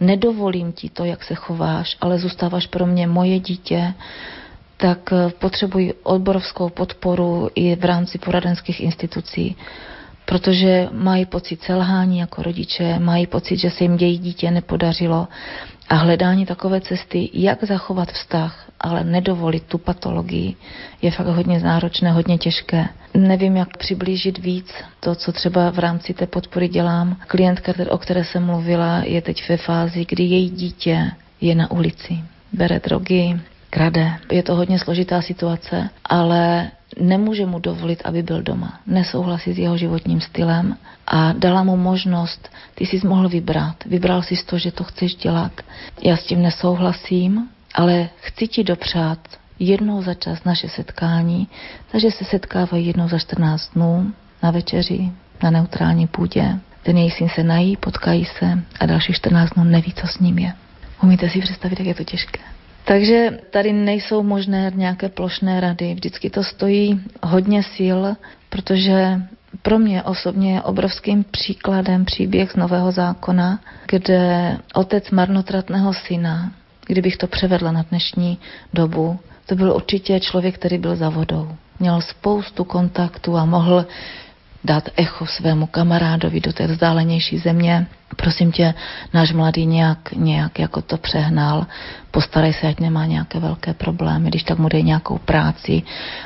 nedovolím 0.00 0.72
ti 0.72 0.88
to, 0.88 1.04
jak 1.04 1.24
se 1.24 1.34
chováš, 1.34 1.96
ale 2.00 2.18
zůstáváš 2.18 2.66
pro 2.66 2.86
mě 2.86 3.06
moje 3.06 3.38
dítě, 3.38 3.94
tak 4.76 5.10
potřebují 5.38 5.92
odborovskou 6.02 6.68
podporu 6.68 7.50
i 7.54 7.76
v 7.76 7.84
rámci 7.84 8.18
poradenských 8.18 8.80
institucí 8.80 9.56
protože 10.24 10.88
mají 10.92 11.26
pocit 11.26 11.62
selhání 11.62 12.18
jako 12.18 12.42
rodiče, 12.42 12.98
mají 12.98 13.26
pocit, 13.26 13.56
že 13.56 13.70
se 13.70 13.84
jim 13.84 13.96
dějí 13.96 14.18
dítě 14.18 14.50
nepodařilo 14.50 15.28
a 15.88 15.94
hledání 15.94 16.46
takové 16.46 16.80
cesty, 16.80 17.30
jak 17.32 17.64
zachovat 17.64 18.12
vztah, 18.12 18.64
ale 18.80 19.04
nedovolit 19.04 19.62
tu 19.62 19.78
patologii, 19.78 20.56
je 21.02 21.10
fakt 21.10 21.26
hodně 21.26 21.58
náročné, 21.58 22.12
hodně 22.12 22.38
těžké. 22.38 22.88
Nevím, 23.14 23.56
jak 23.56 23.76
přiblížit 23.76 24.38
víc 24.38 24.72
to, 25.00 25.14
co 25.14 25.32
třeba 25.32 25.70
v 25.70 25.78
rámci 25.78 26.14
té 26.14 26.26
podpory 26.26 26.68
dělám. 26.68 27.16
Klientka, 27.26 27.72
o 27.88 27.98
které 27.98 28.24
jsem 28.24 28.44
mluvila, 28.44 29.02
je 29.04 29.22
teď 29.22 29.48
ve 29.48 29.56
fázi, 29.56 30.06
kdy 30.08 30.22
její 30.22 30.50
dítě 30.50 31.10
je 31.40 31.54
na 31.54 31.70
ulici. 31.70 32.18
Bere 32.52 32.80
drogy, 32.80 33.40
krade. 33.70 34.12
Je 34.32 34.42
to 34.42 34.54
hodně 34.54 34.78
složitá 34.78 35.22
situace, 35.22 35.90
ale 36.04 36.70
nemůže 36.98 37.46
mu 37.46 37.58
dovolit, 37.58 38.02
aby 38.04 38.22
byl 38.22 38.42
doma. 38.42 38.80
Nesouhlasí 38.86 39.52
s 39.52 39.58
jeho 39.58 39.76
životním 39.76 40.20
stylem 40.20 40.76
a 41.06 41.32
dala 41.32 41.64
mu 41.64 41.76
možnost, 41.76 42.50
ty 42.74 42.86
jsi 42.86 43.06
mohl 43.06 43.28
vybrat. 43.28 43.84
Vybral 43.84 44.22
si 44.22 44.36
to, 44.46 44.58
že 44.58 44.72
to 44.72 44.84
chceš 44.84 45.14
dělat. 45.14 45.52
Já 46.02 46.16
s 46.16 46.24
tím 46.24 46.42
nesouhlasím, 46.42 47.48
ale 47.74 48.08
chci 48.20 48.48
ti 48.48 48.64
dopřát 48.64 49.18
jednou 49.58 50.02
za 50.02 50.14
čas 50.14 50.44
naše 50.44 50.68
setkání, 50.68 51.48
takže 51.92 52.10
se 52.10 52.24
setkávají 52.24 52.86
jednou 52.86 53.08
za 53.08 53.18
14 53.18 53.70
dnů 53.74 54.12
na 54.42 54.50
večeři, 54.50 55.12
na 55.42 55.50
neutrální 55.50 56.06
půdě. 56.06 56.58
Ten 56.82 56.96
její 56.96 57.10
syn 57.10 57.28
se 57.28 57.44
nají, 57.44 57.76
potkají 57.76 58.24
se 58.24 58.62
a 58.80 58.86
další 58.86 59.12
14 59.12 59.50
dnů 59.50 59.64
neví, 59.64 59.92
co 59.92 60.06
s 60.06 60.18
ním 60.18 60.38
je. 60.38 60.52
Umíte 61.02 61.28
si 61.30 61.40
představit, 61.40 61.78
jak 61.78 61.88
je 61.88 61.94
to 61.94 62.04
těžké? 62.04 62.40
Takže 62.84 63.38
tady 63.50 63.72
nejsou 63.72 64.22
možné 64.22 64.72
nějaké 64.74 65.08
plošné 65.08 65.60
rady. 65.60 65.94
Vždycky 65.94 66.30
to 66.30 66.44
stojí 66.44 67.00
hodně 67.22 67.62
sil, 67.74 68.00
protože 68.48 69.22
pro 69.62 69.78
mě 69.78 70.02
osobně 70.02 70.54
je 70.54 70.62
obrovským 70.62 71.24
příkladem 71.30 72.04
příběh 72.04 72.52
z 72.52 72.56
Nového 72.56 72.92
zákona, 72.92 73.60
kde 73.86 74.56
otec 74.74 75.10
marnotratného 75.10 75.94
syna, 75.94 76.52
kdybych 76.86 77.16
to 77.16 77.26
převedla 77.26 77.72
na 77.72 77.84
dnešní 77.90 78.38
dobu, 78.74 79.18
to 79.46 79.54
byl 79.54 79.72
určitě 79.72 80.20
člověk, 80.20 80.54
který 80.54 80.78
byl 80.78 80.96
za 80.96 81.08
vodou. 81.08 81.48
Měl 81.80 82.00
spoustu 82.00 82.64
kontaktů 82.64 83.36
a 83.36 83.44
mohl 83.44 83.86
dát 84.64 84.88
echo 84.96 85.26
svému 85.26 85.66
kamarádovi 85.66 86.40
do 86.40 86.52
té 86.52 86.66
vzdálenější 86.66 87.38
země. 87.38 87.86
Prosím 88.16 88.52
tě, 88.52 88.74
náš 89.14 89.32
mladý 89.32 89.66
nějak, 89.66 90.12
nějak 90.12 90.58
jako 90.58 90.82
to 90.82 90.96
přehnal, 90.96 91.66
postarej 92.10 92.52
se, 92.52 92.68
ať 92.68 92.80
nemá 92.80 93.06
nějaké 93.06 93.40
velké 93.40 93.74
problémy, 93.74 94.28
když 94.28 94.42
tak 94.42 94.58
mu 94.58 94.68
dej 94.68 94.82
nějakou 94.82 95.18
práci, 95.18 95.82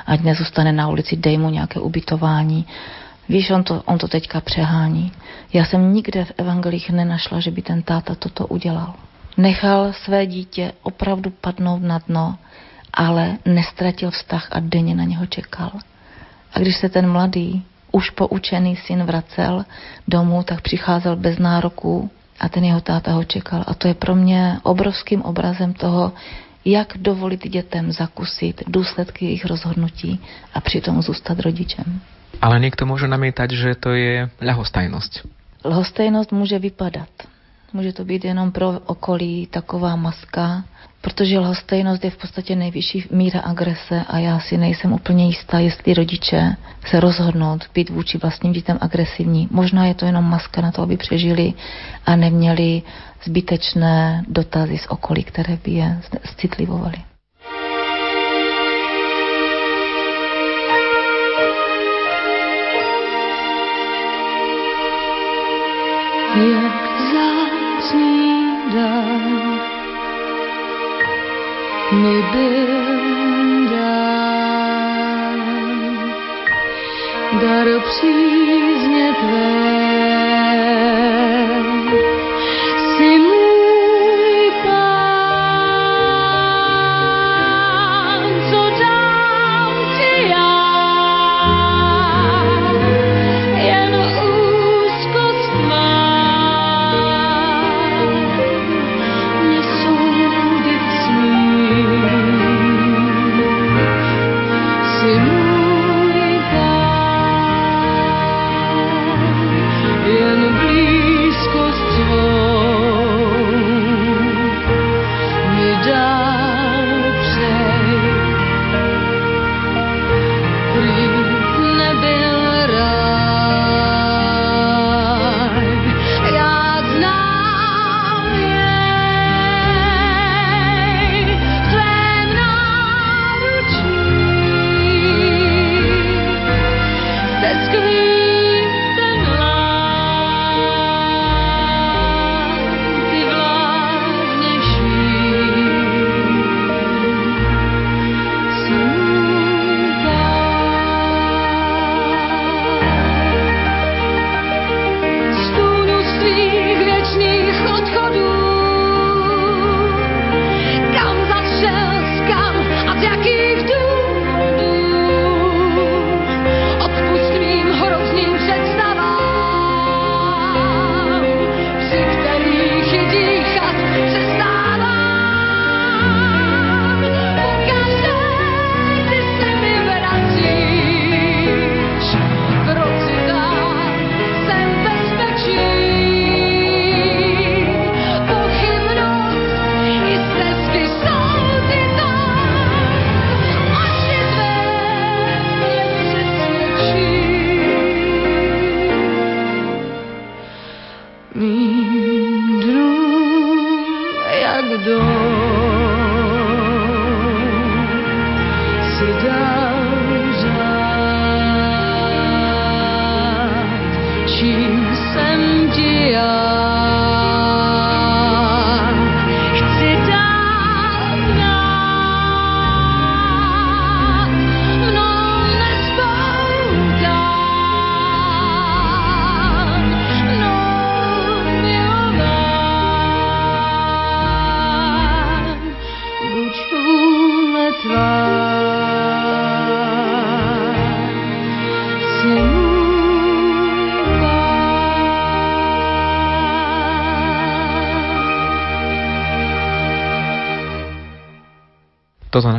ať 0.06 0.20
nezůstane 0.20 0.72
na 0.72 0.88
ulici, 0.88 1.16
dej 1.16 1.38
mu 1.38 1.50
nějaké 1.50 1.80
ubytování. 1.80 2.66
Víš, 3.28 3.50
on 3.50 3.64
to, 3.64 3.82
on 3.82 3.98
to 3.98 4.08
teďka 4.08 4.40
přehání. 4.40 5.12
Já 5.52 5.64
jsem 5.64 5.94
nikde 5.94 6.24
v 6.24 6.32
evangelích 6.38 6.90
nenašla, 6.90 7.40
že 7.40 7.50
by 7.50 7.62
ten 7.62 7.82
táta 7.82 8.14
toto 8.14 8.46
udělal. 8.46 8.94
Nechal 9.36 9.92
své 9.92 10.26
dítě 10.26 10.72
opravdu 10.82 11.30
padnout 11.30 11.82
na 11.82 11.98
dno, 11.98 12.38
ale 12.92 13.38
nestratil 13.44 14.10
vztah 14.10 14.48
a 14.52 14.60
denně 14.60 14.94
na 14.94 15.04
něho 15.04 15.26
čekal. 15.26 15.70
A 16.52 16.58
když 16.58 16.76
se 16.76 16.88
ten 16.88 17.12
mladý 17.12 17.64
už 17.94 18.10
poučený 18.10 18.76
syn 18.76 19.06
vracel 19.06 19.64
domů, 20.08 20.42
tak 20.42 20.60
přicházel 20.60 21.16
bez 21.16 21.38
nároků 21.38 22.10
a 22.40 22.48
ten 22.48 22.64
jeho 22.64 22.80
táta 22.80 23.12
ho 23.12 23.24
čekal. 23.24 23.64
A 23.66 23.74
to 23.74 23.88
je 23.88 23.94
pro 23.94 24.14
mě 24.14 24.58
obrovským 24.62 25.22
obrazem 25.22 25.74
toho, 25.74 26.12
jak 26.64 26.98
dovolit 26.98 27.46
dětem 27.48 27.92
zakusit 27.92 28.62
důsledky 28.66 29.24
jejich 29.24 29.44
rozhodnutí 29.44 30.20
a 30.54 30.60
přitom 30.60 31.02
zůstat 31.02 31.38
rodičem. 31.40 32.00
Ale 32.42 32.60
někdo 32.60 32.86
může 32.86 33.08
namítať, 33.08 33.50
že 33.50 33.74
to 33.74 33.94
je 33.94 34.28
ľahostajnosť. 34.42 35.22
Lhostejnost 35.64 36.32
může 36.32 36.58
vypadat. 36.58 37.08
Může 37.72 37.92
to 37.92 38.04
být 38.04 38.24
jenom 38.24 38.52
pro 38.52 38.80
okolí 38.86 39.46
taková 39.46 39.96
maska, 39.96 40.64
protože 41.04 41.38
lhostejnost 41.38 42.04
je 42.04 42.10
v 42.10 42.16
podstatě 42.16 42.56
nejvyšší 42.56 43.04
míra 43.10 43.40
agrese 43.40 44.04
a 44.08 44.18
já 44.18 44.40
si 44.40 44.56
nejsem 44.56 44.92
úplně 44.92 45.26
jistá, 45.26 45.58
jestli 45.58 45.94
rodiče 45.94 46.56
se 46.86 47.00
rozhodnou 47.00 47.58
být 47.74 47.90
vůči 47.90 48.18
vlastním 48.18 48.52
dětem 48.52 48.78
agresivní. 48.80 49.48
Možná 49.50 49.86
je 49.86 49.94
to 49.94 50.06
jenom 50.06 50.24
maska 50.24 50.60
na 50.60 50.72
to, 50.72 50.82
aby 50.82 50.96
přežili 50.96 51.52
a 52.06 52.16
neměli 52.16 52.82
zbytečné 53.24 54.24
dotazy 54.28 54.78
z 54.78 54.86
okolí, 54.88 55.24
které 55.24 55.58
by 55.64 55.70
je 55.70 56.00
citlivovaly. 56.36 56.96
Jak 66.34 67.03
mi 71.94 72.22
byl 72.32 72.66
dán. 73.70 75.40
Dar 77.40 77.68
přízně 77.80 79.12
tvé 79.20 79.53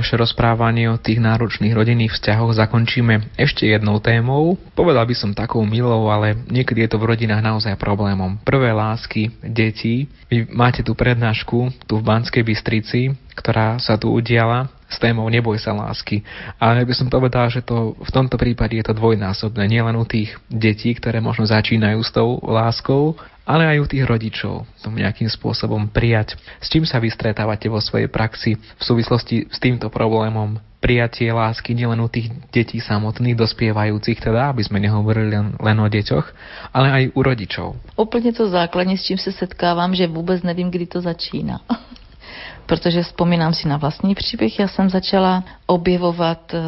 naše 0.05 0.21
rozprávanie 0.21 0.85
o 0.85 1.01
tých 1.01 1.17
náročných 1.17 1.73
rodinných 1.73 2.13
vzťahoch 2.13 2.53
zakončíme 2.53 3.33
ešte 3.41 3.65
jednou 3.65 3.97
témou. 3.97 4.53
Povedal 4.77 5.01
by 5.01 5.17
som 5.17 5.33
takou 5.33 5.65
milou, 5.65 6.13
ale 6.13 6.37
niekedy 6.45 6.85
je 6.85 6.93
to 6.93 7.01
v 7.01 7.09
rodinách 7.09 7.41
naozaj 7.41 7.73
problémom. 7.73 8.37
Prvé 8.45 8.69
lásky 8.69 9.33
detí. 9.41 10.05
Vy 10.29 10.45
máte 10.53 10.85
tú 10.85 10.93
prednášku 10.93 11.89
tu 11.89 11.97
v 11.97 12.05
Banskej 12.05 12.45
Bystrici, 12.45 13.17
ktorá 13.33 13.81
sa 13.81 13.97
tu 13.97 14.13
udiala 14.13 14.69
s 14.85 15.01
témou 15.01 15.25
Neboj 15.25 15.57
sa 15.57 15.73
lásky. 15.73 16.21
Ale 16.61 16.85
by 16.85 16.93
som 16.93 17.09
povedal, 17.09 17.49
že 17.49 17.65
to 17.65 17.97
v 17.97 18.11
tomto 18.13 18.37
prípade 18.37 18.77
je 18.77 18.85
to 18.85 18.93
dvojnásobné. 18.93 19.65
Nielen 19.65 19.97
u 19.97 20.05
tých 20.05 20.37
detí, 20.53 20.93
ktoré 20.93 21.17
možno 21.17 21.49
začínajú 21.49 21.97
s 22.05 22.13
tou 22.13 22.37
láskou, 22.45 23.17
ale 23.45 23.69
aj 23.69 23.77
u 23.79 23.85
tých 23.87 24.03
rodičov 24.03 24.65
to 24.81 24.89
nejakým 24.89 25.29
spôsobom 25.29 25.87
prijať. 25.87 26.35
S 26.59 26.67
čím 26.67 26.83
sa 26.83 26.97
vy 26.97 27.13
stretávate 27.13 27.69
vo 27.69 27.77
svojej 27.77 28.09
praxi 28.09 28.57
v 28.57 28.83
súvislosti 28.83 29.47
s 29.47 29.57
týmto 29.61 29.87
problémom 29.93 30.57
prijatie 30.85 31.33
lásky 31.33 31.73
nielen 31.73 31.97
u 31.97 32.05
tých 32.05 32.29
detí 32.53 32.77
samotných, 32.77 33.33
dospievajúcich 33.33 34.21
teda, 34.21 34.53
aby 34.53 34.61
sme 34.61 34.77
nehovorili 34.77 35.33
len, 35.33 35.57
len 35.57 35.77
o 35.81 35.87
deťoch, 35.89 36.25
ale 36.69 36.87
aj 36.93 37.03
u 37.17 37.19
rodičov. 37.25 37.69
Úplně 37.97 38.33
to 38.33 38.49
základní, 38.49 38.97
s 38.97 39.03
čím 39.03 39.17
se 39.17 39.31
setkávám, 39.31 39.95
že 39.95 40.07
vůbec 40.07 40.43
nevím, 40.43 40.69
kdy 40.69 40.85
to 40.85 41.01
začíná. 41.01 41.59
Protože 42.65 43.03
vzpomínám 43.03 43.53
si 43.53 43.67
na 43.67 43.77
vlastní 43.77 44.15
příběh, 44.15 44.59
já 44.59 44.67
jsem 44.67 44.89
začala 44.89 45.43
objevovat 45.65 46.53
e, 46.53 46.61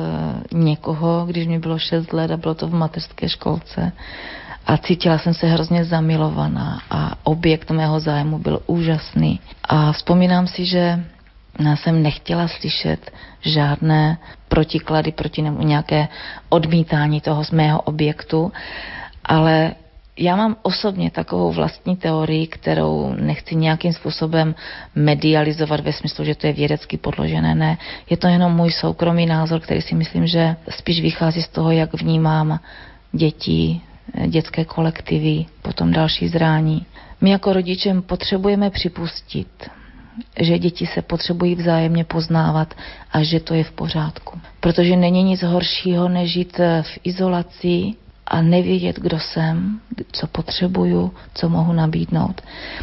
někoho, 0.53 1.25
když 1.25 1.47
mi 1.47 1.59
bylo 1.59 1.79
6 1.79 2.13
let 2.13 2.31
a 2.31 2.37
bylo 2.37 2.53
to 2.53 2.67
v 2.67 2.73
mateřské 2.73 3.29
školce 3.29 3.91
a 4.67 4.77
cítila 4.77 5.17
jsem 5.17 5.33
se 5.33 5.47
hrozně 5.47 5.85
zamilovaná 5.85 6.81
a 6.91 7.15
objekt 7.23 7.71
mého 7.71 7.99
zájmu 7.99 8.39
byl 8.39 8.59
úžasný. 8.65 9.39
A 9.63 9.91
vzpomínám 9.91 10.47
si, 10.47 10.65
že 10.65 11.03
já 11.59 11.75
jsem 11.75 12.03
nechtěla 12.03 12.47
slyšet 12.47 13.11
žádné 13.41 14.17
protiklady 14.47 15.11
proti 15.11 15.41
nebo 15.41 15.61
nějaké 15.61 16.07
odmítání 16.49 17.21
toho 17.21 17.43
z 17.43 17.51
mého 17.51 17.81
objektu, 17.81 18.51
ale 19.25 19.75
já 20.17 20.35
mám 20.35 20.55
osobně 20.61 21.11
takovou 21.11 21.51
vlastní 21.51 21.95
teorii, 21.95 22.47
kterou 22.47 23.13
nechci 23.19 23.55
nějakým 23.55 23.93
způsobem 23.93 24.55
medializovat 24.95 25.79
ve 25.79 25.93
smyslu, 25.93 26.25
že 26.25 26.35
to 26.35 26.47
je 26.47 26.53
vědecky 26.53 26.97
podložené. 26.97 27.55
Ne, 27.55 27.77
je 28.09 28.17
to 28.17 28.27
jenom 28.27 28.55
můj 28.55 28.71
soukromý 28.71 29.25
názor, 29.25 29.59
který 29.59 29.81
si 29.81 29.95
myslím, 29.95 30.27
že 30.27 30.55
spíš 30.69 31.01
vychází 31.01 31.41
z 31.41 31.47
toho, 31.47 31.71
jak 31.71 31.93
vnímám 31.93 32.59
děti, 33.11 33.81
dětské 34.27 34.65
kolektivy, 34.65 35.45
potom 35.61 35.91
další 35.91 36.27
zrání. 36.27 36.85
My 37.21 37.29
jako 37.29 37.53
rodiče 37.53 38.01
potřebujeme 38.01 38.69
připustit, 38.69 39.69
že 40.39 40.59
děti 40.59 40.85
se 40.85 41.01
potřebují 41.01 41.55
vzájemně 41.55 42.03
poznávat 42.03 42.73
a 43.11 43.23
že 43.23 43.39
to 43.39 43.53
je 43.53 43.63
v 43.63 43.71
pořádku. 43.71 44.39
Protože 44.59 44.95
není 44.95 45.23
nic 45.23 45.43
horšího, 45.43 46.09
než 46.09 46.31
žít 46.31 46.57
v 46.81 46.99
izolaci 47.03 47.93
a 48.27 48.41
nevědět, 48.41 48.99
kdo 48.99 49.19
jsem, 49.19 49.79
co 50.11 50.27
potřebuju, 50.27 51.13
co 51.33 51.49
mohu 51.49 51.73
nabídnout. 51.73 52.41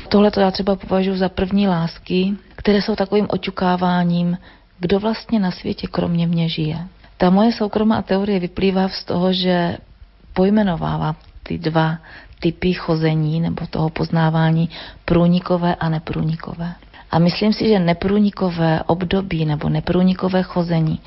Tohle 0.09 0.31
to 0.31 0.41
já 0.41 0.51
třeba 0.51 0.77
považuji 0.77 1.17
za 1.17 1.29
první 1.29 1.69
lásky, 1.69 2.35
které 2.57 2.83
jsou 2.83 2.97
takovým 2.97 3.27
oťukáváním, 3.31 4.39
kdo 4.79 5.01
vlastně 5.01 5.39
na 5.41 5.51
světě 5.51 5.87
kromě 5.91 6.27
mě 6.27 6.49
žije. 6.49 6.79
Ta 7.17 7.31
moje 7.31 7.53
soukromá 7.53 8.03
teorie 8.03 8.41
vyplývá 8.41 8.89
z 8.89 9.05
toho, 9.05 9.33
že 9.33 9.77
pojmenovává 10.35 11.17
ty 11.43 11.59
dva 11.59 11.99
typy 12.41 12.73
chození 12.73 13.41
nebo 13.41 13.67
toho 13.67 13.91
poznávání 13.91 14.71
průnikové 15.05 15.75
a 15.75 15.89
neprůnikové. 15.89 16.73
A 17.11 17.19
myslím 17.19 17.53
si, 17.53 17.69
že 17.69 17.79
neprůnikové 17.79 18.83
období 18.83 19.45
nebo 19.45 19.69
neprůnikové 19.69 20.43
chození 20.43 21.01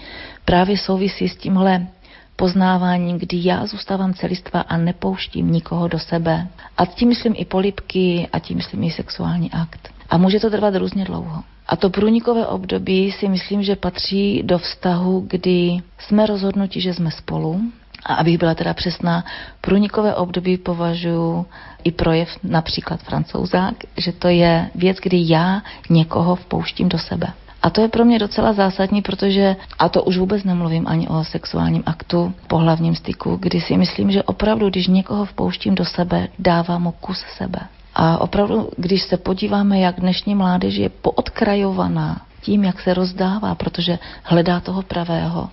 právě 0.46 0.78
souvisí 0.78 1.30
s 1.30 1.36
tímhle 1.36 1.88
poznáváním, 2.36 3.18
kdy 3.18 3.38
já 3.44 3.66
zůstávám 3.66 4.14
celistva 4.14 4.62
a 4.62 4.78
nepouštím 4.78 5.52
nikoho 5.52 5.88
do 5.88 6.00
sebe. 6.00 6.48
A 6.78 6.86
tím 6.86 7.10
myslím 7.10 7.34
i 7.38 7.46
polipky 7.46 8.28
a 8.34 8.40
tím 8.40 8.58
myslím 8.58 8.84
i 8.84 8.92
sexuální 8.92 9.52
akt. 9.52 9.90
A 10.10 10.18
může 10.18 10.40
to 10.40 10.50
trvat 10.50 10.76
různě 10.76 11.06
dlouho. 11.06 11.44
A 11.68 11.76
to 11.76 11.90
průnikové 11.90 12.48
období 12.48 13.12
si 13.12 13.30
myslím, 13.30 13.64
že 13.64 13.76
patří 13.76 14.44
do 14.44 14.58
vztahu, 14.58 15.26
kdy 15.30 15.78
jsme 16.00 16.26
rozhodnuti, 16.26 16.82
že 16.82 16.94
jsme 16.94 17.12
spolu, 17.12 17.62
a 18.08 18.14
abych 18.14 18.38
byla 18.38 18.56
teda 18.56 18.74
přesná, 18.74 19.26
průnikové 19.62 20.16
období 20.16 20.58
považuji 20.58 21.46
i 21.84 21.92
projev 21.92 22.30
například 22.44 23.00
francouzák, 23.00 23.76
že 23.98 24.12
to 24.12 24.28
je 24.28 24.70
věc, 24.76 24.98
kdy 24.98 25.18
já 25.30 25.62
někoho 25.90 26.36
vpouštím 26.36 26.90
do 26.90 27.00
sebe. 27.00 27.28
A 27.62 27.70
to 27.70 27.82
je 27.82 27.88
pro 27.88 28.06
mě 28.06 28.20
docela 28.20 28.54
zásadní, 28.54 29.02
protože, 29.02 29.56
a 29.80 29.90
to 29.90 30.04
už 30.04 30.18
vůbec 30.18 30.44
nemluvím 30.44 30.88
ani 30.88 31.08
o 31.08 31.24
sexuálním 31.24 31.84
aktu, 31.86 32.34
pohlavním 32.48 32.96
styku, 32.96 33.38
kdy 33.42 33.62
si 33.62 33.78
myslím, 33.78 34.12
že 34.12 34.24
opravdu, 34.24 34.70
když 34.70 34.88
někoho 34.88 35.26
vpouštím 35.26 35.76
do 35.76 35.86
sebe, 35.86 36.28
dávám 36.40 36.82
mu 36.84 36.92
kus 36.92 37.26
sebe. 37.38 37.60
A 37.96 38.18
opravdu, 38.18 38.70
když 38.78 39.04
se 39.04 39.18
podíváme, 39.18 39.80
jak 39.80 40.00
dnešní 40.00 40.36
mládež 40.36 40.76
je 40.76 40.90
poodkrajovaná 40.90 42.22
tím, 42.42 42.64
jak 42.64 42.82
se 42.82 42.94
rozdává, 42.94 43.56
protože 43.56 44.00
hledá 44.24 44.60
toho 44.60 44.82
pravého, 44.82 45.50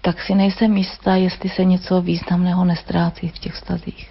tak 0.00 0.22
si 0.22 0.34
nejsem 0.34 0.76
jistá, 0.76 1.14
jestli 1.16 1.48
se 1.48 1.64
něco 1.64 2.02
významného 2.02 2.64
nestrácí 2.64 3.28
v 3.28 3.38
těch 3.38 3.52
vztazích. 3.52 4.10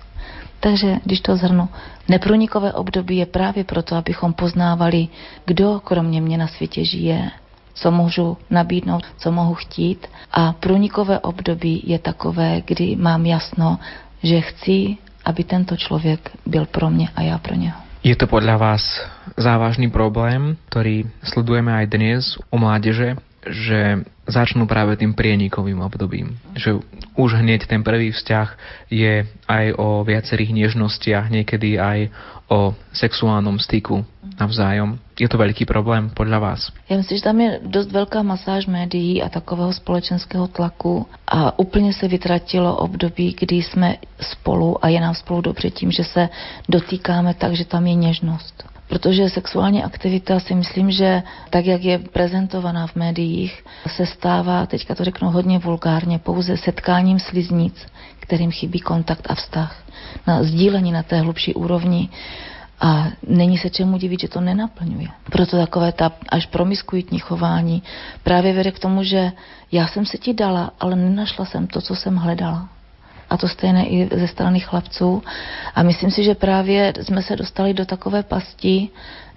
Takže, 0.60 1.00
když 1.06 1.22
to 1.22 1.38
zhrnu, 1.38 1.70
nepronikové 2.08 2.74
období 2.74 3.18
je 3.18 3.26
právě 3.26 3.64
proto, 3.64 3.96
abychom 3.96 4.34
poznávali, 4.34 5.08
kdo 5.46 5.80
kromě 5.84 6.22
mě 6.22 6.38
na 6.38 6.48
světě 6.48 6.86
žije, 6.86 7.32
co 7.74 7.92
můžu 7.92 8.38
nabídnout, 8.50 9.04
co 9.18 9.32
mohu 9.32 9.54
chtít. 9.54 10.08
A 10.32 10.54
průnikové 10.54 11.20
období 11.20 11.84
je 11.86 12.00
takové, 12.00 12.62
kdy 12.66 12.96
mám 12.96 13.26
jasno, 13.26 13.80
že 14.24 14.42
chci, 14.42 14.98
aby 15.26 15.44
tento 15.44 15.78
člověk 15.78 16.32
byl 16.46 16.66
pro 16.66 16.90
mě 16.90 17.10
a 17.16 17.22
já 17.22 17.38
pro 17.38 17.56
něho. 17.56 17.80
Je 18.00 18.16
to 18.16 18.32
podľa 18.32 18.56
vás 18.56 18.84
závažný 19.36 19.92
problém, 19.92 20.56
ktorý 20.72 21.12
sledujeme 21.20 21.76
aj 21.76 21.86
dnes 21.92 22.40
u 22.48 22.56
mládeže, 22.56 23.20
že 23.44 24.08
začnú 24.30 24.70
práve 24.70 24.96
tým 24.96 25.18
prienikovým 25.18 25.82
obdobím. 25.82 26.38
Že 26.54 26.86
už 27.18 27.42
hneď 27.42 27.66
ten 27.66 27.82
prvý 27.82 28.14
vzťah 28.14 28.48
je 28.94 29.26
aj 29.50 29.66
o 29.76 30.06
viacerých 30.06 30.54
nežnostiach, 30.54 31.34
niekedy 31.34 31.82
aj 31.82 32.14
o 32.50 32.74
sexuálnom 32.94 33.62
styku 33.62 34.06
navzájom. 34.40 34.98
Je 35.20 35.28
to 35.28 35.38
veľký 35.38 35.68
problém 35.68 36.10
podľa 36.10 36.40
vás? 36.40 36.62
Já 36.90 36.98
myslím, 36.98 37.18
že 37.18 37.24
tam 37.24 37.42
je 37.42 37.60
dost 37.64 37.92
velká 37.92 38.24
masáž 38.24 38.66
médií 38.66 39.22
a 39.22 39.30
takového 39.30 39.74
společenského 39.74 40.48
tlaku 40.48 41.06
a 41.28 41.60
úplně 41.60 41.94
se 41.94 42.08
vytratilo 42.08 42.78
období, 42.78 43.36
kdy 43.40 43.56
jsme 43.56 43.96
spolu 44.22 44.86
a 44.86 44.88
je 44.88 45.00
nám 45.02 45.16
spolu 45.16 45.42
dobře 45.42 45.70
tím, 45.70 45.92
že 45.92 46.04
se 46.04 46.30
dotýkáme 46.70 47.34
tak, 47.34 47.54
že 47.54 47.66
tam 47.66 47.88
je 47.88 47.94
něžnost. 47.94 48.79
Protože 48.90 49.30
sexuální 49.30 49.84
aktivita 49.84 50.40
si 50.40 50.56
myslím, 50.56 50.92
že 50.92 51.24
tak, 51.50 51.66
jak 51.66 51.84
je 51.84 52.00
prezentovaná 52.00 52.88
v 52.88 52.96
médiích, 52.96 53.64
se 53.88 54.06
stává, 54.06 54.66
teďka 54.66 54.96
to 54.96 55.04
řeknu 55.04 55.30
hodně 55.30 55.60
vulgárně, 55.60 56.20
pouze 56.20 56.58
setkáním 56.58 57.20
sliznic, 57.20 57.86
kterým 58.20 58.52
chybí 58.52 58.80
kontakt 58.80 59.26
a 59.30 59.36
vztah. 59.36 59.84
Na 60.28 60.44
sdílení 60.44 60.92
na 60.92 61.04
té 61.04 61.20
hlubší 61.20 61.54
úrovni 61.54 62.10
a 62.82 63.08
není 63.28 63.58
se 63.58 63.70
čemu 63.70 63.98
divit, 63.98 64.20
že 64.22 64.28
to 64.28 64.42
nenaplňuje. 64.42 65.08
Proto 65.32 65.58
takové 65.58 65.92
ta 65.92 66.12
až 66.30 66.46
promiskuitní 66.46 67.20
chování 67.20 67.84
právě 68.24 68.54
vede 68.54 68.72
k 68.72 68.80
tomu, 68.80 69.04
že 69.04 69.32
já 69.72 69.88
jsem 69.88 70.06
se 70.06 70.18
ti 70.18 70.34
dala, 70.34 70.72
ale 70.80 70.96
nenašla 70.96 71.46
jsem 71.46 71.68
to, 71.68 71.82
co 71.82 71.96
jsem 71.96 72.16
hledala. 72.16 72.70
A 73.30 73.38
to 73.38 73.48
stejné 73.48 73.88
i 73.88 74.10
ze 74.16 74.28
strany 74.28 74.60
chlapců. 74.60 75.24
A 75.76 75.84
myslím 75.84 76.12
si, 76.12 76.24
že 76.24 76.36
právě 76.36 76.94
jsme 77.02 77.22
se 77.22 77.36
dostali 77.36 77.74
do 77.74 77.86
takové 77.86 78.24
pasti, 78.24 78.90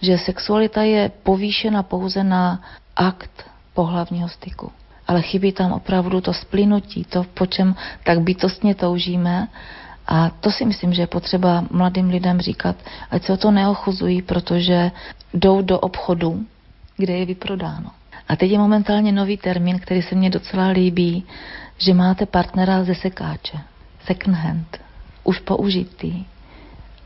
že 0.02 0.18
sexualita 0.18 0.82
je 0.82 1.10
povýšena 1.22 1.82
pouze 1.82 2.24
na 2.24 2.60
akt 2.96 3.44
pohlavního 3.74 4.28
styku. 4.28 4.72
Ale 5.08 5.22
chybí 5.22 5.52
tam 5.52 5.72
opravdu 5.72 6.20
to 6.20 6.32
splynutí, 6.34 7.04
to, 7.04 7.24
po 7.34 7.46
čem 7.46 7.74
tak 8.04 8.20
bytostně 8.20 8.74
toužíme. 8.74 9.48
A 10.06 10.30
to 10.30 10.50
si 10.50 10.64
myslím, 10.64 10.92
že 10.92 11.02
je 11.02 11.06
potřeba 11.06 11.64
mladým 11.70 12.08
lidem 12.08 12.40
říkat, 12.40 12.76
ať 13.10 13.24
se 13.24 13.32
o 13.32 13.36
to 13.36 13.50
neochuzují, 13.50 14.22
protože 14.22 14.90
jdou 15.34 15.62
do 15.62 15.78
obchodu, 15.78 16.44
kde 16.96 17.12
je 17.12 17.26
vyprodáno. 17.26 17.90
A 18.28 18.36
teď 18.36 18.50
je 18.50 18.58
momentálně 18.58 19.12
nový 19.12 19.36
termín, 19.36 19.78
který 19.78 20.02
se 20.02 20.14
mně 20.14 20.30
docela 20.30 20.66
líbí, 20.66 21.24
že 21.78 21.94
máte 21.94 22.26
partnera 22.26 22.84
ze 22.84 22.94
sekáče, 22.94 23.58
second 24.06 24.36
hand, 24.36 24.80
už 25.24 25.38
použitý. 25.38 26.24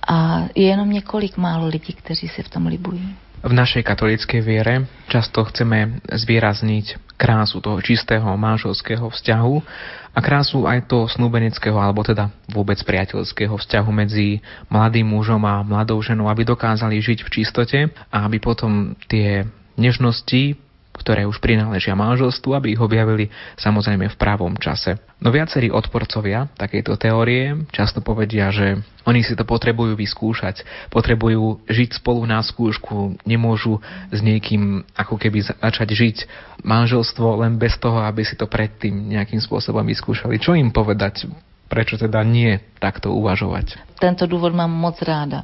A 0.09 0.47
je 0.55 0.67
jenom 0.67 0.91
několik 0.91 1.37
málo 1.37 1.67
lidí, 1.67 1.93
kteří 1.93 2.29
si 2.29 2.43
v 2.43 2.49
tom 2.49 2.67
libují. 2.67 3.17
V 3.47 3.53
našej 3.53 3.85
katolíckej 3.85 4.41
viere 4.41 4.89
často 5.07 5.45
chceme 5.45 6.03
zvýrazniť 6.09 7.15
krásu 7.21 7.61
toho 7.61 7.79
čistého 7.85 8.27
manželského 8.35 9.13
vzťahu 9.13 9.55
a 10.17 10.19
krásu 10.25 10.65
aj 10.65 10.89
toho 10.89 11.07
snúbenického 11.07 11.77
alebo 11.77 12.01
teda 12.01 12.33
vôbec 12.49 12.81
priateľského 12.81 13.55
vzťahu 13.55 13.91
medzi 13.93 14.41
mladým 14.73 15.07
mužom 15.13 15.45
a 15.45 15.61
mladou 15.61 16.01
ženou, 16.01 16.33
aby 16.33 16.49
dokázali 16.49 16.97
žiť 16.99 17.23
v 17.23 17.33
čistote 17.33 17.79
a 18.09 18.17
aby 18.25 18.41
potom 18.41 18.97
tie 19.09 19.45
nežnosti 19.77 20.57
ktoré 20.97 21.29
už 21.29 21.39
prináležia 21.39 21.93
manželstvu, 21.93 22.57
aby 22.57 22.75
ich 22.75 22.83
objavili 22.83 23.29
samozrejme 23.61 24.09
v 24.09 24.17
pravom 24.17 24.57
čase. 24.57 24.99
No 25.21 25.29
viacerí 25.33 25.69
odporcovia 25.69 26.49
takejto 26.57 26.97
teórie 26.97 27.69
často 27.73 28.01
povedia, 28.01 28.49
že 28.51 28.81
oni 29.07 29.23
si 29.23 29.39
to 29.39 29.47
potrebujú 29.47 29.95
vyskúšať, 29.95 30.67
potrebujú 30.91 31.63
žiť 31.71 32.03
spolu 32.03 32.27
na 32.27 32.43
skúšku, 32.43 33.23
nemôžu 33.23 33.79
s 34.11 34.19
niekým 34.19 34.83
ako 34.99 35.15
keby 35.15 35.47
začať 35.47 35.89
žiť 35.95 36.17
manželstvo 36.67 37.47
len 37.47 37.55
bez 37.57 37.79
toho, 37.79 38.03
aby 38.03 38.27
si 38.27 38.35
to 38.35 38.51
predtým 38.51 39.15
nejakým 39.15 39.39
spôsobom 39.39 39.87
vyskúšali. 39.87 40.43
Čo 40.43 40.59
im 40.59 40.75
povedať? 40.75 41.31
Prečo 41.67 41.99
teda 41.99 42.23
nie 42.23 42.63
takto 42.79 43.11
uvažovať? 43.11 43.99
Tento 43.99 44.27
důvod 44.31 44.55
mám 44.55 44.71
moc 44.71 45.03
ráda, 45.03 45.43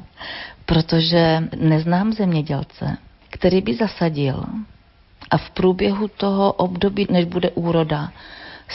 protože 0.65 1.51
neznám 1.55 2.13
zemědělce, 2.13 2.97
který 3.29 3.61
by 3.61 3.75
zasadil 3.75 4.39
a 5.31 5.37
v 5.37 5.49
průběhu 5.49 6.07
toho 6.07 6.51
období, 6.51 7.07
než 7.09 7.25
bude 7.25 7.49
úroda, 7.49 8.09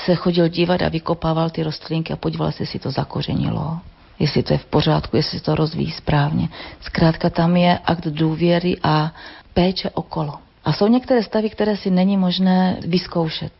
se 0.04 0.14
chodil 0.14 0.48
dívat 0.48 0.82
a 0.82 0.88
vykopával 0.88 1.50
ty 1.50 1.62
rostlinky 1.62 2.12
a 2.12 2.16
podíval 2.16 2.52
se, 2.52 2.62
jestli 2.62 2.78
to 2.78 2.90
zakořenilo, 2.90 3.78
jestli 4.18 4.42
to 4.42 4.52
je 4.52 4.58
v 4.58 4.64
pořádku, 4.64 5.16
jestli 5.16 5.40
to 5.40 5.54
rozvíjí 5.54 5.90
správně. 5.90 6.48
Zkrátka 6.80 7.30
tam 7.30 7.56
je 7.56 7.78
akt 7.78 8.06
důvěry 8.06 8.76
a 8.82 9.12
péče 9.54 9.90
okolo. 9.90 10.34
A 10.64 10.72
jsou 10.72 10.86
některé 10.86 11.22
stavy, 11.22 11.50
které 11.50 11.76
si 11.76 11.90
není 11.90 12.16
možné 12.16 12.76
vyzkoušet. 12.86 13.52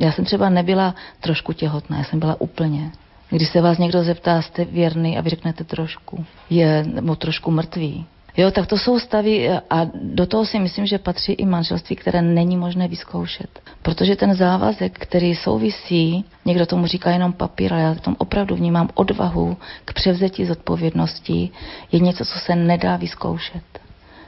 Já 0.00 0.12
jsem 0.12 0.24
třeba 0.24 0.48
nebyla 0.48 0.94
trošku 1.20 1.52
těhotná, 1.52 1.98
já 1.98 2.04
jsem 2.04 2.18
byla 2.18 2.40
úplně. 2.40 2.92
Když 3.30 3.48
se 3.48 3.60
vás 3.60 3.78
někdo 3.78 4.04
zeptá, 4.04 4.42
jste 4.42 4.64
věrný 4.64 5.18
a 5.18 5.20
vy 5.20 5.30
řeknete 5.30 5.64
trošku, 5.64 6.24
je 6.50 6.84
nebo 6.84 7.16
trošku 7.16 7.50
mrtvý, 7.50 8.06
Jo, 8.38 8.50
tak 8.50 8.66
to 8.66 8.78
jsou 8.78 8.98
stavy 8.98 9.50
a 9.70 9.86
do 9.94 10.26
toho 10.26 10.46
si 10.46 10.58
myslím, 10.58 10.86
že 10.86 10.98
patří 10.98 11.32
i 11.32 11.46
manželství, 11.46 11.96
které 11.96 12.22
není 12.22 12.56
možné 12.56 12.88
vyzkoušet. 12.88 13.60
Protože 13.82 14.16
ten 14.16 14.34
závazek, 14.34 14.98
který 14.98 15.34
souvisí, 15.34 16.24
někdo 16.44 16.66
tomu 16.66 16.86
říká 16.86 17.10
jenom 17.10 17.32
papír, 17.32 17.74
ale 17.74 17.82
já 17.82 17.94
v 17.94 18.00
tom 18.00 18.16
opravdu 18.18 18.56
vnímám 18.56 18.88
odvahu 18.94 19.56
k 19.84 19.92
převzetí 19.92 20.44
zodpovědnosti, 20.44 21.50
je 21.92 21.98
něco, 21.98 22.24
co 22.24 22.38
se 22.38 22.56
nedá 22.56 22.96
vyzkoušet. 22.96 23.62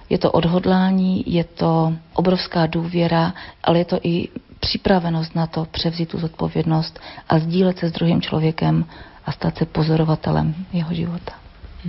Je 0.08 0.18
to 0.18 0.32
odhodlání, 0.32 1.24
je 1.26 1.44
to 1.44 1.92
obrovská 2.14 2.66
důvěra, 2.66 3.34
ale 3.64 3.78
je 3.78 3.84
to 3.84 3.98
i 4.02 4.28
připravenost 4.61 5.34
na 5.34 5.46
to 5.46 5.66
převzít 5.70 6.08
tu 6.08 6.18
zodpovědnost 6.18 7.00
a 7.28 7.38
sdílet 7.38 7.78
se 7.78 7.88
s 7.88 7.92
druhým 7.92 8.22
člověkem 8.22 8.84
a 9.26 9.32
stát 9.32 9.58
se 9.58 9.64
pozorovatelem 9.66 10.54
jeho 10.72 10.94
života. 10.94 11.39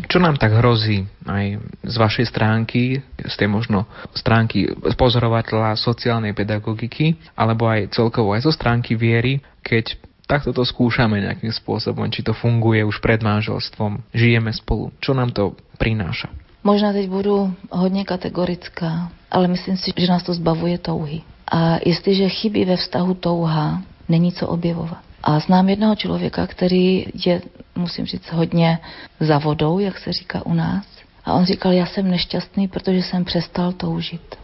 Čo 0.07 0.23
nám 0.23 0.39
tak 0.39 0.55
hrozí 0.55 1.03
aj 1.27 1.59
z 1.83 1.95
vašej 1.99 2.25
stránky, 2.31 3.03
z 3.19 3.35
tej 3.35 3.49
možno 3.51 3.83
stránky 4.15 4.71
pozorovateľa 4.95 5.75
sociálnej 5.75 6.31
pedagogiky, 6.31 7.19
alebo 7.35 7.67
aj 7.67 7.91
celkovo 7.91 8.31
aj 8.31 8.47
zo 8.47 8.55
stránky 8.55 8.95
viery, 8.95 9.43
keď 9.59 9.99
takto 10.31 10.55
to 10.55 10.63
skúšame 10.63 11.19
nejakým 11.19 11.51
spôsobom, 11.51 12.07
či 12.07 12.23
to 12.23 12.31
funguje 12.31 12.87
už 12.87 13.03
pred 13.03 13.19
manželstvom, 13.19 13.99
žijeme 14.15 14.55
spolu. 14.55 14.95
Čo 15.03 15.11
nám 15.11 15.35
to 15.35 15.59
prináša? 15.75 16.31
Možná 16.63 16.93
teď 16.93 17.09
budu 17.09 17.53
hodně 17.69 18.05
kategorická, 18.05 19.11
ale 19.31 19.47
myslím 19.47 19.77
si, 19.77 19.91
že 19.97 20.07
nás 20.07 20.23
to 20.23 20.33
zbavuje 20.33 20.77
touhy. 20.77 21.21
A 21.51 21.83
jestliže 21.85 22.29
chybí 22.29 22.65
ve 22.65 22.77
vztahu 22.77 23.13
touha, 23.13 23.81
není 24.09 24.31
co 24.31 24.47
objevovat. 24.47 25.03
A 25.23 25.39
znám 25.39 25.69
jednoho 25.69 25.95
člověka, 25.95 26.47
který 26.47 27.05
je, 27.25 27.41
musím 27.75 28.05
říct, 28.05 28.31
hodně 28.31 28.79
za 29.19 29.37
vodou, 29.37 29.79
jak 29.79 29.97
se 29.97 30.13
říká 30.13 30.45
u 30.45 30.53
nás. 30.53 30.85
A 31.25 31.33
on 31.33 31.45
říkal, 31.45 31.71
já 31.71 31.85
jsem 31.85 32.11
nešťastný, 32.11 32.67
protože 32.67 33.03
jsem 33.03 33.25
přestal 33.25 33.71
toužit. 33.71 34.35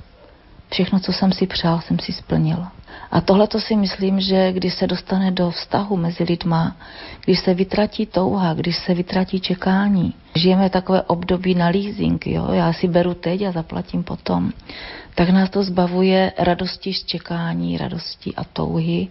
Všechno, 0.71 0.99
co 0.99 1.13
jsem 1.13 1.31
si 1.31 1.47
přál, 1.47 1.81
jsem 1.81 1.99
si 1.99 2.13
splnil. 2.13 2.65
A 3.11 3.21
tohle 3.21 3.47
to 3.47 3.59
si 3.59 3.75
myslím, 3.75 4.19
že 4.19 4.51
když 4.51 4.73
se 4.73 4.87
dostane 4.87 5.31
do 5.31 5.51
vztahu 5.51 5.97
mezi 5.97 6.23
lidma, 6.23 6.75
když 7.25 7.39
se 7.39 7.53
vytratí 7.53 8.05
touha, 8.05 8.53
když 8.53 8.77
se 8.77 8.93
vytratí 8.93 9.39
čekání, 9.39 10.13
žijeme 10.35 10.69
takové 10.69 11.01
období 11.01 11.55
na 11.55 11.67
leasing, 11.67 12.27
jo? 12.27 12.47
já 12.51 12.73
si 12.73 12.87
beru 12.87 13.13
teď 13.13 13.41
a 13.41 13.51
zaplatím 13.51 14.03
potom, 14.03 14.51
tak 15.15 15.29
nás 15.29 15.49
to 15.49 15.63
zbavuje 15.63 16.33
radosti 16.37 16.93
z 16.93 17.03
čekání, 17.03 17.77
radosti 17.77 18.35
a 18.35 18.43
touhy 18.43 19.07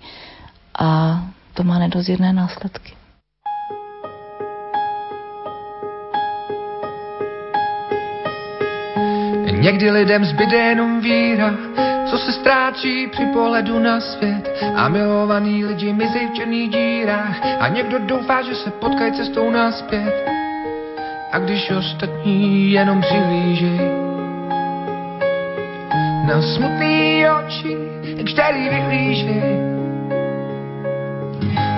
a 0.79 1.23
to 1.57 1.65
má 1.65 1.79
nedozírné 1.79 2.33
následky. 2.33 2.93
Někdy 9.51 9.91
lidem 9.91 10.25
zbyde 10.25 10.57
jenom 10.57 11.01
víra, 11.01 11.55
co 12.11 12.19
se 12.19 12.33
ztrácí 12.33 13.07
při 13.07 13.27
pohledu 13.27 13.79
na 13.79 14.01
svět. 14.01 14.63
A 14.77 14.89
milovaný 14.89 15.65
lidi 15.65 15.93
mizí 15.93 16.27
v 16.27 16.33
černých 16.33 16.71
dírách 16.71 17.41
a 17.61 17.69
někdo 17.69 17.99
doufá, 17.99 18.43
že 18.43 18.55
se 18.55 18.71
potkají 18.71 19.13
cestou 19.13 19.51
naspět. 19.51 20.15
A 21.33 21.39
když 21.39 21.71
ostatní 21.71 22.73
jenom 22.73 23.01
přihlíží 23.01 23.81
na 26.27 26.43
smutný 26.43 27.25
oči, 27.29 27.77
který 28.33 28.69
vyhlíží, 28.69 29.76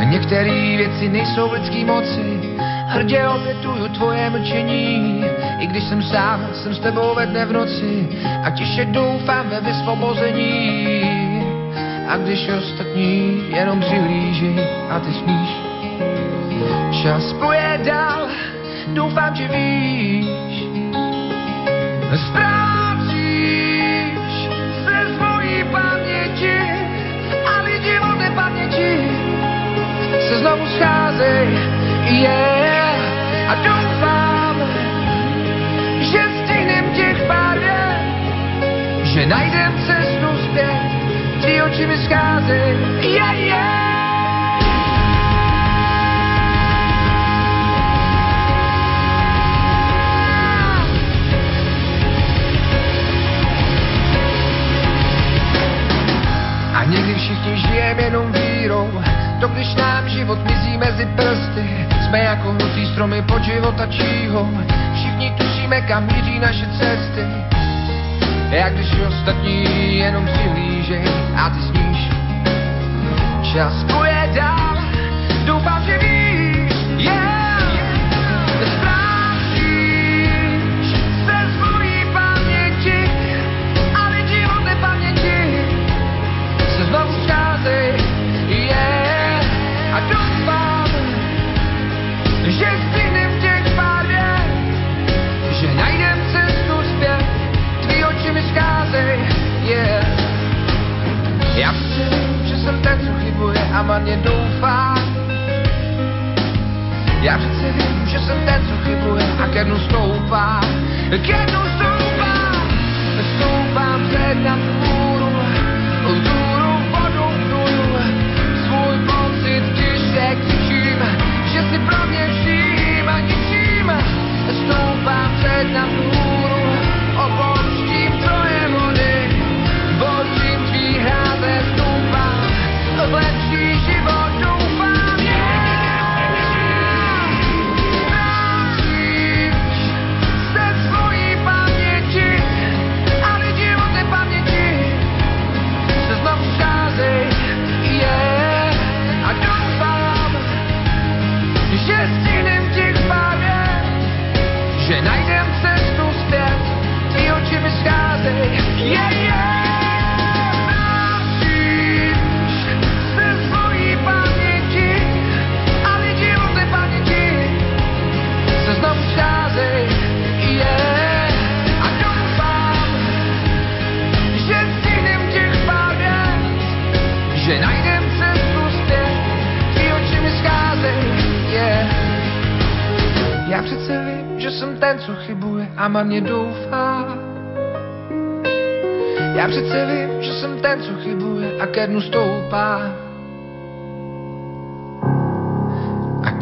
Některé 0.08 0.76
věci 0.76 1.08
nejsou 1.08 1.48
v 1.48 1.52
lidský 1.52 1.84
moci, 1.84 2.40
hrdě 2.86 3.28
obětuju 3.28 3.88
tvoje 3.88 4.30
mlčení. 4.30 5.24
I 5.58 5.66
když 5.66 5.84
jsem 5.84 6.02
sám, 6.02 6.48
jsem 6.54 6.74
s 6.74 6.78
tebou 6.78 7.14
ve 7.14 7.26
dne 7.26 7.46
v 7.46 7.52
noci 7.52 8.08
a 8.44 8.50
tiše 8.50 8.84
doufám 8.84 9.48
ve 9.48 9.60
vysvobození. 9.60 11.02
A 12.08 12.16
když 12.16 12.48
ostatní 12.48 13.44
jenom 13.48 13.80
přihlíží 13.80 14.56
a 14.90 15.00
ty 15.00 15.12
sníš, 15.12 15.48
čas 17.02 17.32
poje 17.32 17.80
dál, 17.84 18.28
doufám, 18.86 19.34
že 19.34 19.48
víš. 19.48 20.26
Ztrácíš 22.28 23.68
se 24.84 25.14
z 25.14 25.18
mojí 25.18 25.64
paměti 25.72 26.58
a 27.46 27.62
lidi 27.62 27.98
od 27.98 28.18
nepaměti 28.18 29.07
se 30.28 30.38
znovu 30.38 30.66
scházej, 30.66 31.48
yeah. 32.04 32.96
A 33.48 33.54
doufám, 33.54 34.56
že 36.00 36.20
stihnem 36.44 36.84
těch 36.94 37.22
pár 37.26 37.58
vět, 37.58 38.00
že 39.02 39.26
najdem 39.26 39.72
cestu 39.86 40.28
zpět, 40.44 40.80
ty 41.42 41.62
oči 41.62 41.86
mi 41.86 41.96
scházej, 41.96 42.76
yeah, 43.00 43.38
yeah. 43.38 43.88
A 56.74 56.84
někdy 56.84 57.14
všichni 57.14 57.56
žijeme 57.56 58.02
jenom 58.02 58.32
vírou, 58.32 59.02
to 59.40 59.48
když 59.48 59.74
nám 59.74 60.08
život 60.08 60.38
mizí 60.44 60.78
mezi 60.78 61.06
prsty 61.06 61.86
Jsme 62.04 62.18
jako 62.18 62.52
hnutý 62.52 62.86
stromy 62.86 63.22
pod 63.22 63.42
životačího 63.42 64.48
Všichni 64.94 65.30
tušíme, 65.30 65.80
kam 65.80 66.06
míří 66.06 66.38
naše 66.38 66.66
cesty. 66.66 67.26
Jak 68.50 68.74
když 68.74 68.92
ostatní 69.08 69.98
jenom 69.98 70.26
přihlížej 70.26 71.04
a 71.36 71.50
ty 71.50 71.60
sníš. 71.60 72.10
Čas 73.52 73.84
půjde 73.84 74.30
dál, 74.34 74.57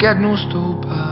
Dnu 0.07 0.38
stoupá. 0.38 1.02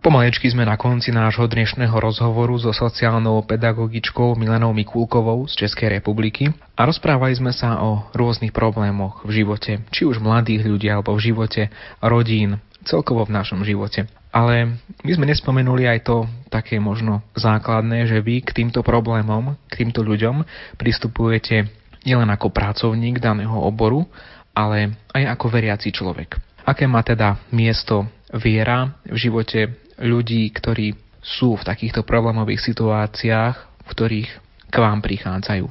Pomalečky 0.00 0.48
sme 0.48 0.64
na 0.64 0.80
konci 0.80 1.12
nášho 1.12 1.44
dnešného 1.52 1.92
rozhovoru 1.92 2.56
so 2.56 2.72
sociálnou 2.72 3.44
pedagogičkou 3.44 4.32
Milenou 4.40 4.72
Mikulkovou 4.72 5.44
z 5.44 5.60
Českej 5.60 6.00
republiky 6.00 6.48
a 6.80 6.88
rozprávali 6.88 7.36
sme 7.36 7.52
sa 7.52 7.76
o 7.84 8.08
rôznych 8.16 8.56
problémoch 8.56 9.20
v 9.20 9.44
živote, 9.44 9.84
či 9.92 10.08
už 10.08 10.16
mladých 10.16 10.64
ľudí 10.64 10.88
alebo 10.88 11.12
v 11.12 11.28
živote 11.28 11.68
rodín, 12.00 12.56
celkovo 12.88 13.28
v 13.28 13.36
našom 13.36 13.60
živote. 13.68 14.08
Ale 14.32 14.80
my 15.04 15.12
sme 15.12 15.28
nespomenuli 15.28 15.84
aj 15.84 16.08
to 16.08 16.24
také 16.50 16.82
možno 16.82 17.22
základné, 17.38 18.10
že 18.10 18.18
vy 18.18 18.42
k 18.42 18.50
týmto 18.50 18.82
problémom, 18.82 19.54
k 19.70 19.86
týmto 19.86 20.02
ľuďom 20.02 20.42
pristupujete 20.76 21.70
nielen 22.02 22.28
ako 22.28 22.50
pracovník 22.50 23.22
daného 23.22 23.54
oboru, 23.54 24.04
ale 24.50 24.98
aj 25.14 25.38
ako 25.38 25.46
veriaci 25.46 25.94
človek. 25.94 26.36
Aké 26.66 26.84
má 26.90 27.00
teda 27.06 27.38
miesto 27.54 28.10
viera 28.34 28.98
v 29.06 29.16
živote 29.16 29.78
ľudí, 30.02 30.50
ktorí 30.50 30.92
sú 31.20 31.54
v 31.56 31.66
takýchto 31.66 32.02
problémových 32.02 32.72
situáciách, 32.72 33.56
v 33.86 33.88
ktorých 33.88 34.30
k 34.70 34.76
vám 34.76 35.00
prichádzajú? 35.00 35.66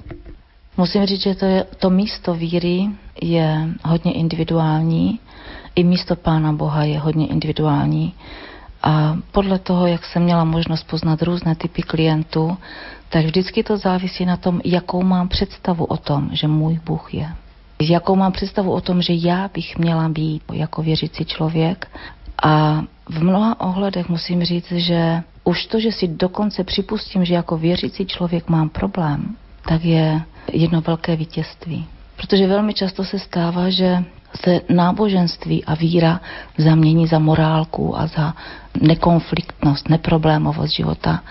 Musím 0.78 1.06
říct, 1.06 1.22
že 1.22 1.36
to, 1.36 1.46
je, 1.46 1.64
to 1.78 1.90
místo 1.90 2.34
víry 2.34 2.88
je 3.22 3.68
hodně 3.84 4.14
individuální, 4.14 5.20
i 5.76 5.84
místo 5.84 6.16
Pána 6.16 6.54
Boha 6.54 6.84
je 6.84 7.00
hodně 7.00 7.28
individuální. 7.28 8.14
A 8.84 9.18
podle 9.32 9.60
toho, 9.60 9.88
jak 9.88 10.06
jsem 10.06 10.24
měla 10.24 10.44
možnost 10.44 10.84
poznat 10.84 11.22
různé 11.22 11.56
typy 11.56 11.82
klientů, 11.82 12.58
tak 13.10 13.26
vždycky 13.26 13.64
to 13.64 13.78
závisí 13.78 14.26
na 14.26 14.38
tom, 14.38 14.62
jakou 14.66 15.04
mám 15.04 15.28
představu 15.28 15.86
o 15.86 15.98
tom, 15.98 16.30
že 16.32 16.48
můj 16.48 16.80
Bůh 16.86 17.14
je. 17.14 17.30
Jakou 17.82 18.16
mám 18.16 18.32
představu 18.32 18.72
o 18.72 18.82
tom, 18.82 19.02
že 19.02 19.14
já 19.14 19.50
bych 19.54 19.78
měla 19.78 20.10
být 20.10 20.44
jako 20.54 20.82
věřící 20.82 21.26
člověk. 21.26 21.92
A 22.44 22.84
v 23.10 23.24
mnoha 23.24 23.60
ohledech 23.62 24.10
musím 24.10 24.44
říct, 24.44 24.72
že 24.72 25.24
už 25.44 25.66
to, 25.66 25.80
že 25.80 25.92
si 25.92 26.08
dokonce 26.08 26.64
připustím, 26.64 27.26
že 27.26 27.34
jako 27.34 27.58
věřící 27.58 28.06
člověk 28.06 28.50
mám 28.50 28.70
problém, 28.70 29.36
tak 29.62 29.84
je 29.84 30.22
jedno 30.52 30.82
velké 30.82 31.16
vítězství. 31.16 31.88
Protože 32.16 32.48
velmi 32.48 32.74
často 32.74 33.04
se 33.04 33.20
stává, 33.20 33.70
že 33.70 34.04
se 34.36 34.62
náboženství 34.70 35.66
a 35.66 35.76
víra 35.76 36.22
zamění 36.58 37.08
za 37.08 37.20
morálku 37.20 38.00
a 38.00 38.08
za 38.08 38.34
nekonfliktnost, 38.82 39.90
neproblémovost 39.90 40.74
života. 40.74 41.24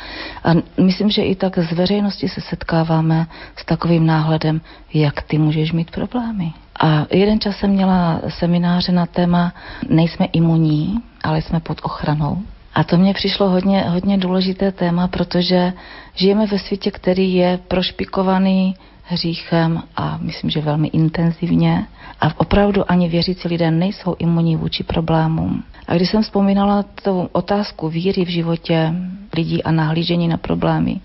A 0.44 0.54
myslím, 0.82 1.10
že 1.10 1.22
i 1.22 1.34
tak 1.34 1.58
z 1.58 1.72
veřejnosti 1.72 2.28
se 2.28 2.40
setkáváme 2.40 3.26
s 3.56 3.64
takovým 3.64 4.06
náhledem, 4.06 4.60
jak 4.94 5.22
ty 5.22 5.38
můžeš 5.38 5.72
mít 5.72 5.90
problémy. 5.90 6.52
A 6.80 7.06
jeden 7.10 7.40
čas 7.40 7.56
jsem 7.56 7.70
měla 7.70 8.20
semináře 8.28 8.92
na 8.92 9.06
téma 9.06 9.52
Nejsme 9.88 10.26
imunní, 10.26 11.02
ale 11.24 11.42
jsme 11.42 11.60
pod 11.60 11.80
ochranou. 11.82 12.42
A 12.74 12.84
to 12.84 12.96
mně 12.96 13.14
přišlo 13.14 13.48
hodně, 13.48 13.80
hodně 13.80 14.18
důležité 14.18 14.72
téma, 14.72 15.08
protože 15.08 15.72
žijeme 16.14 16.46
ve 16.46 16.58
světě, 16.58 16.90
který 16.90 17.34
je 17.34 17.58
prošpikovaný 17.68 18.74
hříchem 19.08 19.82
a 19.96 20.18
myslím, 20.20 20.50
že 20.50 20.60
velmi 20.60 20.88
intenzivně. 20.88 21.86
A 22.20 22.40
opravdu 22.40 22.90
ani 22.90 23.08
věřící 23.08 23.48
lidé 23.48 23.70
nejsou 23.70 24.16
imunní 24.18 24.56
vůči 24.56 24.84
problémům. 24.84 25.62
A 25.88 25.94
když 25.94 26.10
jsem 26.10 26.22
vzpomínala 26.22 26.84
tu 27.02 27.28
otázku 27.32 27.88
víry 27.88 28.24
v 28.24 28.28
životě 28.28 28.94
lidí 29.36 29.62
a 29.62 29.70
nahlížení 29.70 30.28
na 30.28 30.36
problémy, 30.36 31.00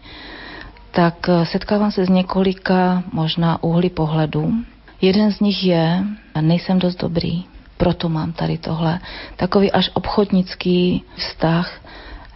tak 0.92 1.30
setkávám 1.44 1.92
se 1.92 2.06
s 2.06 2.10
několika 2.10 3.04
možná 3.14 3.64
úhly 3.64 3.90
pohledu. 3.90 4.54
Jeden 5.02 5.32
z 5.32 5.40
nich 5.40 5.64
je, 5.64 6.04
nejsem 6.42 6.80
dost 6.80 6.96
dobrý, 6.96 7.44
proto 7.78 8.10
mám 8.10 8.32
tady 8.32 8.58
tohle. 8.58 9.00
Takový 9.36 9.72
až 9.72 9.90
obchodnický 9.94 11.04
vztah, 11.16 11.80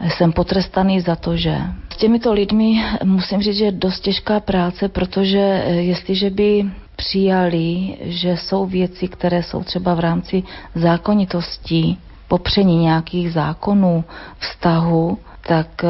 jsem 0.01 0.31
potrestaný 0.31 1.01
za 1.01 1.15
to, 1.15 1.37
že 1.37 1.57
s 1.93 1.97
těmito 1.97 2.33
lidmi 2.33 2.83
musím 3.03 3.41
říct, 3.41 3.57
že 3.57 3.65
je 3.65 3.71
dost 3.71 3.99
těžká 3.99 4.39
práce, 4.39 4.89
protože 4.89 5.37
jestliže 5.67 6.29
by 6.29 6.65
přijali, 6.95 7.97
že 8.01 8.37
jsou 8.37 8.65
věci, 8.65 9.07
které 9.07 9.43
jsou 9.43 9.63
třeba 9.63 9.93
v 9.93 9.99
rámci 9.99 10.43
zákonitostí, 10.75 11.97
popření 12.27 12.77
nějakých 12.77 13.31
zákonů, 13.31 14.03
vztahu, 14.39 15.17
tak 15.47 15.85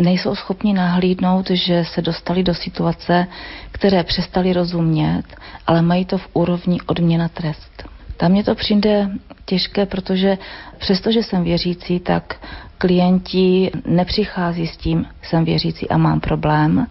nejsou 0.00 0.34
schopni 0.34 0.72
nahlídnout, 0.72 1.50
že 1.50 1.84
se 1.84 2.02
dostali 2.02 2.42
do 2.42 2.54
situace, 2.54 3.26
které 3.72 4.04
přestali 4.04 4.52
rozumět, 4.52 5.22
ale 5.66 5.82
mají 5.82 6.04
to 6.04 6.18
v 6.18 6.28
úrovni 6.32 6.80
odměna 6.86 7.28
trest. 7.28 7.95
Tam 8.16 8.30
mě 8.32 8.44
to 8.44 8.54
přijde 8.54 9.10
těžké, 9.44 9.86
protože 9.86 10.38
přestože 10.78 11.22
jsem 11.22 11.44
věřící, 11.44 12.00
tak 12.00 12.36
klienti 12.78 13.70
nepřichází 13.86 14.66
s 14.66 14.76
tím, 14.76 15.06
jsem 15.22 15.44
věřící 15.44 15.88
a 15.88 15.96
mám 15.96 16.20
problém, 16.20 16.86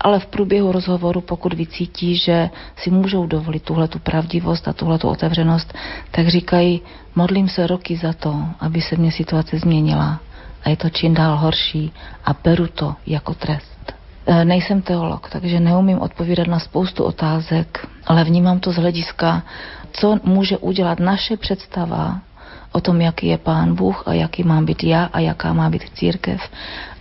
ale 0.00 0.20
v 0.20 0.26
průběhu 0.26 0.72
rozhovoru, 0.72 1.20
pokud 1.20 1.52
vycítí, 1.54 2.16
že 2.16 2.50
si 2.76 2.90
můžou 2.90 3.26
dovolit 3.26 3.62
tuhle 3.62 3.88
tu 3.88 3.98
pravdivost 3.98 4.68
a 4.68 4.72
tuhle 4.72 4.98
tu 4.98 5.08
otevřenost, 5.08 5.74
tak 6.10 6.28
říkají, 6.28 6.80
modlím 7.16 7.48
se 7.48 7.66
roky 7.66 7.96
za 7.96 8.12
to, 8.12 8.44
aby 8.60 8.80
se 8.80 8.96
mě 8.96 9.12
situace 9.12 9.58
změnila 9.58 10.20
a 10.64 10.70
je 10.70 10.76
to 10.76 10.90
čím 10.90 11.14
dál 11.14 11.36
horší 11.36 11.92
a 12.24 12.36
beru 12.44 12.66
to 12.66 12.94
jako 13.06 13.34
trest. 13.34 13.94
Nejsem 14.44 14.82
teolog, 14.82 15.30
takže 15.30 15.60
neumím 15.60 15.98
odpovídat 15.98 16.46
na 16.46 16.58
spoustu 16.58 17.04
otázek, 17.04 17.88
ale 18.06 18.24
vnímám 18.24 18.60
to 18.60 18.72
z 18.72 18.76
hlediska, 18.76 19.42
co 20.00 20.18
může 20.24 20.58
udělat 20.58 21.00
naše 21.00 21.36
představa 21.36 22.20
o 22.72 22.80
tom, 22.80 23.00
jaký 23.00 23.26
je 23.26 23.38
Pán 23.38 23.74
Bůh 23.74 24.02
a 24.06 24.12
jaký 24.12 24.42
mám 24.42 24.64
být 24.64 24.84
já 24.84 25.04
a 25.04 25.20
jaká 25.20 25.52
má 25.52 25.70
být 25.70 25.82
církev 25.94 26.40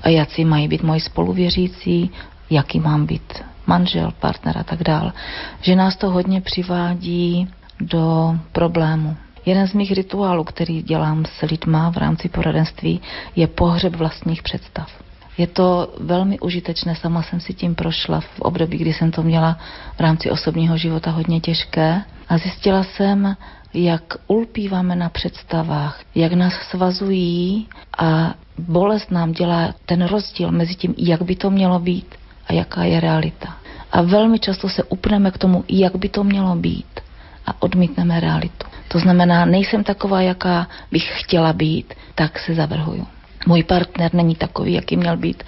a 0.01 0.09
jaký 0.09 0.45
mají 0.45 0.67
být 0.67 0.83
moji 0.83 0.99
spoluvěřící, 0.99 2.11
jaký 2.49 2.79
mám 2.79 3.05
být 3.05 3.43
manžel, 3.67 4.11
partner 4.19 4.57
a 4.57 4.63
tak 4.63 4.83
dál. 4.83 5.13
Že 5.61 5.75
nás 5.75 5.95
to 5.95 6.09
hodně 6.09 6.41
přivádí 6.41 7.47
do 7.79 8.35
problému. 8.51 9.15
Jeden 9.45 9.67
z 9.67 9.73
mých 9.73 9.91
rituálů, 9.91 10.43
který 10.43 10.81
dělám 10.81 11.25
s 11.25 11.41
lidma 11.41 11.89
v 11.89 11.97
rámci 11.97 12.29
poradenství, 12.29 13.01
je 13.35 13.47
pohřeb 13.47 13.95
vlastních 13.95 14.43
představ. 14.43 14.89
Je 15.37 15.47
to 15.47 15.93
velmi 15.99 16.39
užitečné, 16.39 16.95
sama 16.95 17.23
jsem 17.23 17.39
si 17.39 17.53
tím 17.53 17.75
prošla 17.75 18.19
v 18.19 18.39
období, 18.39 18.77
kdy 18.77 18.93
jsem 18.93 19.11
to 19.11 19.23
měla 19.23 19.57
v 19.95 19.99
rámci 19.99 20.31
osobního 20.31 20.77
života 20.77 21.11
hodně 21.11 21.39
těžké 21.39 22.01
a 22.29 22.37
zjistila 22.37 22.83
jsem, 22.83 23.35
jak 23.73 24.01
ulpíváme 24.27 24.95
na 24.95 25.09
představách, 25.09 26.01
jak 26.15 26.33
nás 26.33 26.53
svazují 26.53 27.67
a 27.97 28.33
bolest 28.57 29.11
nám 29.11 29.31
dělá 29.31 29.73
ten 29.85 30.05
rozdíl 30.05 30.51
mezi 30.51 30.75
tím, 30.75 30.95
jak 30.97 31.21
by 31.21 31.35
to 31.35 31.49
mělo 31.49 31.79
být 31.79 32.15
a 32.47 32.53
jaká 32.53 32.83
je 32.83 32.99
realita. 32.99 33.57
A 33.91 34.01
velmi 34.01 34.39
často 34.39 34.69
se 34.69 34.83
upneme 34.83 35.31
k 35.31 35.37
tomu, 35.37 35.63
jak 35.69 35.95
by 35.95 36.09
to 36.09 36.23
mělo 36.23 36.55
být 36.55 36.99
a 37.45 37.61
odmítneme 37.61 38.19
realitu. 38.19 38.67
To 38.87 38.99
znamená, 38.99 39.45
nejsem 39.45 39.83
taková, 39.83 40.21
jaká 40.21 40.67
bych 40.91 41.11
chtěla 41.19 41.53
být, 41.53 41.93
tak 42.15 42.39
se 42.39 42.53
zavrhuju. 42.53 43.07
Můj 43.47 43.63
partner 43.63 44.13
není 44.13 44.35
takový, 44.35 44.73
jaký 44.73 44.97
měl 44.97 45.17
být, 45.17 45.43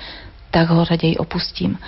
tak 0.52 0.70
ho 0.70 0.86
raději 0.86 1.18
opustím. 1.18 1.80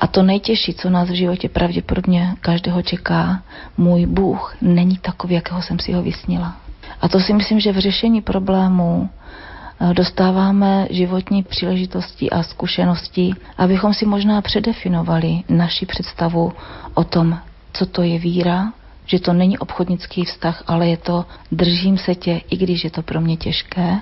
A 0.00 0.06
to 0.06 0.22
nejtěžší, 0.22 0.74
co 0.74 0.90
nás 0.90 1.08
v 1.10 1.14
životě 1.14 1.48
pravděpodobně 1.48 2.34
každého 2.40 2.82
čeká, 2.82 3.42
můj 3.76 4.06
Bůh 4.06 4.56
není 4.60 4.98
takový, 4.98 5.34
jakého 5.34 5.62
jsem 5.62 5.78
si 5.78 5.92
ho 5.92 6.02
vysnila. 6.02 6.56
A 7.00 7.08
to 7.08 7.20
si 7.20 7.32
myslím, 7.32 7.60
že 7.60 7.72
v 7.72 7.78
řešení 7.78 8.20
problémů 8.20 9.08
eh, 9.10 9.94
dostáváme 9.94 10.86
životní 10.90 11.42
příležitosti 11.42 12.30
a 12.30 12.42
zkušenosti, 12.42 13.32
abychom 13.58 13.94
si 13.94 14.06
možná 14.06 14.42
předefinovali 14.42 15.42
naši 15.48 15.86
představu 15.86 16.52
o 16.94 17.04
tom, 17.04 17.38
co 17.72 17.86
to 17.86 18.02
je 18.02 18.18
víra, 18.18 18.72
že 19.06 19.18
to 19.18 19.32
není 19.32 19.58
obchodnický 19.58 20.24
vztah, 20.24 20.62
ale 20.66 20.88
je 20.88 20.96
to 20.96 21.26
držím 21.52 21.98
se 21.98 22.14
tě, 22.14 22.40
i 22.50 22.56
když 22.56 22.84
je 22.84 22.90
to 22.90 23.02
pro 23.02 23.20
mě 23.20 23.36
těžké, 23.36 23.98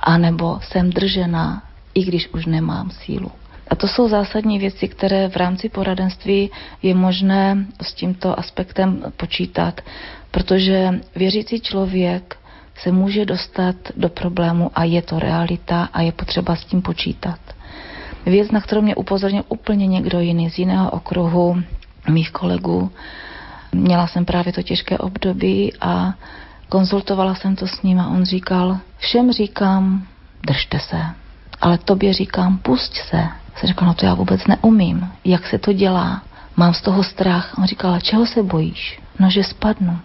anebo 0.00 0.58
jsem 0.62 0.90
držena, 0.90 1.62
i 1.94 2.04
když 2.04 2.28
už 2.34 2.46
nemám 2.46 2.90
sílu. 2.90 3.30
A 3.70 3.74
to 3.76 3.88
jsou 3.88 4.08
zásadní 4.08 4.58
věci, 4.58 4.88
které 4.88 5.28
v 5.28 5.36
rámci 5.36 5.68
poradenství 5.68 6.50
je 6.82 6.94
možné 6.94 7.66
s 7.82 7.94
tímto 7.94 8.38
aspektem 8.38 9.02
počítat, 9.16 9.80
protože 10.30 11.00
věřící 11.16 11.60
člověk 11.60 12.36
se 12.76 12.92
může 12.92 13.24
dostat 13.24 13.76
do 13.96 14.08
problému 14.08 14.70
a 14.74 14.84
je 14.84 15.02
to 15.02 15.18
realita 15.18 15.88
a 15.92 16.00
je 16.00 16.12
potřeba 16.12 16.56
s 16.56 16.64
tím 16.64 16.82
počítat. 16.82 17.38
Věc, 18.26 18.50
na 18.50 18.60
kterou 18.60 18.82
mě 18.82 18.94
upozornil 18.94 19.42
úplně 19.48 19.86
někdo 19.86 20.20
jiný 20.20 20.50
z 20.50 20.58
jiného 20.58 20.90
okruhu 20.90 21.62
mých 22.08 22.30
kolegů, 22.30 22.90
Měla 23.72 24.06
jsem 24.06 24.24
právě 24.24 24.52
to 24.52 24.62
těžké 24.62 24.98
období 24.98 25.72
a 25.80 26.14
konzultovala 26.68 27.34
jsem 27.34 27.56
to 27.56 27.66
s 27.66 27.82
ním 27.82 28.00
a 28.00 28.08
on 28.08 28.24
říkal, 28.24 28.78
všem 28.98 29.32
říkám, 29.32 30.06
držte 30.46 30.78
se, 30.78 31.02
ale 31.60 31.78
tobě 31.78 32.12
říkám, 32.12 32.58
pusť 32.58 32.96
se. 32.96 33.28
Jsem 33.56 33.68
říkal, 33.68 33.88
no 33.88 33.94
to 33.94 34.06
já 34.06 34.14
vůbec 34.14 34.46
neumím, 34.46 35.08
jak 35.24 35.46
se 35.46 35.58
to 35.58 35.72
dělá, 35.72 36.22
mám 36.56 36.74
z 36.74 36.82
toho 36.82 37.04
strach. 37.04 37.58
On 37.58 37.64
říkal, 37.64 38.00
čeho 38.00 38.26
se 38.26 38.42
bojíš? 38.42 39.00
No, 39.18 39.30
že 39.30 39.44
spadnu. 39.44 39.98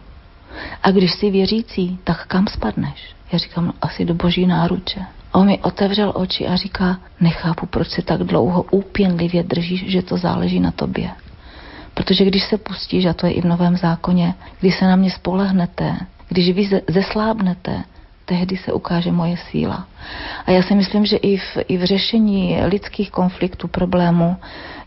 A 0.83 0.91
když 0.91 1.11
jsi 1.11 1.31
věřící, 1.31 1.99
tak 2.03 2.27
kam 2.27 2.47
spadneš? 2.47 3.15
Já 3.31 3.37
říkám, 3.37 3.65
no, 3.65 3.73
asi 3.81 4.05
do 4.05 4.13
boží 4.13 4.47
náruče. 4.47 4.99
A 5.33 5.37
on 5.37 5.47
mi 5.47 5.59
otevřel 5.59 6.11
oči 6.15 6.47
a 6.47 6.55
říká, 6.55 6.97
nechápu, 7.19 7.65
proč 7.65 7.87
se 7.87 8.01
tak 8.01 8.23
dlouho 8.23 8.63
úpěnlivě 8.71 9.43
držíš, 9.43 9.85
že 9.87 10.01
to 10.01 10.17
záleží 10.17 10.59
na 10.59 10.71
tobě. 10.71 11.09
Protože 11.93 12.25
když 12.25 12.43
se 12.43 12.57
pustíš, 12.57 13.05
a 13.05 13.13
to 13.13 13.25
je 13.27 13.31
i 13.31 13.41
v 13.41 13.45
Novém 13.45 13.77
zákoně, 13.77 14.33
když 14.59 14.75
se 14.75 14.85
na 14.85 14.95
mě 14.95 15.11
spolehnete, 15.11 15.95
když 16.29 16.51
vy 16.51 16.81
zeslábnete, 16.87 17.83
tehdy 18.25 18.57
se 18.57 18.73
ukáže 18.73 19.11
moje 19.11 19.37
síla. 19.37 19.87
A 20.45 20.51
já 20.51 20.61
si 20.61 20.75
myslím, 20.75 21.05
že 21.05 21.17
i 21.17 21.37
v, 21.37 21.57
i 21.67 21.77
v 21.77 21.83
řešení 21.83 22.57
lidských 22.65 23.11
konfliktů, 23.11 23.67
problémů, 23.67 24.37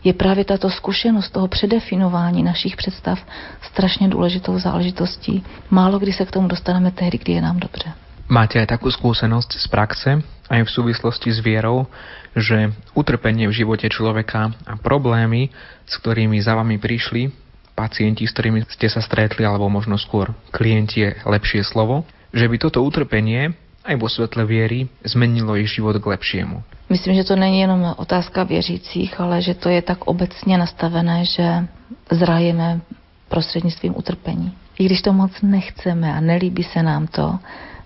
je 0.03 0.13
právě 0.13 0.45
tato 0.45 0.69
zkušenost 0.69 1.29
toho 1.29 1.47
předefinování 1.47 2.43
našich 2.43 2.75
představ 2.75 3.19
strašně 3.61 4.07
důležitou 4.07 4.59
záležitostí. 4.59 5.43
Málo 5.69 5.99
kdy 5.99 6.13
se 6.13 6.25
k 6.25 6.31
tomu 6.31 6.47
dostaneme 6.47 6.91
tehdy, 6.91 7.17
kdy 7.17 7.33
je 7.33 7.41
nám 7.41 7.59
dobře. 7.59 7.91
Máte 8.29 8.61
aj 8.61 8.77
takú 8.77 8.93
skúsenosť 8.93 9.57
z 9.57 9.67
praxe, 9.73 10.09
aj 10.53 10.61
v 10.61 10.69
súvislosti 10.69 11.33
s 11.33 11.41
vierou, 11.41 11.89
že 12.37 12.69
utrpenie 12.93 13.49
v 13.49 13.57
živote 13.65 13.89
človeka 13.89 14.53
a 14.69 14.77
problémy, 14.77 15.49
s 15.89 15.97
ktorými 15.97 16.37
za 16.37 16.53
vami 16.53 16.77
prišli, 16.77 17.33
pacienti, 17.73 18.29
s 18.29 18.33
ktorými 18.37 18.69
ste 18.69 18.85
sa 18.85 19.01
stretli, 19.01 19.41
alebo 19.41 19.65
možno 19.65 19.97
skôr 19.97 20.29
klienti 20.53 21.09
je 21.09 21.17
lepšie 21.25 21.65
slovo, 21.65 22.05
že 22.33 22.47
by 22.47 22.57
toto 22.57 22.83
utrpenie 22.83 23.53
aj 23.85 23.95
vo 23.95 24.07
svetle 24.11 24.45
viery 24.45 24.91
zmenilo 25.01 25.55
ich 25.55 25.71
život 25.71 25.97
k 25.97 26.05
lepšiemu. 26.05 26.61
Myslím, 26.89 27.15
že 27.15 27.23
to 27.23 27.35
není 27.35 27.59
jenom 27.59 27.93
otázka 27.97 28.43
věřících, 28.43 29.19
ale 29.19 29.41
že 29.41 29.53
to 29.53 29.69
je 29.69 29.81
tak 29.81 30.05
obecně 30.05 30.57
nastavené, 30.57 31.25
že 31.25 31.67
zrajeme 32.11 32.81
prostřednictvím 33.29 33.93
utrpení. 33.97 34.53
I 34.79 34.85
když 34.85 35.01
to 35.01 35.13
moc 35.13 35.31
nechceme 35.41 36.13
a 36.13 36.19
nelíbí 36.19 36.63
se 36.63 36.83
nám 36.83 37.07
to, 37.07 37.39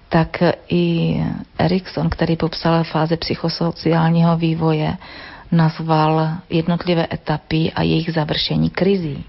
tak 0.10 0.44
i 0.70 1.15
Erikson, 1.57 2.10
který 2.10 2.36
popsal 2.36 2.84
fáze 2.84 3.18
psychosociálního 3.18 4.38
vývoje, 4.38 4.98
nazval 5.52 6.30
jednotlivé 6.49 7.07
etapy 7.14 7.72
a 7.76 7.82
jejich 7.82 8.14
završení 8.14 8.70
krizí. 8.70 9.26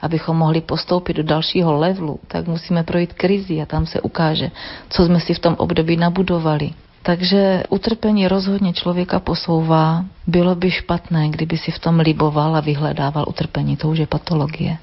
Abychom 0.00 0.36
mohli 0.36 0.60
postoupit 0.60 1.16
do 1.16 1.22
dalšího 1.22 1.72
levelu, 1.72 2.20
tak 2.28 2.46
musíme 2.46 2.82
projít 2.82 3.12
krizi 3.12 3.62
a 3.62 3.66
tam 3.66 3.86
se 3.86 4.00
ukáže, 4.00 4.50
co 4.88 5.04
jsme 5.04 5.20
si 5.20 5.34
v 5.34 5.38
tom 5.38 5.54
období 5.58 5.96
nabudovali. 5.96 6.70
Takže 7.02 7.62
utrpení 7.68 8.28
rozhodně 8.28 8.72
člověka 8.72 9.20
posouvá. 9.20 10.04
Bylo 10.26 10.54
by 10.54 10.70
špatné, 10.70 11.28
kdyby 11.28 11.58
si 11.58 11.70
v 11.70 11.78
tom 11.78 12.00
liboval 12.00 12.56
a 12.56 12.60
vyhledával 12.60 13.24
utrpení. 13.28 13.76
To 13.76 13.88
už 13.88 13.98
je 13.98 14.06
patologie 14.06 14.78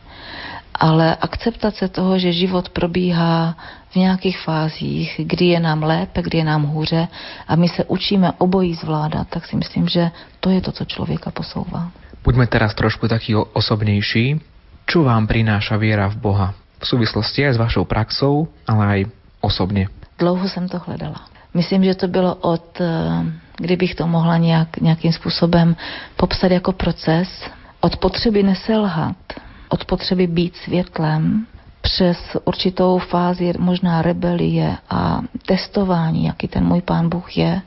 ale 0.80 1.16
akceptace 1.16 1.88
toho, 1.88 2.20
že 2.20 2.32
život 2.32 2.70
probíhá 2.70 3.58
v 3.90 3.96
nějakých 3.96 4.40
fázích, 4.40 5.22
kdy 5.24 5.46
je 5.46 5.60
nám 5.60 5.84
lépe, 5.84 6.22
kdy 6.22 6.38
je 6.38 6.44
nám 6.44 6.64
hůře 6.64 7.08
a 7.48 7.56
my 7.56 7.70
se 7.70 7.84
učíme 7.86 8.32
obojí 8.38 8.76
zvládat, 8.76 9.28
tak 9.30 9.46
si 9.46 9.56
myslím, 9.56 9.88
že 9.88 10.12
to 10.40 10.50
je 10.50 10.62
to, 10.62 10.72
co 10.72 10.86
člověka 10.86 11.32
posouvá. 11.32 11.92
Buďme 12.24 12.48
teraz 12.48 12.76
trošku 12.76 13.08
taký 13.08 13.36
osobnější. 13.36 14.42
Čo 14.86 15.04
vám 15.04 15.28
prináša 15.28 15.78
viera 15.78 16.08
v 16.10 16.18
Boha? 16.18 16.48
V 16.80 16.86
souvislosti 16.86 17.46
aj 17.46 17.54
s 17.58 17.62
vašou 17.62 17.86
praxou, 17.86 18.48
ale 18.68 18.84
aj 18.86 19.00
osobně. 19.42 19.88
Dlouho 20.20 20.50
jsem 20.50 20.70
to 20.70 20.80
hledala. 20.80 21.22
Myslím, 21.54 21.84
že 21.84 21.96
to 21.96 22.08
bylo 22.08 22.36
od, 22.36 22.82
eh, 22.82 22.86
kdybych 23.58 23.96
to 23.96 24.08
mohla 24.08 24.38
nějak, 24.38 24.78
nějakým 24.78 25.14
způsobem 25.14 25.76
popsat 26.16 26.52
jako 26.52 26.72
proces, 26.72 27.50
od 27.80 27.98
potřeby 27.98 28.44
neselhat, 28.44 29.16
od 29.70 29.86
potřeby 29.86 30.28
být 30.28 30.56
světlem 30.56 31.46
přes 31.82 32.18
určitou 32.46 32.98
fázi 32.98 33.54
možná 33.58 34.02
rebelie 34.02 34.78
a 34.90 35.22
testování, 35.46 36.26
jaký 36.26 36.48
ten 36.48 36.66
můj 36.66 36.82
pán 36.82 37.10
Bůh 37.10 37.38
je, 37.38 37.62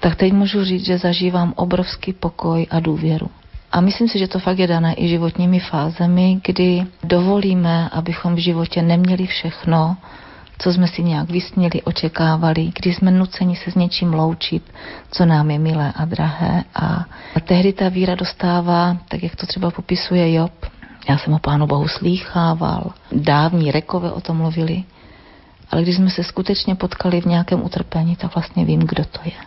tak 0.00 0.16
teď 0.16 0.32
můžu 0.32 0.64
říct, 0.64 0.84
že 0.84 0.98
zažívám 0.98 1.52
obrovský 1.56 2.12
pokoj 2.12 2.66
a 2.70 2.80
důvěru. 2.80 3.30
A 3.74 3.80
myslím 3.80 4.08
si, 4.08 4.18
že 4.18 4.28
to 4.28 4.38
fakt 4.38 4.58
je 4.58 4.66
dané 4.66 4.94
i 4.94 5.08
životními 5.08 5.60
fázemi, 5.60 6.40
kdy 6.46 6.86
dovolíme, 7.02 7.88
abychom 7.88 8.34
v 8.34 8.38
životě 8.38 8.82
neměli 8.82 9.26
všechno, 9.26 9.96
co 10.58 10.72
jsme 10.72 10.88
si 10.88 11.02
nějak 11.02 11.30
vysněli, 11.30 11.82
očekávali, 11.82 12.70
kdy 12.80 12.94
jsme 12.94 13.10
nuceni 13.10 13.56
se 13.56 13.70
s 13.70 13.74
něčím 13.74 14.14
loučit, 14.14 14.62
co 15.10 15.26
nám 15.26 15.50
je 15.50 15.58
milé 15.58 15.92
a 15.96 16.04
drahé. 16.04 16.64
A 16.74 17.04
tehdy 17.44 17.72
ta 17.72 17.88
víra 17.88 18.14
dostává, 18.14 18.96
tak 19.08 19.22
jak 19.22 19.36
to 19.36 19.46
třeba 19.46 19.70
popisuje 19.70 20.32
Job, 20.32 20.52
já 21.08 21.18
jsem 21.18 21.34
o 21.34 21.38
Pánu 21.38 21.66
Bohu 21.66 21.88
slýchával, 21.88 22.92
dávní 23.12 23.72
rekové 23.72 24.12
o 24.12 24.20
tom 24.20 24.36
mluvili, 24.36 24.84
ale 25.70 25.82
když 25.82 25.96
jsme 25.96 26.10
se 26.10 26.24
skutečně 26.24 26.74
potkali 26.74 27.20
v 27.20 27.26
nějakém 27.26 27.62
utrpení, 27.62 28.16
tak 28.16 28.34
vlastně 28.34 28.64
vím, 28.64 28.80
kdo 28.80 29.04
to 29.04 29.20
je. 29.24 29.38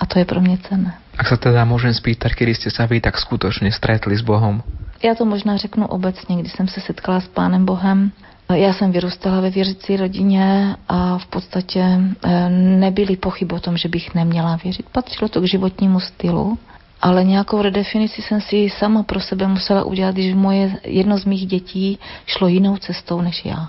A 0.00 0.06
to 0.06 0.18
je 0.18 0.24
pro 0.24 0.40
mě 0.40 0.58
cenné. 0.58 0.94
Ak 1.20 1.28
se 1.28 1.36
teda 1.36 1.64
můžem 1.64 1.94
spýtať, 1.94 2.32
kdy 2.38 2.54
jste 2.54 2.70
se 2.70 2.86
vy 2.86 3.00
tak 3.00 3.18
skutečně 3.18 3.72
stretli 3.72 4.16
s 4.16 4.20
Bohem? 4.20 4.62
Já 5.02 5.14
to 5.14 5.24
možná 5.24 5.56
řeknu 5.56 5.86
obecně, 5.86 6.36
když 6.36 6.52
jsem 6.52 6.68
se 6.68 6.80
setkala 6.80 7.20
s 7.20 7.28
Pánem 7.28 7.64
Bohem. 7.64 8.12
Já 8.52 8.72
jsem 8.72 8.92
vyrůstala 8.92 9.40
ve 9.40 9.50
věřící 9.50 9.96
rodině 9.96 10.76
a 10.88 11.18
v 11.18 11.26
podstatě 11.26 11.80
eh, 11.80 12.48
nebyly 12.50 13.16
pochyb 13.16 13.52
o 13.52 13.60
tom, 13.60 13.76
že 13.76 13.88
bych 13.88 14.14
neměla 14.14 14.58
věřit. 14.64 14.86
Patřilo 14.92 15.28
to 15.28 15.40
k 15.40 15.44
životnímu 15.44 16.00
stylu 16.00 16.58
ale 17.02 17.24
nějakou 17.24 17.62
redefinici 17.62 18.22
jsem 18.22 18.40
si 18.40 18.70
sama 18.70 19.02
pro 19.02 19.20
sebe 19.20 19.46
musela 19.46 19.84
udělat, 19.84 20.14
když 20.14 20.34
moje, 20.34 20.76
jedno 20.84 21.18
z 21.18 21.24
mých 21.24 21.46
dětí 21.46 21.98
šlo 22.26 22.48
jinou 22.48 22.76
cestou 22.76 23.20
než 23.20 23.44
já. 23.44 23.68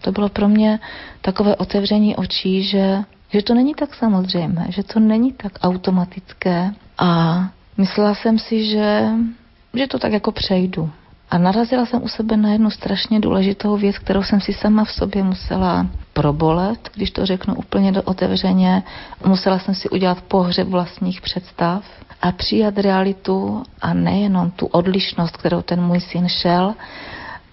To 0.00 0.12
bylo 0.12 0.28
pro 0.28 0.48
mě 0.48 0.78
takové 1.20 1.56
otevření 1.56 2.16
očí, 2.16 2.62
že, 2.62 3.04
že 3.28 3.42
to 3.42 3.54
není 3.54 3.74
tak 3.74 3.94
samozřejmé, 3.94 4.66
že 4.68 4.82
to 4.82 5.00
není 5.00 5.32
tak 5.32 5.52
automatické 5.62 6.70
a 6.98 7.40
myslela 7.76 8.14
jsem 8.14 8.38
si, 8.38 8.64
že, 8.64 9.08
že 9.74 9.86
to 9.86 9.98
tak 9.98 10.12
jako 10.12 10.32
přejdu. 10.32 10.90
A 11.30 11.38
narazila 11.38 11.86
jsem 11.86 12.02
u 12.02 12.08
sebe 12.08 12.36
na 12.36 12.52
jednu 12.52 12.70
strašně 12.70 13.20
důležitou 13.20 13.76
věc, 13.76 13.98
kterou 13.98 14.22
jsem 14.22 14.40
si 14.40 14.52
sama 14.52 14.84
v 14.84 14.90
sobě 14.90 15.22
musela 15.22 15.86
probolet, 16.12 16.90
když 16.94 17.10
to 17.10 17.26
řeknu 17.26 17.54
úplně 17.54 17.92
do 17.92 18.02
otevřeně. 18.02 18.82
Musela 19.26 19.58
jsem 19.58 19.74
si 19.74 19.88
udělat 19.88 20.20
pohřeb 20.20 20.68
vlastních 20.68 21.20
představ 21.20 21.84
a 22.22 22.32
přijat 22.32 22.78
realitu 22.78 23.62
a 23.80 23.94
nejenom 23.94 24.50
tu 24.50 24.66
odlišnost, 24.66 25.36
kterou 25.36 25.62
ten 25.62 25.82
můj 25.82 26.00
syn 26.00 26.28
šel, 26.28 26.74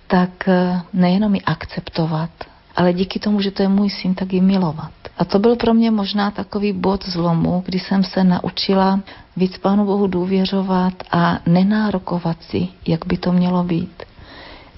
tak 0.07 0.49
nejenom 0.93 1.35
ji 1.35 1.41
akceptovat, 1.41 2.29
ale 2.75 2.93
díky 2.93 3.19
tomu, 3.19 3.41
že 3.41 3.51
to 3.51 3.61
je 3.61 3.69
můj 3.69 3.89
syn, 3.89 4.15
tak 4.15 4.33
ji 4.33 4.41
milovat. 4.41 4.91
A 5.17 5.25
to 5.25 5.39
byl 5.39 5.55
pro 5.55 5.73
mě 5.73 5.91
možná 5.91 6.31
takový 6.31 6.73
bod 6.73 7.05
zlomu, 7.05 7.63
kdy 7.65 7.79
jsem 7.79 8.03
se 8.03 8.23
naučila 8.23 8.99
víc 9.37 9.57
Pánu 9.57 9.85
Bohu 9.85 10.07
důvěřovat 10.07 10.93
a 11.11 11.39
nenárokovat 11.45 12.43
si, 12.43 12.67
jak 12.87 13.05
by 13.05 13.17
to 13.17 13.31
mělo 13.31 13.63
být, 13.63 14.03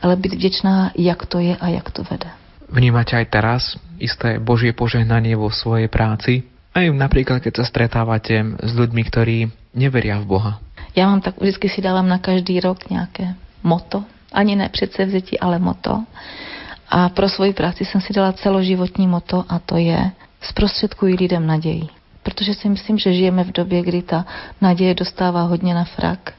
ale 0.02 0.16
být 0.16 0.34
vděčná, 0.34 0.92
jak 0.96 1.26
to 1.26 1.40
je 1.40 1.56
a 1.56 1.68
jak 1.68 1.92
to 1.92 2.04
vede. 2.04 2.30
Vnímate 2.66 3.14
aj 3.14 3.26
teraz 3.30 3.62
isté 4.02 4.42
Božie 4.42 4.74
požehnanie 4.74 5.38
vo 5.38 5.54
svojej 5.54 5.86
práci? 5.86 6.50
Aj 6.74 6.90
napríklad, 6.90 7.40
keď 7.40 7.62
sa 7.62 7.66
stretávate 7.70 8.42
s 8.58 8.72
ľuďmi, 8.74 9.02
ktorí 9.06 9.38
neveria 9.78 10.18
v 10.20 10.26
Boha. 10.26 10.52
Já 10.96 11.08
mám 11.08 11.22
tak, 11.22 11.38
vždycky 11.42 11.70
si 11.70 11.82
dávám 11.82 12.08
na 12.08 12.18
každý 12.18 12.60
rok 12.60 12.90
nějaké 12.90 13.36
moto, 13.64 14.04
ani 14.34 14.56
ne 14.56 14.70
předsevzetí, 14.70 15.40
ale 15.40 15.60
moto. 15.60 16.04
A 16.90 17.10
pro 17.10 17.30
svoji 17.30 17.54
práci 17.54 17.86
jsem 17.86 18.02
si 18.02 18.14
dala 18.14 18.34
celoživotní 18.34 19.08
moto 19.08 19.46
a 19.50 19.60
to 19.60 19.78
je 19.78 20.12
zprostředkují 20.42 21.16
lidem 21.16 21.48
naději. 21.48 21.88
Protože 22.24 22.54
si 22.54 22.70
myslím, 22.70 22.98
že 22.98 23.14
žijeme 23.14 23.44
v 23.44 23.52
době, 23.52 23.82
kdy 23.82 24.02
ta 24.02 24.26
naděje 24.62 24.94
dostává 24.94 25.42
hodně 25.42 25.74
na 25.74 25.84
frak. 25.84 26.34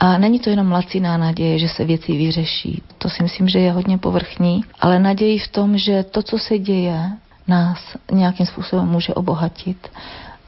A 0.00 0.18
není 0.18 0.38
to 0.40 0.50
jenom 0.50 0.72
laciná 0.72 1.16
naděje, 1.16 1.58
že 1.58 1.68
se 1.68 1.84
věci 1.84 2.12
vyřeší. 2.12 2.82
To 2.98 3.10
si 3.10 3.22
myslím, 3.22 3.48
že 3.48 3.58
je 3.58 3.72
hodně 3.72 3.98
povrchní, 3.98 4.64
ale 4.80 4.98
naději 4.98 5.38
v 5.38 5.48
tom, 5.48 5.78
že 5.78 6.02
to, 6.02 6.22
co 6.22 6.38
se 6.38 6.58
děje, 6.58 7.10
nás 7.48 7.78
nějakým 8.12 8.46
způsobem 8.46 8.88
může 8.88 9.14
obohatit. 9.14 9.88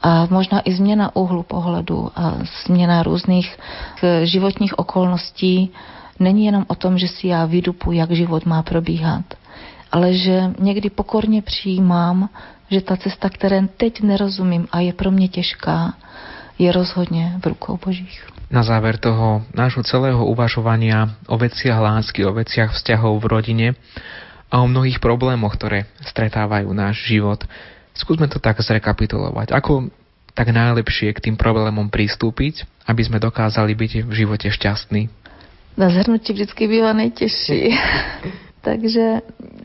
A 0.03 0.27
možná 0.29 0.61
i 0.65 0.73
změna 0.73 1.15
úhlu 1.15 1.43
pohledu 1.43 2.11
a 2.15 2.33
změna 2.65 3.03
různých 3.03 3.57
eh, 4.03 4.25
životních 4.25 4.79
okolností 4.79 5.71
není 6.19 6.45
jenom 6.45 6.65
o 6.67 6.75
tom, 6.75 6.97
že 6.97 7.07
si 7.07 7.27
já 7.27 7.45
vydupu, 7.45 7.91
jak 7.91 8.11
život 8.11 8.45
má 8.45 8.63
probíhat, 8.63 9.25
ale 9.91 10.13
že 10.13 10.53
někdy 10.59 10.89
pokorně 10.89 11.41
přijímám, 11.41 12.29
že 12.71 12.81
ta 12.81 12.97
cesta, 12.97 13.29
které 13.29 13.67
teď 13.77 14.01
nerozumím 14.01 14.67
a 14.71 14.79
je 14.79 14.93
pro 14.93 15.11
mě 15.11 15.27
těžká, 15.27 15.93
je 16.59 16.71
rozhodně 16.71 17.39
v 17.43 17.47
rukou 17.47 17.79
Božích. 17.85 18.27
Na 18.51 18.63
záver 18.63 18.97
toho 18.97 19.43
nášho 19.51 19.83
celého 19.83 20.25
uvažovania 20.25 21.19
o 21.27 21.35
veciach 21.37 21.79
lásky, 21.79 22.23
o 22.25 22.31
veciach 22.31 22.71
vzťahov 22.71 23.19
v 23.19 23.25
rodine 23.27 23.67
a 24.47 24.63
o 24.63 24.67
mnohých 24.71 25.03
problémoch, 25.03 25.59
ktoré 25.59 25.91
stretávajú 25.99 26.71
náš 26.71 27.03
život, 27.11 27.43
skúsme 27.91 28.31
to 28.31 28.39
tak 28.39 28.63
zrekapitulovať. 28.63 29.51
Ako 29.51 29.91
tak 30.31 30.53
najlepšie 30.53 31.11
k 31.11 31.23
tým 31.27 31.35
problémom 31.35 31.91
pristúpiť, 31.91 32.63
aby 32.87 33.01
sme 33.03 33.19
dokázali 33.19 33.75
byť 33.75 33.91
v 34.07 34.11
živote 34.15 34.47
šťastní? 34.47 35.11
Na 35.77 35.89
zhrnutí 35.89 36.33
vždycky 36.33 36.67
bývá 36.67 36.93
nejtěžší. 36.93 37.79
Takže 38.61 39.01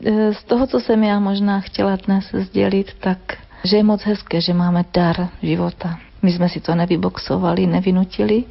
e, 0.05 0.33
z 0.33 0.43
toho, 0.43 0.67
co 0.67 0.79
jsem 0.79 1.03
já 1.03 1.19
možná 1.19 1.59
chtěla 1.59 1.95
dnes 1.95 2.25
sdělit, 2.33 2.93
tak 2.99 3.17
že 3.63 3.77
je 3.77 3.83
moc 3.83 4.03
hezké, 4.03 4.41
že 4.41 4.53
máme 4.53 4.85
dar 4.93 5.29
života. 5.43 5.99
My 6.21 6.31
jsme 6.31 6.49
si 6.49 6.59
to 6.59 6.75
nevyboxovali, 6.75 7.67
nevynutili 7.67 8.43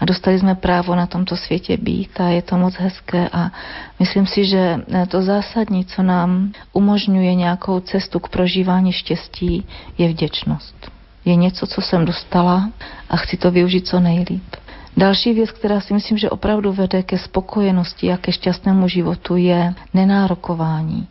a 0.00 0.04
dostali 0.04 0.38
jsme 0.38 0.54
právo 0.54 0.94
na 0.94 1.06
tomto 1.06 1.36
světě 1.36 1.76
být 1.76 2.20
a 2.20 2.28
je 2.28 2.42
to 2.42 2.56
moc 2.56 2.74
hezké 2.74 3.28
a 3.32 3.50
myslím 3.98 4.26
si, 4.26 4.44
že 4.44 4.58
e, 4.58 5.06
to 5.06 5.22
zásadní, 5.22 5.84
co 5.84 6.02
nám 6.02 6.52
umožňuje 6.72 7.34
nějakou 7.34 7.80
cestu 7.80 8.20
k 8.20 8.28
prožívání 8.28 8.92
štěstí, 8.92 9.66
je 9.98 10.08
vděčnost. 10.08 10.90
Je 11.24 11.36
něco, 11.36 11.66
co 11.66 11.80
jsem 11.80 12.04
dostala 12.04 12.70
a 13.10 13.16
chci 13.16 13.36
to 13.36 13.50
využít 13.50 13.86
co 13.86 14.00
nejlíp. 14.00 14.56
Další 14.98 15.32
věc, 15.32 15.50
která 15.50 15.80
si 15.80 15.94
myslím, 15.94 16.18
že 16.18 16.30
opravdu 16.30 16.72
vede 16.72 17.02
ke 17.02 17.18
spokojenosti 17.18 18.12
a 18.12 18.16
ke 18.16 18.32
šťastnému 18.32 18.88
životu, 18.88 19.36
je 19.36 19.74
nenárokování. 19.94 21.06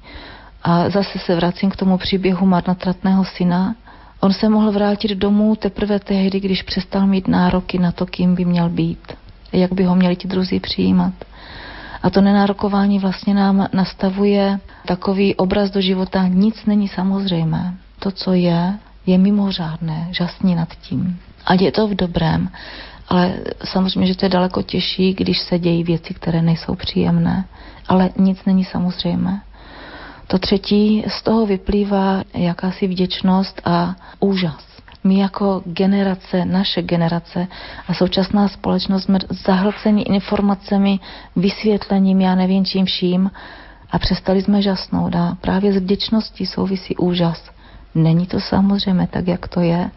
A 0.64 0.90
zase 0.90 1.20
se 1.20 1.36
vracím 1.36 1.70
k 1.70 1.76
tomu 1.76 1.98
příběhu 1.98 2.46
marnotratného 2.46 3.26
syna. 3.26 3.76
On 4.20 4.34
se 4.34 4.50
mohl 4.50 4.72
vrátit 4.72 5.12
domů 5.12 5.56
teprve 5.56 6.00
tehdy, 6.00 6.40
když 6.40 6.64
přestal 6.64 7.08
mít 7.08 7.28
nároky 7.28 7.80
na 7.80 7.92
to, 7.92 8.06
kým 8.06 8.36
by 8.36 8.46
měl 8.46 8.70
být. 8.70 9.14
Jak 9.54 9.74
by 9.74 9.84
ho 9.84 9.96
měli 9.96 10.16
ti 10.16 10.28
druzí 10.28 10.60
přijímat. 10.60 11.14
A 12.04 12.10
to 12.10 12.22
nenárokování 12.22 13.00
vlastně 13.00 13.34
nám 13.34 13.68
nastavuje 13.74 14.60
takový 14.86 15.36
obraz 15.36 15.72
do 15.72 15.82
života. 15.82 16.28
Nic 16.28 16.66
není 16.66 16.88
samozřejmé. 16.88 17.74
To, 18.00 18.12
co 18.12 18.34
je, 18.34 18.74
je 19.06 19.18
mimořádné. 19.18 20.08
Žasní 20.12 20.56
nad 20.56 20.70
tím. 20.82 21.20
Ať 21.46 21.62
je 21.62 21.72
to 21.72 21.88
v 21.88 21.96
dobrém, 21.96 22.50
ale 23.08 23.40
samozřejmě, 23.66 24.08
že 24.08 24.16
to 24.16 24.26
je 24.26 24.30
daleko 24.30 24.62
těžší, 24.62 25.14
když 25.14 25.40
se 25.40 25.60
dějí 25.60 25.84
věci, 25.84 26.14
které 26.14 26.42
nejsou 26.42 26.76
příjemné. 26.76 27.46
Ale 27.88 28.10
nic 28.18 28.46
není 28.46 28.64
samozřejmé. 28.64 29.42
To 30.28 30.40
třetí, 30.40 31.04
z 31.08 31.24
toho 31.24 31.46
vyplývá 31.46 32.24
jakási 32.34 32.88
vděčnost 32.88 33.62
a 33.66 33.96
úžas. 34.20 34.68
My 35.04 35.20
jako 35.20 35.62
generace, 35.66 36.46
naše 36.46 36.82
generace 36.82 37.48
a 37.88 37.94
současná 37.94 38.48
společnost 38.48 39.04
jsme 39.04 39.20
zahlceni 39.30 40.02
informacemi, 40.02 41.00
vysvětlením, 41.36 42.22
já 42.22 42.36
nevím 42.36 42.66
čím 42.66 42.86
vším 42.86 43.32
a 43.92 44.00
přestali 44.00 44.42
jsme 44.42 44.62
žasnout 44.62 45.16
a 45.16 45.38
právě 45.42 45.74
s 45.74 45.78
vděčností 45.78 46.46
souvisí 46.46 46.98
úžas. 46.98 47.50
Není 47.96 48.28
to 48.28 48.40
samozřejmě 48.40 49.08
tak, 49.08 49.28
jak 49.28 49.48
to 49.48 49.62
je, 49.62 49.92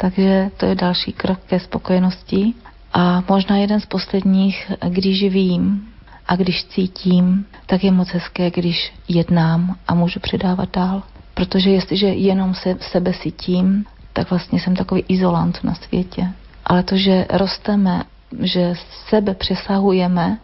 takže 0.00 0.50
to 0.56 0.66
je 0.66 0.74
další 0.74 1.12
krok 1.12 1.38
ke 1.46 1.60
spokojenosti. 1.60 2.54
A 2.92 3.22
možná 3.28 3.56
jeden 3.56 3.80
z 3.80 3.86
posledních, 3.86 4.72
když 4.88 5.22
vím 5.22 5.88
a 6.28 6.36
když 6.36 6.64
cítím, 6.64 7.46
tak 7.66 7.84
je 7.84 7.90
moc 7.92 8.08
hezké, 8.08 8.50
když 8.50 8.92
jednám 9.08 9.76
a 9.88 9.94
můžu 9.94 10.20
předávat 10.20 10.68
dál. 10.72 11.02
Protože 11.34 11.70
jestliže 11.70 12.06
jenom 12.06 12.54
se 12.54 12.76
sebe 12.80 13.12
cítím, 13.22 13.84
tak 14.12 14.30
vlastně 14.30 14.60
jsem 14.60 14.76
takový 14.76 15.04
izolant 15.08 15.64
na 15.64 15.74
světě. 15.74 16.28
Ale 16.64 16.82
to, 16.82 16.96
že 16.96 17.26
rosteme, 17.30 18.02
že 18.40 18.74
sebe 19.08 19.34
přesahujeme, 19.34 20.38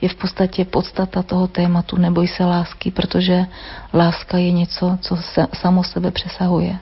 je 0.00 0.08
v 0.08 0.14
podstatě 0.14 0.64
podstata 0.64 1.22
toho 1.22 1.46
tématu 1.46 1.96
neboj 1.96 2.28
se 2.28 2.44
lásky, 2.44 2.90
protože 2.90 3.46
láska 3.94 4.38
je 4.38 4.52
něco, 4.52 4.98
co 5.00 5.16
se, 5.16 5.46
samo 5.54 5.84
sebe 5.84 6.10
přesahuje. 6.10 6.78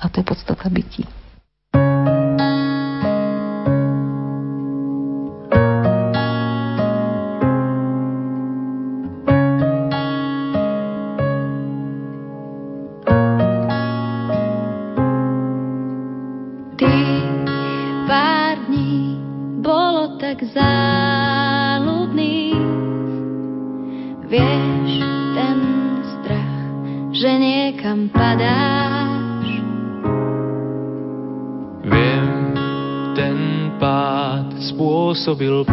A 0.00 0.08
to 0.08 0.20
je 0.20 0.24
podstata 0.24 0.68
bytí. 0.68 1.06
Spôsobil 1.76 2.25
byl 35.36 35.64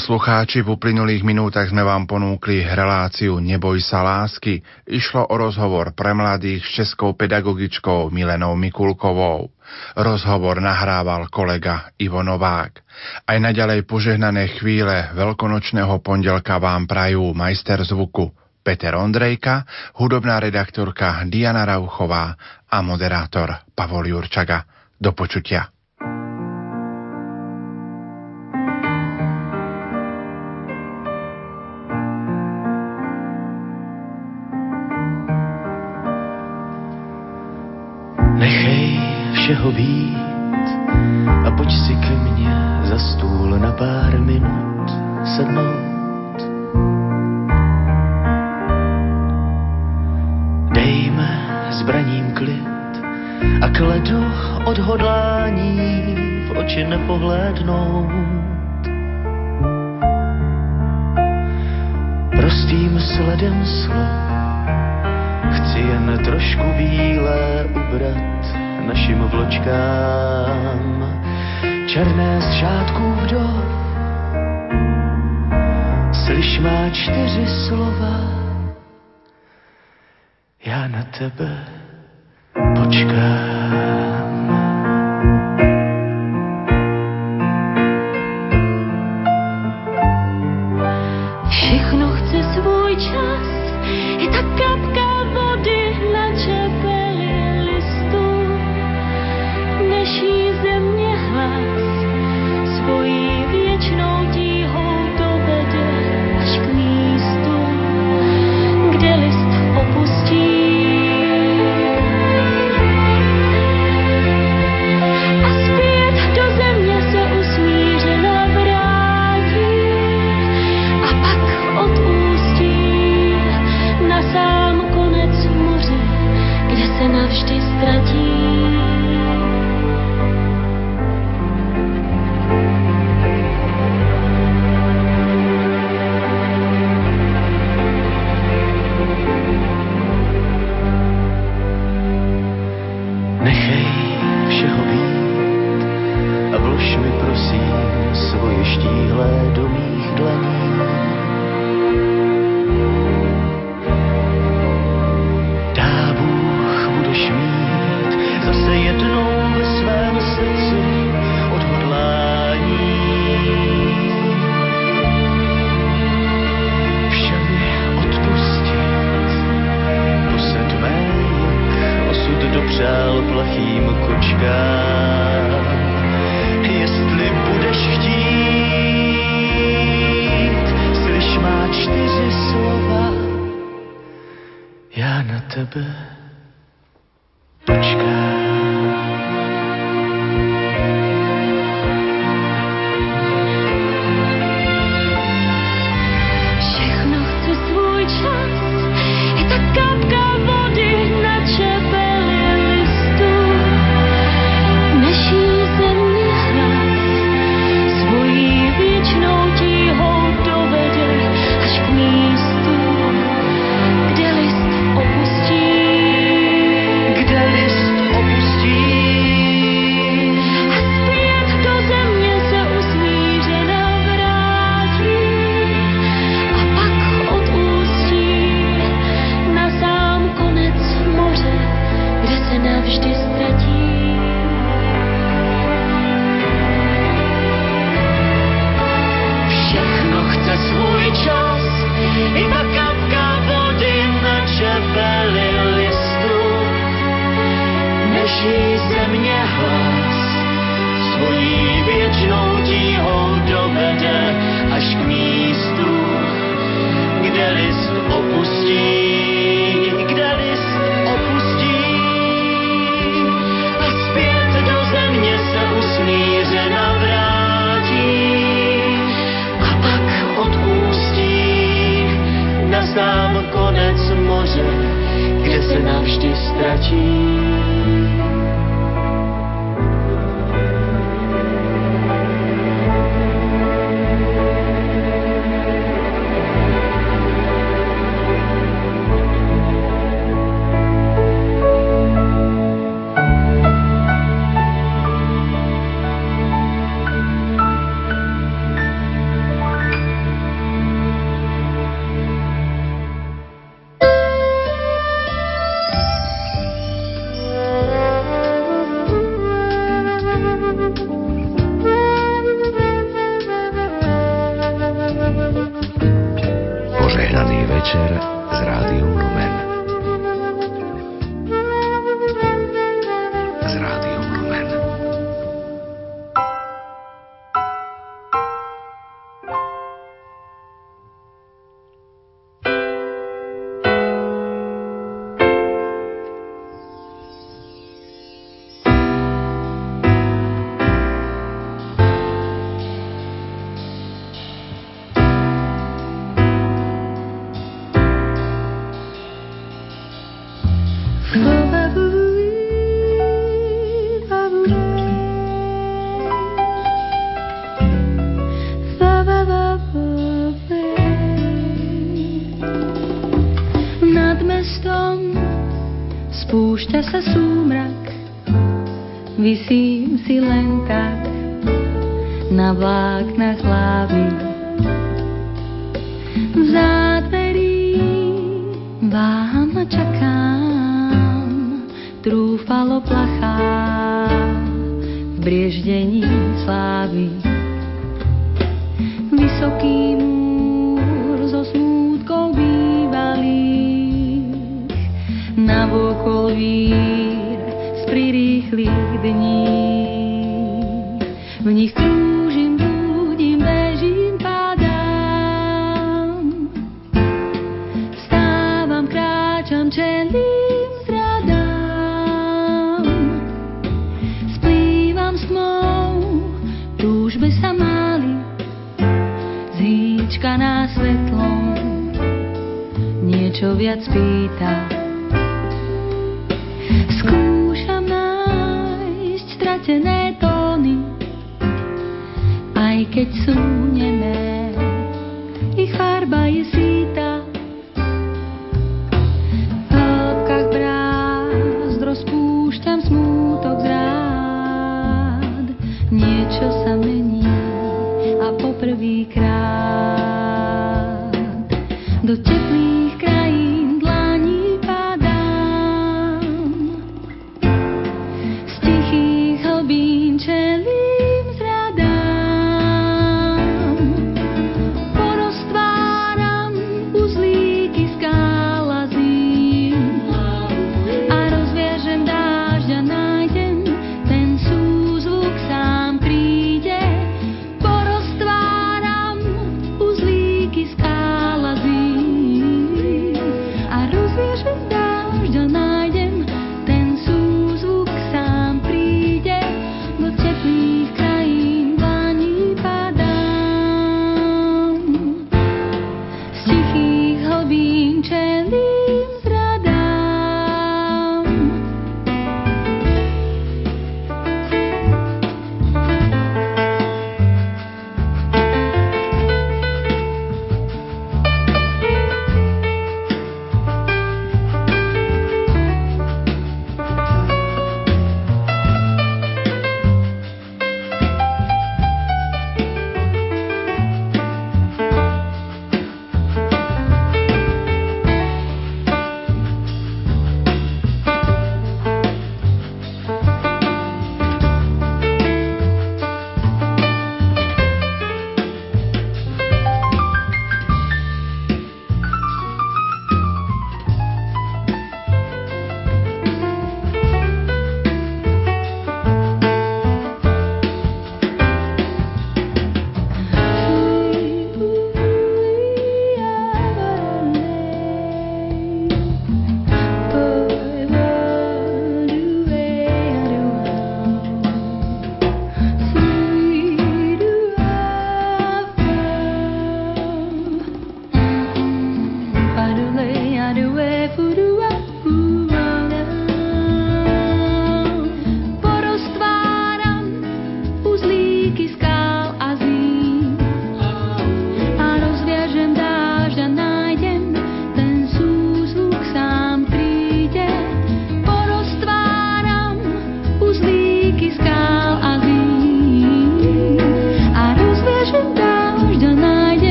poslucháči, 0.00 0.64
v 0.64 0.80
uplynulých 0.80 1.20
minútach 1.20 1.68
sme 1.68 1.84
vám 1.84 2.08
ponúkli 2.08 2.64
reláciu 2.64 3.36
Neboj 3.36 3.84
sa 3.84 4.00
lásky. 4.00 4.64
Išlo 4.88 5.28
o 5.28 5.36
rozhovor 5.36 5.92
pre 5.92 6.16
mladých 6.16 6.64
s 6.64 6.70
českou 6.80 7.12
pedagogičkou 7.12 8.08
Milenou 8.08 8.56
Mikulkovou. 8.56 9.52
Rozhovor 10.00 10.64
nahrával 10.64 11.28
kolega 11.28 11.92
Ivo 12.00 12.24
Novák. 12.24 12.80
Aj 13.28 13.36
naďalej 13.36 13.84
požehnané 13.84 14.56
chvíle 14.56 15.12
veľkonočného 15.12 16.00
pondelka 16.00 16.56
vám 16.56 16.88
prajú 16.88 17.36
majster 17.36 17.84
zvuku 17.84 18.32
Peter 18.64 18.96
Ondrejka, 18.96 19.68
hudobná 20.00 20.40
redaktorka 20.40 21.28
Diana 21.28 21.68
Rauchová 21.68 22.40
a 22.72 22.80
moderátor 22.80 23.52
Pavol 23.76 24.08
Jurčaga. 24.08 24.64
Do 24.96 25.12
počutia. 25.12 25.68
Všeho 39.60 39.72
být 39.72 40.68
a 41.46 41.50
pojď 41.50 41.72
si 41.72 41.94
ke 41.94 42.16
mně 42.16 42.56
za 42.84 42.98
stůl 42.98 43.58
na 43.58 43.72
pár 43.72 44.20
minut 44.20 44.88
sednout. 45.36 46.38
Dejme 50.72 51.28
zbraním 51.70 52.32
klid 52.34 53.04
a 53.62 53.68
kledu 53.68 54.24
odhodlání 54.64 56.16
v 56.48 56.58
oči 56.58 56.84
nepohlédnout. 56.84 58.08
Prostým 62.30 63.00
sledem 63.00 63.66
slov 63.66 64.20
Chci 65.52 65.78
jen 65.78 66.18
trošku 66.24 66.64
bílé 66.78 67.64
ubrat 67.68 68.69
našim 68.86 69.18
vločkám. 69.18 70.80
Černé 71.86 72.40
z 72.40 72.52
šátků 72.60 73.12
vdov. 73.12 73.64
Slyš 76.24 76.58
má 76.58 76.90
čtyři 76.90 77.46
slova. 77.46 78.16
Já 80.64 80.88
na 80.88 81.02
tebe 81.18 81.64
počkám. 82.76 83.99